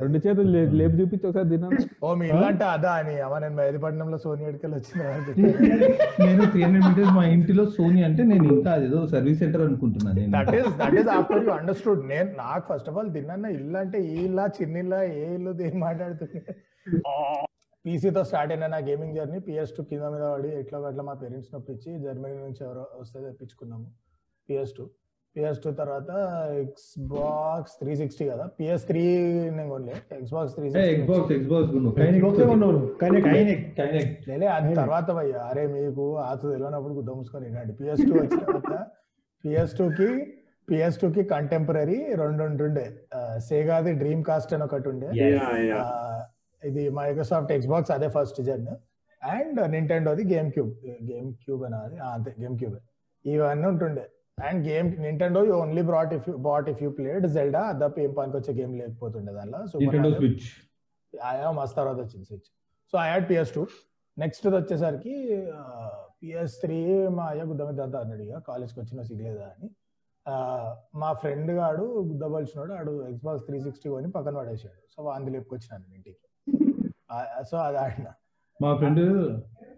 రెండు 0.01 0.17
చేతులు 0.23 0.49
లేపి 0.79 0.95
చూపించి 0.99 1.25
ఒకసారి 1.29 1.47
తిన్నాను 1.49 1.77
ఓ 2.01 2.09
మీ 2.19 2.25
ఇల్లు 2.29 2.45
అంటే 2.49 2.65
అదా 2.73 2.91
అని. 2.99 3.15
అమ్మ 3.25 3.39
నేను 3.43 3.55
మెహదీపట్నంలో 3.57 4.17
సోని 4.23 4.43
ఎడికల్ 4.49 4.73
వచ్చిన 4.77 5.01
నేను 6.21 6.43
త్రీ 6.51 6.61
హండ్రెడ్ 6.63 6.85
మీటర్స్ 6.87 7.13
మా 7.17 7.23
ఇంటిలో 7.33 7.63
సోనీ 7.75 8.01
అంటే 8.07 8.23
నేను 8.31 8.45
ఇంకా 8.53 8.71
అదేదో 8.77 8.99
సర్వీస్ 9.13 9.39
సెంటర్ 9.43 9.63
అనుకుంటున్నాను 9.67 10.17
నేను. 10.19 10.31
That 10.37 10.53
is 10.59 10.69
that 10.81 10.95
is 11.01 11.09
after 11.15 11.41
you 11.43 11.51
understood 11.57 12.03
నేను 12.13 12.29
నాకు 12.41 12.65
ఫస్ట్ 12.69 12.89
ఆఫ్ 12.91 12.99
ఆల్ 13.01 13.09
తిన్నా 13.17 13.35
ఇల్లు 13.57 13.79
అంటే 13.83 13.99
ఈ 14.07 14.17
ఇల్లా 14.27 14.45
చిన్న 14.57 14.83
ఇల్లా 14.83 14.99
ఏ 15.15 15.25
ఇల్లు 15.37 15.53
ఏం 15.69 15.77
మాట్లాడుతుంది 15.85 16.41
పీసీతో 17.85 18.21
స్టార్ట్ 18.29 18.51
అయిన 18.53 18.67
నా 18.67 18.79
గేమింగ్ 18.87 19.15
జర్నీ 19.17 19.39
పిఎస్ 19.45 19.73
టూ 19.75 19.83
కింద 19.89 20.05
మీద 20.13 20.23
పడి 20.31 20.49
ఎట్లా 20.61 20.79
అట్లా 20.89 21.03
మా 21.09 21.15
పేరెంట్స్ 21.21 21.51
నొప్పించి 21.53 21.91
జర్మనీ 22.05 22.37
నుంచి 22.41 22.61
ఎవరో 22.65 22.85
వస్తే 23.01 23.17
తెప్పించుకున్నాము 23.27 23.87
పిఎస్ 24.49 24.73
టూ 24.77 24.85
పిఎస్ 25.37 25.59
టూ 25.63 25.71
తర్వాత 25.79 26.11
ఎక్స్ 26.61 26.91
బాక్స్ 27.09 27.73
త్రీ 27.79 27.91
సిక్స్టీ 27.99 28.23
కదా 28.29 28.45
పిఎస్ 28.59 28.85
త్రీ 28.89 29.03
నేను 29.57 29.69
కొనలే. 29.71 29.97
ఎక్స్ 30.15 30.31
బాక్స్ 30.35 30.53
త్రీ 30.55 30.67
లేలే 34.29 34.47
అది 34.55 34.71
తర్వాత 34.81 35.07
భయ్య 35.17 35.43
అరే 35.49 35.65
మీకు 35.75 36.05
ఆతు 36.29 36.45
తెలియనప్పుడు 36.53 37.13
మూసుకొని 37.19 37.45
వినండి. 37.49 37.75
పిఎస్ 37.81 38.03
టూ 38.09 38.15
వచ్చిన 38.21 38.41
తర్వాత 38.49 38.73
పిఎస్ 39.43 39.75
టూ 39.79 39.87
కి 39.99 40.09
పిఎస్ 40.67 40.97
టూ 41.01 41.07
కి 41.15 41.21
కంటెంపరీ 41.35 41.99
రెండు 42.23 42.43
ఉంటుండే 42.49 42.87
సేగాది 43.51 43.93
డ్రీమ్ 44.01 44.23
కాస్ట్ 44.31 44.51
అని 44.57 44.65
ఒకటి 44.69 44.89
ఉండే. 44.93 45.09
ఇది 46.63 46.83
మైక్రోసాఫ్ట్ 46.99 47.51
ఎక్స్బాక్స్ 47.59 47.91
అదే 47.99 48.07
ఫస్ట్ 48.17 48.41
జన్ 48.49 48.67
అండ్ 49.21 49.59
నింటెండోది 49.77 50.23
గేమ్ 50.35 50.51
క్యూబ్ 50.57 50.73
గేమ్ 51.13 51.31
క్యూబ్ 51.45 51.63
అని 51.67 51.99
అంతే 52.13 52.33
గేమ్ 52.43 52.57
క్యూబ్ 52.61 52.77
ఇవన్నీ 53.25 53.67
ఉంటుండే. 53.73 54.05
And 54.37 54.59
game 54.67 54.87
Nintendo 55.03 55.41
you 55.49 55.53
only 55.63 55.83
brought 55.89 56.11
if 56.17 56.25
you 56.29 56.33
bought 56.49 56.67
if 56.71 56.81
you 56.83 56.89
played 56.99 57.25
Zelda 57.35 57.61
అదప్ప 57.71 57.99
ఏం 58.05 58.11
పనికి 58.19 58.37
వచ్చే 58.39 58.53
గేమ్ 58.59 58.73
లేకపోతుండే 58.81 59.31
దానిలో. 59.37 59.59
స్విచ్ 60.21 60.47
ఆయా 61.13 61.49
మస్తు 61.59 61.75
తర్వాత 61.79 61.97
వచ్చింది 62.03 62.25
switch 62.29 62.49
so 62.93 62.97
I 63.05 63.07
had 63.09 63.25
PS 63.29 63.53
two 63.55 63.63
next 64.17 64.45
వచ్చేసరికి 64.57 65.15
పిఎస్ 66.21 66.55
త్రీ 66.61 66.77
మా 67.17 67.25
అయ్య 67.31 67.41
గుద్ద 67.49 67.61
మీద 67.69 67.81
అంతా 67.87 67.97
అన్నాడు 68.03 68.23
ఇక. 68.27 68.37
కాలేజ్కి 68.49 68.79
వచ్చిన 68.81 69.01
సిగ్లేదా 69.09 69.47
అని. 69.53 69.67
మా 71.01 71.09
ఫ్రెండ్ 71.21 71.51
గాడు 71.59 71.83
గుద్దబలిచినాడు 72.07 72.73
ఆడు 72.79 72.93
ఎక్స్బాక్స్ 73.09 73.43
త్రీ 73.47 73.57
సిక్స్టీ 73.65 73.87
కొని 73.93 74.07
పక్కన 74.15 74.35
పడేసాడు 74.41 74.81
సో 74.93 75.03
వాంది 75.07 75.31
లేపుకొచ్చినాను 75.35 75.85
ఇంటికి. 75.97 76.25
సో 77.49 77.55
అది 77.67 77.77
ఆడిన. 77.85 78.07
మా 78.59 78.71
ఫ్రెండ్ 78.79 79.03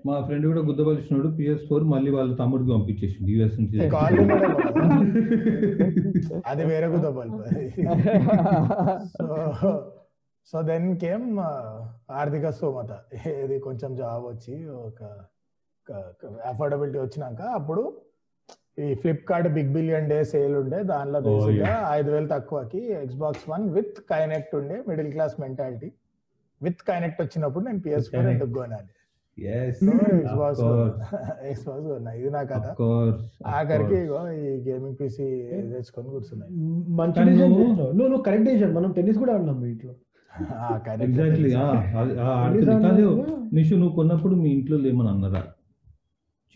మా 0.06 0.14
ఫ్రెండ్ 0.26 0.46
కూడా 0.50 0.62
గుద్దపలిచినాడు 0.68 1.30
పిఎస్ 1.38 1.64
ఫోర్ 1.70 1.84
మళ్ళీ 1.92 2.12
వాళ్ళ 2.12 2.32
తమ్ముడికి 2.40 2.70
పంపించేసింది 2.74 3.32
యూఎస్ 3.34 3.58
నుంచి 3.60 3.78
అది 6.50 6.64
వేరే 6.72 6.88
గుద్దబల్పు 6.94 7.40
సో 10.50 10.58
దెన్ 10.68 10.88
కేమ్ 11.02 11.26
ఆర్థిక 12.20 12.50
స్తోమత 12.50 12.92
ఇది 13.44 13.56
కొంచెం 13.66 13.92
జాబ్ 14.00 14.24
వచ్చి 14.30 14.54
ఒక 14.86 15.02
అఫోర్డబిలిటీ 16.52 16.98
వచ్చినాక 17.02 17.42
అప్పుడు 17.58 17.84
ఈ 18.82 18.84
Flipkart 19.02 19.48
big 19.56 19.70
billion 19.76 20.08
day 20.12 20.18
sale 20.32 20.56
ఉండే 20.62 20.80
దానిలో 20.92 21.20
Oh, 21.22 21.26
బేసిక్గా 21.28 21.68
yeah. 21.72 21.84
ఐదు 21.98 22.10
వేలు 22.14 22.30
తక్కువకి 22.34 22.82
ఎక్స్బాక్స్ 23.02 23.46
వన్ 23.52 23.66
విత్ 23.76 23.98
కైనెక్ట్ 24.12 24.54
ఉండే 24.60 24.78
middle 24.90 25.10
class 25.16 25.36
mentality 25.44 25.90
with 26.62 26.82
Kinect 26.90 27.20
వచ్చినప్పుడు 27.24 27.64
నేను 27.66 27.82
పిఎస్ 27.86 28.08
ఫోర్. 28.12 28.28
ఎందుకు 28.34 28.54
కొనాలి? 28.58 28.90
కొన్నా 31.82 32.14
ఇది 32.20 32.30
నా 32.30 32.44
కథ. 32.44 32.66
ఆఖరికి 33.52 33.96
ఈ 34.40 34.62
గేమింగ్ 34.66 34.96
పీసీ 35.00 35.52
తెచ్చుకొని 35.72 36.10
కూర్చున్నాయి. 36.10 36.52
మంచి 36.98 37.32
నువ్వు- 37.32 38.00
నువ్వు 38.00 38.22
కరెక్ట్ 38.22 38.74
మనం 38.74 38.92
టెన్నిస్ 38.92 39.18
కూడా 39.18 39.36
ఆడినాం 39.36 39.62
మీ 39.62 39.70
ఇంట్లో. 39.70 39.94
ఎగ్జాక్ట్లీ 41.06 41.50
నిషు 43.54 43.76
నువ్వు 43.76 43.96
కొన్నప్పుడు 43.96 44.36
మీ 44.36 44.50
ఇంట్లో 44.50 44.78
లేమని 44.78 45.10
అన్నారా 45.10 45.44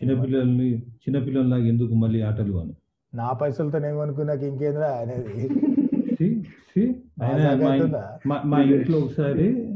చిన్నపిల్లల్ని 0.00 0.82
చిన్నపిల్లల్లాగా 1.02 1.66
ఎందుకు 1.66 1.94
మళ్ళీ 1.94 2.22
ఆటలు 2.22 2.60
అని? 2.60 2.74
నా 3.12 3.36
పైసలతో 3.40 3.78
నేను 3.78 3.96
కొనుక్కున్నాక 3.96 4.44
ఇంకేంద్రా 4.44 5.02
అనేది. 5.02 5.48
మా 8.50 8.64
ఇంట్లో 8.68 8.98
ఒకసారి 8.98 9.73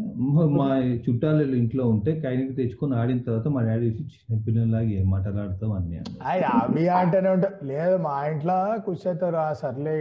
మా- 0.53 0.67
చుట్టాల 1.05 1.41
ఇంట్లో 1.59 1.85
ఉంటే 1.89 2.13
కైనకి 2.23 2.53
తెచ్చుకొని 2.55 2.95
ఆడిన 2.97 3.21
తర్వాత 3.27 3.49
మా 3.55 3.61
డాడీ 3.67 3.87
వచ్చి 3.91 4.05
చిన్నపిల్లల్లాగా 4.13 4.91
ఏం 4.99 5.07
మాటలు 5.11 5.39
ఆడతావు 5.41 5.73
అని 5.73 5.99
అన్నాడు. 5.99 6.23
అయ్యి 6.31 6.45
అవి 6.55 6.85
అంటేనే 6.97 7.31
ఉంటా 7.35 7.51
లేదు 7.71 7.97
మా 8.05 8.15
ఇంట్లో 8.31 8.57
కూర్చోతారు 8.87 9.39
ఆ 9.41 9.51
సర్లే 9.61 9.95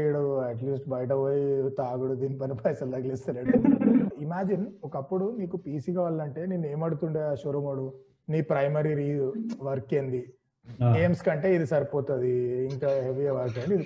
అట్లీస్ట్ 0.47 0.87
బయట 0.89 1.11
పోయి 1.19 1.43
తాగుడు 1.79 2.15
దీని 2.21 2.37
పని 2.39 2.55
పైసలు 2.61 2.91
తగిలిస్తాడు. 2.95 3.43
ఇమాజిన్ 4.19 4.65
ఒకప్పుడు 4.83 5.25
నీకు 5.37 5.57
పీసీ 5.65 5.91
కావాలంటే 5.97 6.41
నేను 6.45 6.67
ఏమడుతుండే 6.67 7.21
ఆ 7.25 7.35
షోరూమోడు? 7.35 7.85
నీ 8.27 8.39
ప్రైమరీ 8.49 8.93
రీ 8.95 9.09
వర్క్ 9.63 9.93
ఏంది? 9.93 10.21
గేమ్స్ 10.93 11.21
కంటే 11.25 11.49
ఇది 11.55 11.65
సరిపోతుంది 11.69 12.31
ఇంకా 12.67 12.89
హెవీ 13.05 13.27
వర్క్ 13.35 13.59
అని 13.59 13.77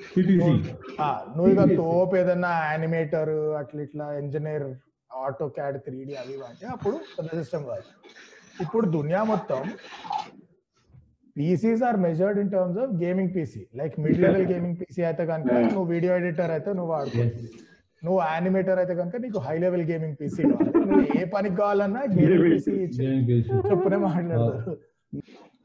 నువ్వు 1.36 1.50
ఇక 1.52 1.66
తోపు 1.78 2.16
ఏదన్నా 2.18 2.54
యానిమేటర్ 2.66 3.32
అట్లా 3.60 3.82
ఇట్లా 3.84 4.06
engineer 4.20 4.66
auto 5.12 5.45
CAD 5.55 5.78
three 5.86 5.99
D 6.03 6.14
అవి 6.22 6.36
అంటే 6.49 6.66
అప్పుడు 6.76 6.95
పెద్ద 7.16 7.30
సిస్టమ్ 7.39 7.66
కాదు. 7.72 7.86
ఇప్పుడు 8.62 8.86
దునియా 8.95 9.22
మొత్తం 9.32 9.62
PCs 11.36 11.84
are 11.89 11.97
measured 12.05 12.39
in 12.41 12.51
terms 12.53 12.80
of 12.84 12.93
gaming 13.03 13.34
PC 13.36 13.62
like 13.80 13.93
mid 14.03 14.20
level 14.24 14.47
gaming 14.51 14.78
PC 14.82 15.01
అయితే 15.09 15.24
కనుక 15.32 15.51
నువ్వు 15.68 15.88
వీడియో 15.93 16.14
ఎడిటర్ 16.20 16.53
అయితే 16.57 16.72
నువ్వు 16.80 16.91
వాడుకోవచ్చు 16.93 17.45
నువ్వు 18.01 18.20
యానిమేటర్ 18.26 18.80
అయితే 18.82 18.93
కనుక 18.99 19.16
నీకు 19.26 19.39
హై 19.45 19.55
లెవెల్ 19.64 19.84
గేమింగ్ 19.89 20.16
పీసీ 20.22 20.41
కావాలి. 20.43 20.72
నువ్వు 20.84 21.03
ఏ 21.18 21.26
పనికి 21.34 21.55
కావాలన్నా 21.59 22.01
గేమింగ్ 22.14 22.45
పీసీ. 22.45 22.74
చెప్పునే 23.68 23.97
మాట్లాడతారు. 24.05 24.74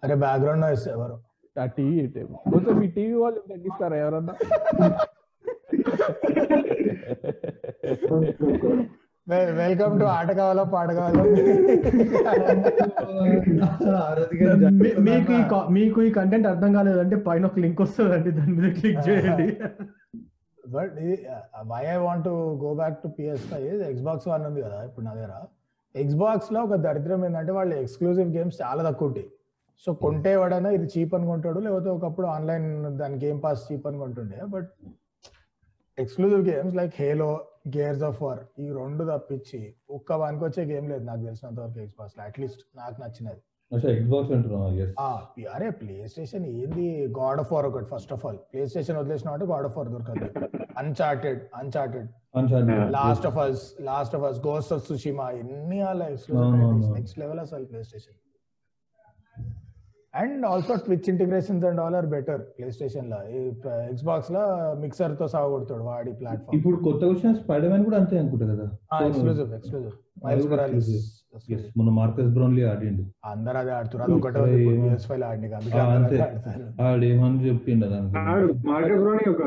అరే 0.03 0.17
బ్యాక్గ్రౌండ్ 0.25 0.63
నాయిస్ 0.65 0.87
ఎవరు? 0.95 1.17
ఆ 1.57 1.65
టీవీ 1.77 2.03
కొంచెం 2.47 2.75
మీ 2.81 2.89
టీవీ 2.97 3.17
వాళ్ళు 3.23 3.41
తగ్గిస్తారా 3.51 3.97
ఎవరన్నా? 4.05 4.35
వెల్కమ్ 9.29 9.95
టు 10.01 10.05
ఆట 10.17 10.29
కావాలా 10.39 10.65
పాట 10.73 10.91
కావాలా. 10.99 11.23
మీకు 15.09 15.33
మీకు 15.77 15.99
ఈ 16.09 16.11
కంటెంట్ 16.19 16.47
అర్థం 16.51 16.71
కాలేదంటే 16.77 17.17
పైన 17.29 17.43
ఒక 17.51 17.59
లింక్ 17.65 17.81
వస్తుందండి 17.85 18.31
దాని 18.37 18.53
మీద 18.59 18.69
క్లిక్ 18.77 19.01
చేయండి. 19.09 19.47
But 20.75 20.93
why 21.73 21.83
I 21.95 21.97
want 22.05 22.29
go 22.65 22.71
back 22.81 22.97
to 23.05 23.09
PS 23.17 23.47
five 23.53 23.83
Xbox 23.91 24.29
one 24.33 24.45
ఉంది 24.51 24.63
కదా 24.67 24.79
ఇప్పుడు 24.89 25.05
నా 25.09 25.15
దగ్గర. 25.19 25.35
ఎక్స్బాక్స్లో 25.95 26.61
ఒక 26.69 26.77
దరిద్రం 26.87 27.25
ఏంటంటే 27.29 27.53
వాళ్ళు 27.59 27.75
ఎక్స్క్లూజివ్ 27.83 28.31
గేమ్స్ 28.37 28.57
చాలా 28.63 28.83
తక్కువ 28.89 29.11
ఉంటాయి. 29.11 29.29
సో 29.87 29.93
కొంటే 30.05 30.35
వాడైనా 30.43 30.71
ఇది 30.77 30.87
చీప్ 30.95 31.15
అని 31.17 31.27
కొంటాడు 31.33 31.59
లేకపోతే 31.67 31.89
ఒకప్పుడు 31.97 32.29
ఆన్లైన్ 32.37 32.69
దాని 33.01 33.19
గేమ్ 33.25 33.41
పాస్ 33.47 33.65
చీప్ 33.69 33.87
అని 33.91 33.99
కొంటుండే 34.05 34.39
but 34.55 34.71
exclusive 35.99 36.49
games 36.49 36.75
like 36.77 36.95
Halo 36.99 37.29
Gears 37.77 38.03
of 38.03 38.23
War 38.23 38.41
ఈ 38.61 38.67
రెండు 38.73 39.05
తప్పించి 39.05 39.61
ఒక్క 39.91 40.13
వానికి 40.13 40.45
వచ్చే 40.45 40.63
గేమ్ 40.65 40.89
లేదు 40.91 41.05
నాకు 41.05 41.23
తెలిసినంత 41.23 41.61
వరకు 41.61 41.81
ఎక్స్బాక్స్లో 41.81 42.25
అట్లీస్ట్ 42.25 42.63
నాకు 42.77 42.97
నచ్చినది. 43.01 43.41
అరే 45.55 45.71
ప్లే 45.71 46.09
స్టేషన్ 46.09 46.47
ఏంది? 46.47 47.07
గాడ్ 47.21 47.41
ఆఫ్ 47.41 47.53
వార్ 47.53 47.67
ఒకటి 47.67 47.85
first 47.85 48.13
of 48.13 48.27
all 48.27 48.39
play 48.53 48.67
station 48.67 48.97
వదిలేసిన 48.97 49.31
అంటే 49.31 49.47
గాడ్ 49.47 49.65
ఆఫ్ 49.65 49.77
వార్ 49.79 49.89
దొరకదు. 49.89 50.29
Uncharted 50.79 51.41
Uncharted 51.55 52.09
Last 52.91 53.27
of 53.27 53.39
Us 53.39 53.65
Last 53.81 54.17
of 54.17 54.23
Us 54.23 54.47
Ghost 54.47 54.73
of 54.73 54.87
Tsushima 54.89 55.31
ఎన్ని. 55.31 55.81
నెక్స్ట్ 56.95 57.19
లెవెల్ 57.19 57.41
అసలు 57.41 57.65
PlayStation 57.83 58.17
and 60.17 60.45
also 60.47 60.75
Twitch 60.85 61.09
integrations 61.13 61.65
and 61.69 61.81
all 61.83 61.97
are 61.99 62.09
better 62.13 62.41
play 62.53 62.67
స్టేషన్లో 62.71 63.19
ఎక్స్ 63.87 64.05
బాక్స్లో 64.05 64.43
మిక్సర్తో 64.83 65.27
సాగొడతాడు 65.35 65.85
వాడి 65.85 66.13
ప్లాట్ఫామ్ 66.21 66.55
ఇప్పుడు 66.59 66.77
కొత్త 66.87 67.03
వచ్చిన 67.05 67.33
స్పైడర్ 67.41 67.69
మ్యాన్ 67.69 67.85
కూడా 67.85 67.99
అంతే 68.03 68.17
అనుకుంటా 68.19 68.47
కదా. 68.53 68.67
ఎక్స్క్లూజివ్ 69.07 69.53
ఎక్స్క్లూజివ్ 69.55 69.95
మైల్స్ 70.25 70.47
మొరాలిస్ 70.47 70.91
మొన్న 71.77 71.91
మార్కస్ 71.97 72.31
బ్రౌన్లీ 72.35 72.63
ఆడిండు. 72.65 73.03
అందరూ 73.27 73.59
అదే 73.59 73.73
ఆడుతారు 73.73 74.03
అది 74.05 74.15
ఒకటే. 74.19 74.43
పిఎస్ 74.53 75.07
ఫైవ్ 75.09 75.25
ఆడి 75.25 75.49
అందుకే 75.53 75.81
అందరూ 75.81 76.21
ఆడతారు 76.27 76.67
ఆడేమని 76.85 77.41
చెప్పిండు 77.49 77.87
దానికి. 77.87 78.17
ఆడు 78.27 78.47
మార్కెట్లోని 78.69 79.27
ఒక 79.29 79.43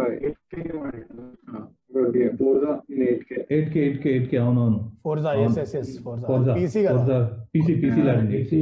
అవునవును. 4.40 4.80
Forza. 5.04 5.32
Yes 5.44 5.58
yes 5.60 5.76
yes 5.76 5.94
Forza 6.04 6.54
PC 6.58 6.82
కదా? 6.88 7.18
పీసీ 7.54 7.74
పీసీ 7.82 8.02
ఆడింది 8.10 8.34
పీసీ 8.36 8.60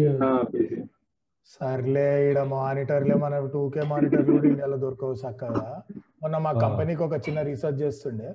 సర్లే 1.52 2.30
ఈడ 2.30 2.40
మానిటర్లే 2.40 3.16
మన 3.16 3.36
టూ 3.54 3.70
కే 3.70 3.82
మానిటర్లు 3.82 4.32
కూడా 4.32 4.48
ఇండియాలో 4.48 4.78
దొరకవు 4.78 5.14
చక్కగా. 5.14 5.82
మొన్న 6.22 6.38
మా. 6.38 6.52
కంపెనీకి 6.54 7.04
ఒక 7.04 7.16
చిన్న 7.26 7.42
రీసెర్చ్ 7.42 7.82
చేస్తుండే. 7.82 8.30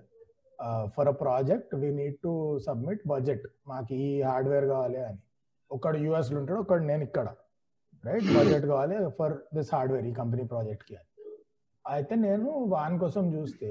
For 0.96 1.08
a 1.08 1.10
project 1.10 1.74
we 1.74 1.90
need 1.90 2.16
to 2.24 2.58
submit 2.66 3.02
budget. 3.06 3.46
మాకు 3.68 3.94
ఈ 3.94 4.22
హార్డ్వేర్ 4.22 4.64
కావాలి 4.64 5.00
అని. 5.04 5.18
ఒకడు 5.70 5.96
యుఎస్లో 5.96 6.40
ఉంటాడు 6.40 6.60
ఒకడు 6.60 6.84
నేను 6.84 7.02
ఇక్కడ. 7.02 7.28
రైట్? 8.04 8.28
బడ్జెట్ 8.36 8.66
కావాలి 8.66 8.96
ఫర్ 9.18 9.34
దిస్ 9.54 9.74
హార్డ్వేర్ 9.74 10.06
ఈ 10.06 10.12
కంపెనీ 10.12 10.44
ప్రాజెక్ట్కి 10.44 10.96
అయితే 11.84 12.14
నేను 12.14 12.50
వాన్ 12.74 12.98
కోసం 12.98 13.34
చూస్తే 13.34 13.70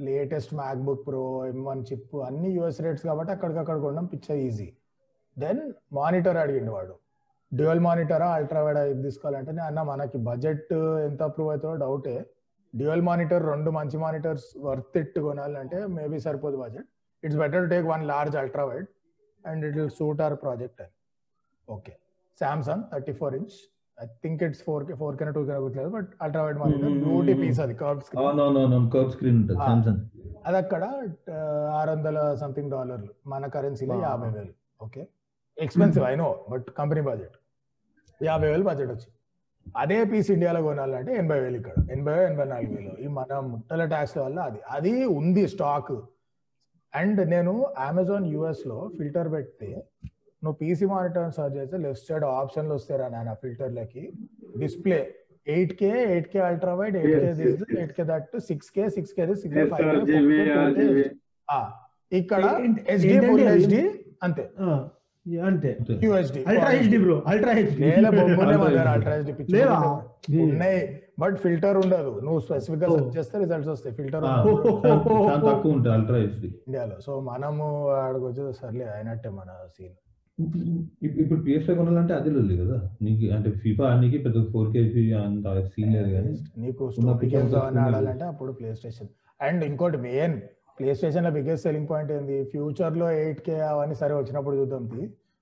latest 0.00 0.54
MacBook 0.78 1.06
Pro 1.06 1.46
M 1.46 1.64
one 1.64 1.84
chip 1.92 2.16
అన్ని 2.26 2.50
యుఎస్ 2.50 2.80
రేట్స్ 2.80 3.04
కాబట్టి 3.04 3.32
అక్కడికక్కడ 3.32 3.78
కొనడం 3.78 4.04
పిచ్చ 4.04 4.34
ఈజీ. 4.34 4.68
దెన్ 5.38 5.60
మానిటర్ 5.92 6.36
అడిగిండు 6.36 6.72
వాడు. 6.72 6.94
డ్యూయల్ 7.52 7.82
మానిటరా 7.86 8.28
అల్ట్రా 8.36 8.60
వైడ్ 8.66 8.78
ఇది 8.90 9.02
తీసుకోవాలంటే 9.06 9.50
నేను 9.52 9.66
అన్న 9.70 9.80
మనకి 9.90 10.18
బడ్జెట్ 10.28 10.72
ఎంత 11.08 11.20
అప్రూవ్ 11.28 11.48
అవుతుందో 11.52 11.76
డౌటే. 11.84 12.14
డ్యూయల్ 12.74 13.02
మానిటర్ 13.08 13.44
రెండు 13.52 13.70
మంచి 13.78 13.96
మానిటర్స్ 14.04 14.48
వర్త్ 14.66 14.96
ఇట్ 14.96 15.18
కొనాలంటే 15.24 15.78
మేబీ 15.96 16.18
సరిపోదు 16.26 16.58
budget 16.62 16.88
it's 17.22 17.38
better 17.42 17.62
to 17.64 17.70
take 17.74 17.86
one 17.86 18.02
large 18.10 18.36
ultra 18.42 18.64
wide 18.64 18.88
and 19.44 19.64
it 19.68 19.76
will 19.78 19.92
suit 19.98 20.20
our 20.26 20.38
project 20.44 20.80
అని 20.84 20.92
okay 21.68 21.94
Samsung 22.38 22.84
thirty 22.92 23.14
four 23.20 23.34
inch 23.40 23.56
I 23.98 24.06
think 24.22 24.42
it's 24.46 24.62
four 24.68 24.84
K 24.88 24.94
four 25.00 25.16
K 25.18 25.32
two 25.32 25.42
K 25.48 25.56
గుర్తులేదు 25.64 25.90
but 25.96 26.10
ultra 26.22 26.42
wide 26.46 26.58
monitor 26.62 26.92
mm, 26.92 27.40
piece. 27.42 27.60
అది 27.64 27.74
curve 27.82 28.00
screen 28.06 28.90
curve 28.94 29.10
screen 29.14 29.38
ఉంటుంది 29.40 30.00
అది 30.46 30.56
అక్కడ 30.62 30.82
ఆరు 31.78 31.90
వందల 31.94 32.18
something 32.42 32.70
డాలర్లు 32.74 33.12
మన 33.26 33.46
కరెన్సీలో. 33.56 33.96
యాభై 34.04 34.30
వేలు. 34.36 34.52
Okay 34.82 35.02
expensive 35.60 36.04
I 36.04 36.14
know 36.16 36.28
but 36.50 36.66
company 36.78 37.02
budget 37.08 37.36
యాభై 38.20 38.48
వేలు 38.52 38.64
బడ్జెట్ 38.64 38.90
వచ్చి. 38.94 39.08
అదే 39.76 39.98
పీస్ 40.10 40.30
ఇండియాలో 40.30 40.60
కొనాలంటే 40.62 41.12
ఎనభై 41.14 41.38
వేలు 41.42 41.56
ఇక్కడ. 41.60 41.74
ఎనభై 41.94 42.14
ఎనభై 42.24 42.46
నాలుగు 42.46 42.72
వేలు. 42.76 42.92
ఈ 42.98 43.08
మన 43.16 43.38
ముట్టల 43.50 43.82
ట్యాక్స్ 43.92 44.16
వల్ల 44.18 44.38
అది. 44.48 44.60
అది 44.70 44.92
ఉంది 45.18 45.44
స్టాక్ 45.52 45.92
అండ్ 46.92 47.20
నేను 47.30 47.52
అమెజాన్ 47.86 48.26
యుఎస్లో 48.32 48.78
ఫిల్టర్ 48.96 49.28
పెడితే 49.32 49.68
నువ్వు 50.42 50.56
పీసీ 50.60 50.86
మానిటర్ 50.86 51.32
సర్చ్ 51.36 51.56
చేస్తే 51.56 51.78
లెఫ్ట్ 51.78 52.06
సైడ్ 52.08 52.24
ఆప్షన్లు 52.34 52.74
వస్తారా 52.76 53.06
నాన్న 53.08 53.32
ఫిల్టర్లకి 53.42 54.02
display 54.62 55.00
eight 55.46 55.74
K 55.80 55.90
eight 56.06 56.28
K 56.32 56.38
ultra 56.46 56.72
wide 56.80 56.96
eight 57.00 57.12
K 57.16 57.20
this. 57.40 57.62
Eight 57.78 57.92
K 57.92 58.04
that 58.04 58.32
six 58.48 58.70
K 58.70 58.84
six 58.96 59.12
K 59.16 59.26
six 59.34 59.54
K 59.54 59.62
RGB 59.90 60.38
ఇక్కడ 62.12 62.42
హెచ్డి 62.88 63.14
ఫుల్? 63.28 63.42
హెచ్డి 63.50 63.82
అంతే. 64.22 64.44
ఆ, 64.60 64.66
అంతే. 65.44 65.70
USD 66.04 66.40
ultra 66.50 66.68
HD 66.74 66.98
bro 67.02 67.16
ultra 67.30 67.52
HD 67.56 67.88
ultra 68.86 69.14
HD 69.16 70.38
ఉన్నాయి 70.44 70.78
but 71.22 71.36
filter 71.42 71.76
ఉండదు. 71.80 72.12
నువ్వు 72.26 72.40
స్పెసిఫిక్గా. 72.44 72.86
Search 72.92 73.10
చేస్తే 73.16 73.38
results 73.42 73.70
వస్తాయి. 73.72 73.94
ఫిల్టర్ 73.98 74.24
తక్కువ 75.44 75.72
ఉంటుంది 75.72 75.92
అల్ట్రా 75.96 76.18
హెచ్డి 76.22 76.48
ఇండియాలో. 76.66 76.96
సో 77.06 77.12
మనము 77.28 77.66
ఆడకు 77.98 78.24
వచ్చేది 78.28 78.52
సర్లే 78.60 78.86
అయినట్టే 78.94 79.30
మన 79.38 79.50
సీన్ 79.74 79.96
ఇప్పుడు 81.20 81.40
పిఎస్ఐ 81.46 81.72
కొనాలంటే 81.78 82.12
అది 82.14 82.30
లేదు 82.36 82.54
కదా? 82.62 82.76
నీకు 83.02 83.24
అంటే 83.36 83.50
ఫిఫా 83.62 83.86
అన్నికి 83.92 84.18
పెద్ద 84.26 84.38
ఫోర్ 84.52 84.68
కే 84.74 84.82
అంత 85.20 85.46
సీన్ 85.72 85.90
లేదు 85.96 86.10
కానీ 86.14 86.32
నీకు. 86.62 86.84
ఆడాలంటే 87.82 88.24
అప్పుడు 88.32 88.52
ప్లే 88.58 88.70
స్టేషన్ 88.78 89.10
అండ్ 89.40 89.62
ఇంకోటి 89.64 89.98
మెయిన్ 90.06 90.36
ప్లే 90.80 90.92
స్టేషన్లో 90.98 91.30
బిగ్గెస్ట్ 91.34 91.64
సెల్లింగ్ 91.64 91.88
పాయింట్ 91.90 92.10
ఏంది? 92.12 92.36
ఫ్యూచర్లో 92.52 93.06
ఎయిట్ 93.18 93.40
కే 93.46 93.56
అవన్నీ 93.70 93.96
సరే 94.02 94.14
వచ్చినప్పుడు 94.18 94.56
చూద్దాం. 94.60 94.84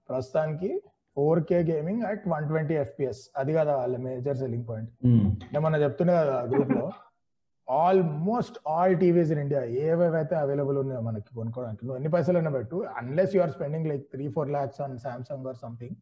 ప్రస్తుతానికి 0.09 0.71
four 1.17 1.41
K 1.47 1.59
gaming 1.69 2.03
at 2.09 2.25
one 2.33 2.45
twenty 2.49 2.75
FPS 2.81 3.21
అది 3.41 3.53
కదా 3.57 3.73
వాళ్ళ 3.77 3.95
మేజర్ 4.05 4.39
సెల్లింగ్ 4.41 4.67
పాయింట్ 4.69 4.91
ఉమ్, 5.09 5.25
ఏమన్నా 5.57 5.79
చెప్తున్నా 5.85 6.15
కదా 6.21 6.37
గ్రూప్లో 6.51 6.85
almost 7.69 8.57
all 8.75 8.95
TVs 9.01 9.31
in 9.35 9.41
India 9.43 9.63
ఏవేవైతే 9.85 10.35
అవైలబుల్ 10.43 10.77
ఉన్నాయో 10.83 11.01
మనకి 11.09 11.31
కొనుక్కోవడానికి 11.35 11.83
నువ్వు 11.85 11.99
ఎన్ని 11.99 12.11
పైసలు 12.15 12.53
పెట్టు 12.57 12.77
unless 13.01 13.35
you 13.37 13.43
are 13.43 13.53
spending 13.57 13.89
like 13.91 14.05
three 14.15 14.27
four 14.37 14.51
lakhs 14.51 14.81
on 14.81 14.95
Samsung 15.05 15.47
or 15.47 15.59
something 15.63 15.97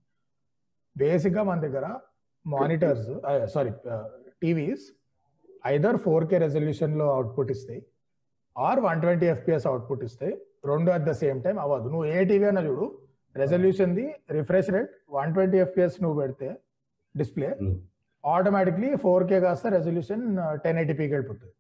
బేసిక్గా 0.97 1.43
మన 1.43 1.59
దగ్గర 1.67 1.87
monitors 2.45 3.09
sorry 3.55 3.73
TVs 4.43 4.85
either 5.65 5.99
four 6.05 6.27
K 6.31 6.39
రెజల్యూషన్లో 6.45 7.07
output 7.15 7.51
ఇస్తాయి 7.51 7.83
or 8.57 8.81
one 8.87 9.01
twenty 9.05 9.27
FPS 9.35 9.67
output 9.71 10.05
ఇస్తాయి 10.09 10.35
రెండు 10.71 10.91
అట్ 10.97 11.05
ద 11.09 11.13
సేమ్ 11.23 11.39
టైం 11.47 11.57
అవ్వదు. 11.65 11.87
నువ్వు 11.95 12.07
ఏ 12.15 12.25
టీవీ 12.31 12.47
అన్నా 12.51 12.63
చూడు 12.69 12.87
resolution 13.37 13.93
the 13.99 14.07
refresh 14.37 14.71
rate 14.77 14.93
one 15.19 15.33
twenty 15.37 15.59
FPS 15.65 15.97
నువ్వు 16.05 16.17
పెడితే 16.23 16.49
డిస్ప్లే. 17.15 17.51
ఆటోమేటిక్లీ 18.25 18.91
ఫోర్ 19.05 19.25
కే 19.31 19.39
కాస్త 19.47 19.67
రెజల్యూషన్ 19.79 20.25
టెన్ 20.65 20.79
ఎయిటీపీకి 20.83 21.13
వెళ్ళిపోతుంది. 21.17 21.53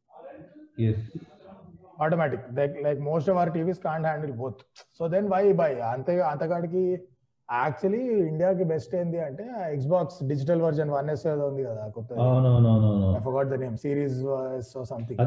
Automatic 2.05 2.47
like 2.59 2.75
like 2.87 2.99
most 3.11 3.29
of 3.33 3.37
our 3.39 3.53
TVs 3.57 3.79
can't 3.85 4.07
handle 4.09 4.33
both 4.41 4.63
so 4.99 5.03
then 5.15 5.29
why 5.35 5.45
buy 5.61 5.71
అంతే 5.93 6.15
అంతకాడికి 6.33 6.83
యాక్చువల్లీ 7.49 8.01
ఇండియాకి 8.29 8.65
బెస్ట్ 8.71 8.95
ఏంది 9.01 9.19
అంటే 9.27 9.45
Xbox 9.75 10.17
digital 10.31 10.63
version 10.65 10.91
one 10.91 11.11
S 11.11 11.27
ఏదో 11.33 11.45
ఉంది 11.51 11.63
కదా 11.65 11.83
కొత్త 11.97 12.15
forgot 13.27 13.51
the 13.53 13.59
name 13.65 13.77
series 13.83 14.17
something 14.91 15.21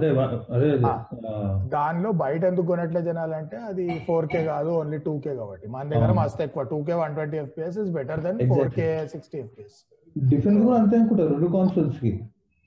దానిలో 1.76 2.12
బయట 2.24 2.44
ఎందుకు 2.52 2.68
కొనట్లే 2.72 3.02
జనాలంటే 3.02 3.58
అది 3.70 3.86
ఫోర్ 4.08 4.28
కే 4.34 4.42
కాదు 4.46 4.72
ఓన్లీ 4.80 5.00
టూ 5.08 5.14
కే 5.26 5.36
కాబట్టి. 5.36 5.68
మన 5.76 5.84
దగ్గర. 5.94 6.12
మస్తు 6.22 6.44
ఎక్కువ 6.48 6.64
two 6.74 6.80
K 6.90 6.98
one 7.04 7.16
twenty 7.20 7.38
FPS 7.44 7.78
is 7.84 7.92
better 8.00 8.24
than 8.28 8.42
four. 8.52 8.72
K 8.80 8.90
sixty 9.14 9.40
FPS 9.46 9.78
difference 10.16 10.62
కూడా 10.66 10.78
అంతే 10.82 10.98
అనుకుంటా 11.00 11.26
రెండు 11.34 11.50
కాన్సోల్స్కి. 11.58 12.12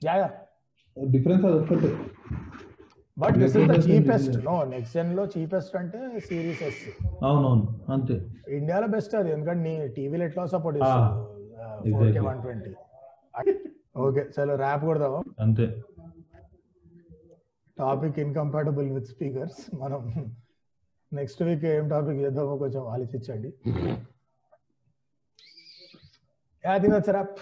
యా 0.01 0.29
డిఫరెన్స్ 0.97 1.45
అది 1.45 1.57
ఒక్కటే. 1.61 1.91
But 3.17 3.35
this 3.41 3.55
is 3.57 3.69
the 3.71 3.75
cheapest. 3.89 4.35
No 4.45 4.55
next 4.65 4.93
జెన్లో 4.97 5.23
cheapest 5.33 5.75
అంటే 5.75 5.99
సిరీస్ 6.19 6.63
ఎస్ 6.63 6.81
అవునవును 7.23 7.65
అంతే. 7.91 8.15
ఇండియాలో 8.59 8.87
బెస్ట్ 8.87 9.15
అది. 9.15 9.31
ఎందుకంటే 9.31 9.63
నీ 9.69 9.73
టీవీలో 9.87 10.25
ఎట్లా 10.25 10.45
support 10.45 10.77
exactly. 10.79 12.23
One 12.29 12.41
twenty 12.41 12.73
okay 14.05 14.21
చలో 14.35 14.55
ర్యాప్ 14.55 14.83
కొడదాము? 14.85 15.19
అంతే. 15.39 15.65
టాపిక్ 17.77 18.17
ఇన్కంపాటబుల్ 18.19 18.87
విత్ 18.91 19.07
స్పీకర్స్ 19.07 19.59
మనం 19.75 20.01
నెక్స్ట్ 21.11 21.43
వీక్ 21.43 21.65
ఏం 21.65 21.85
టాపిక్ 21.87 22.19
చేద్దామో 22.19 22.57
కొంచెం 22.57 22.83
ఆలోచించండి. 22.87 23.49
Yeah 26.63 26.73
దినొచ్చు 26.77 27.11
rap 27.11 27.39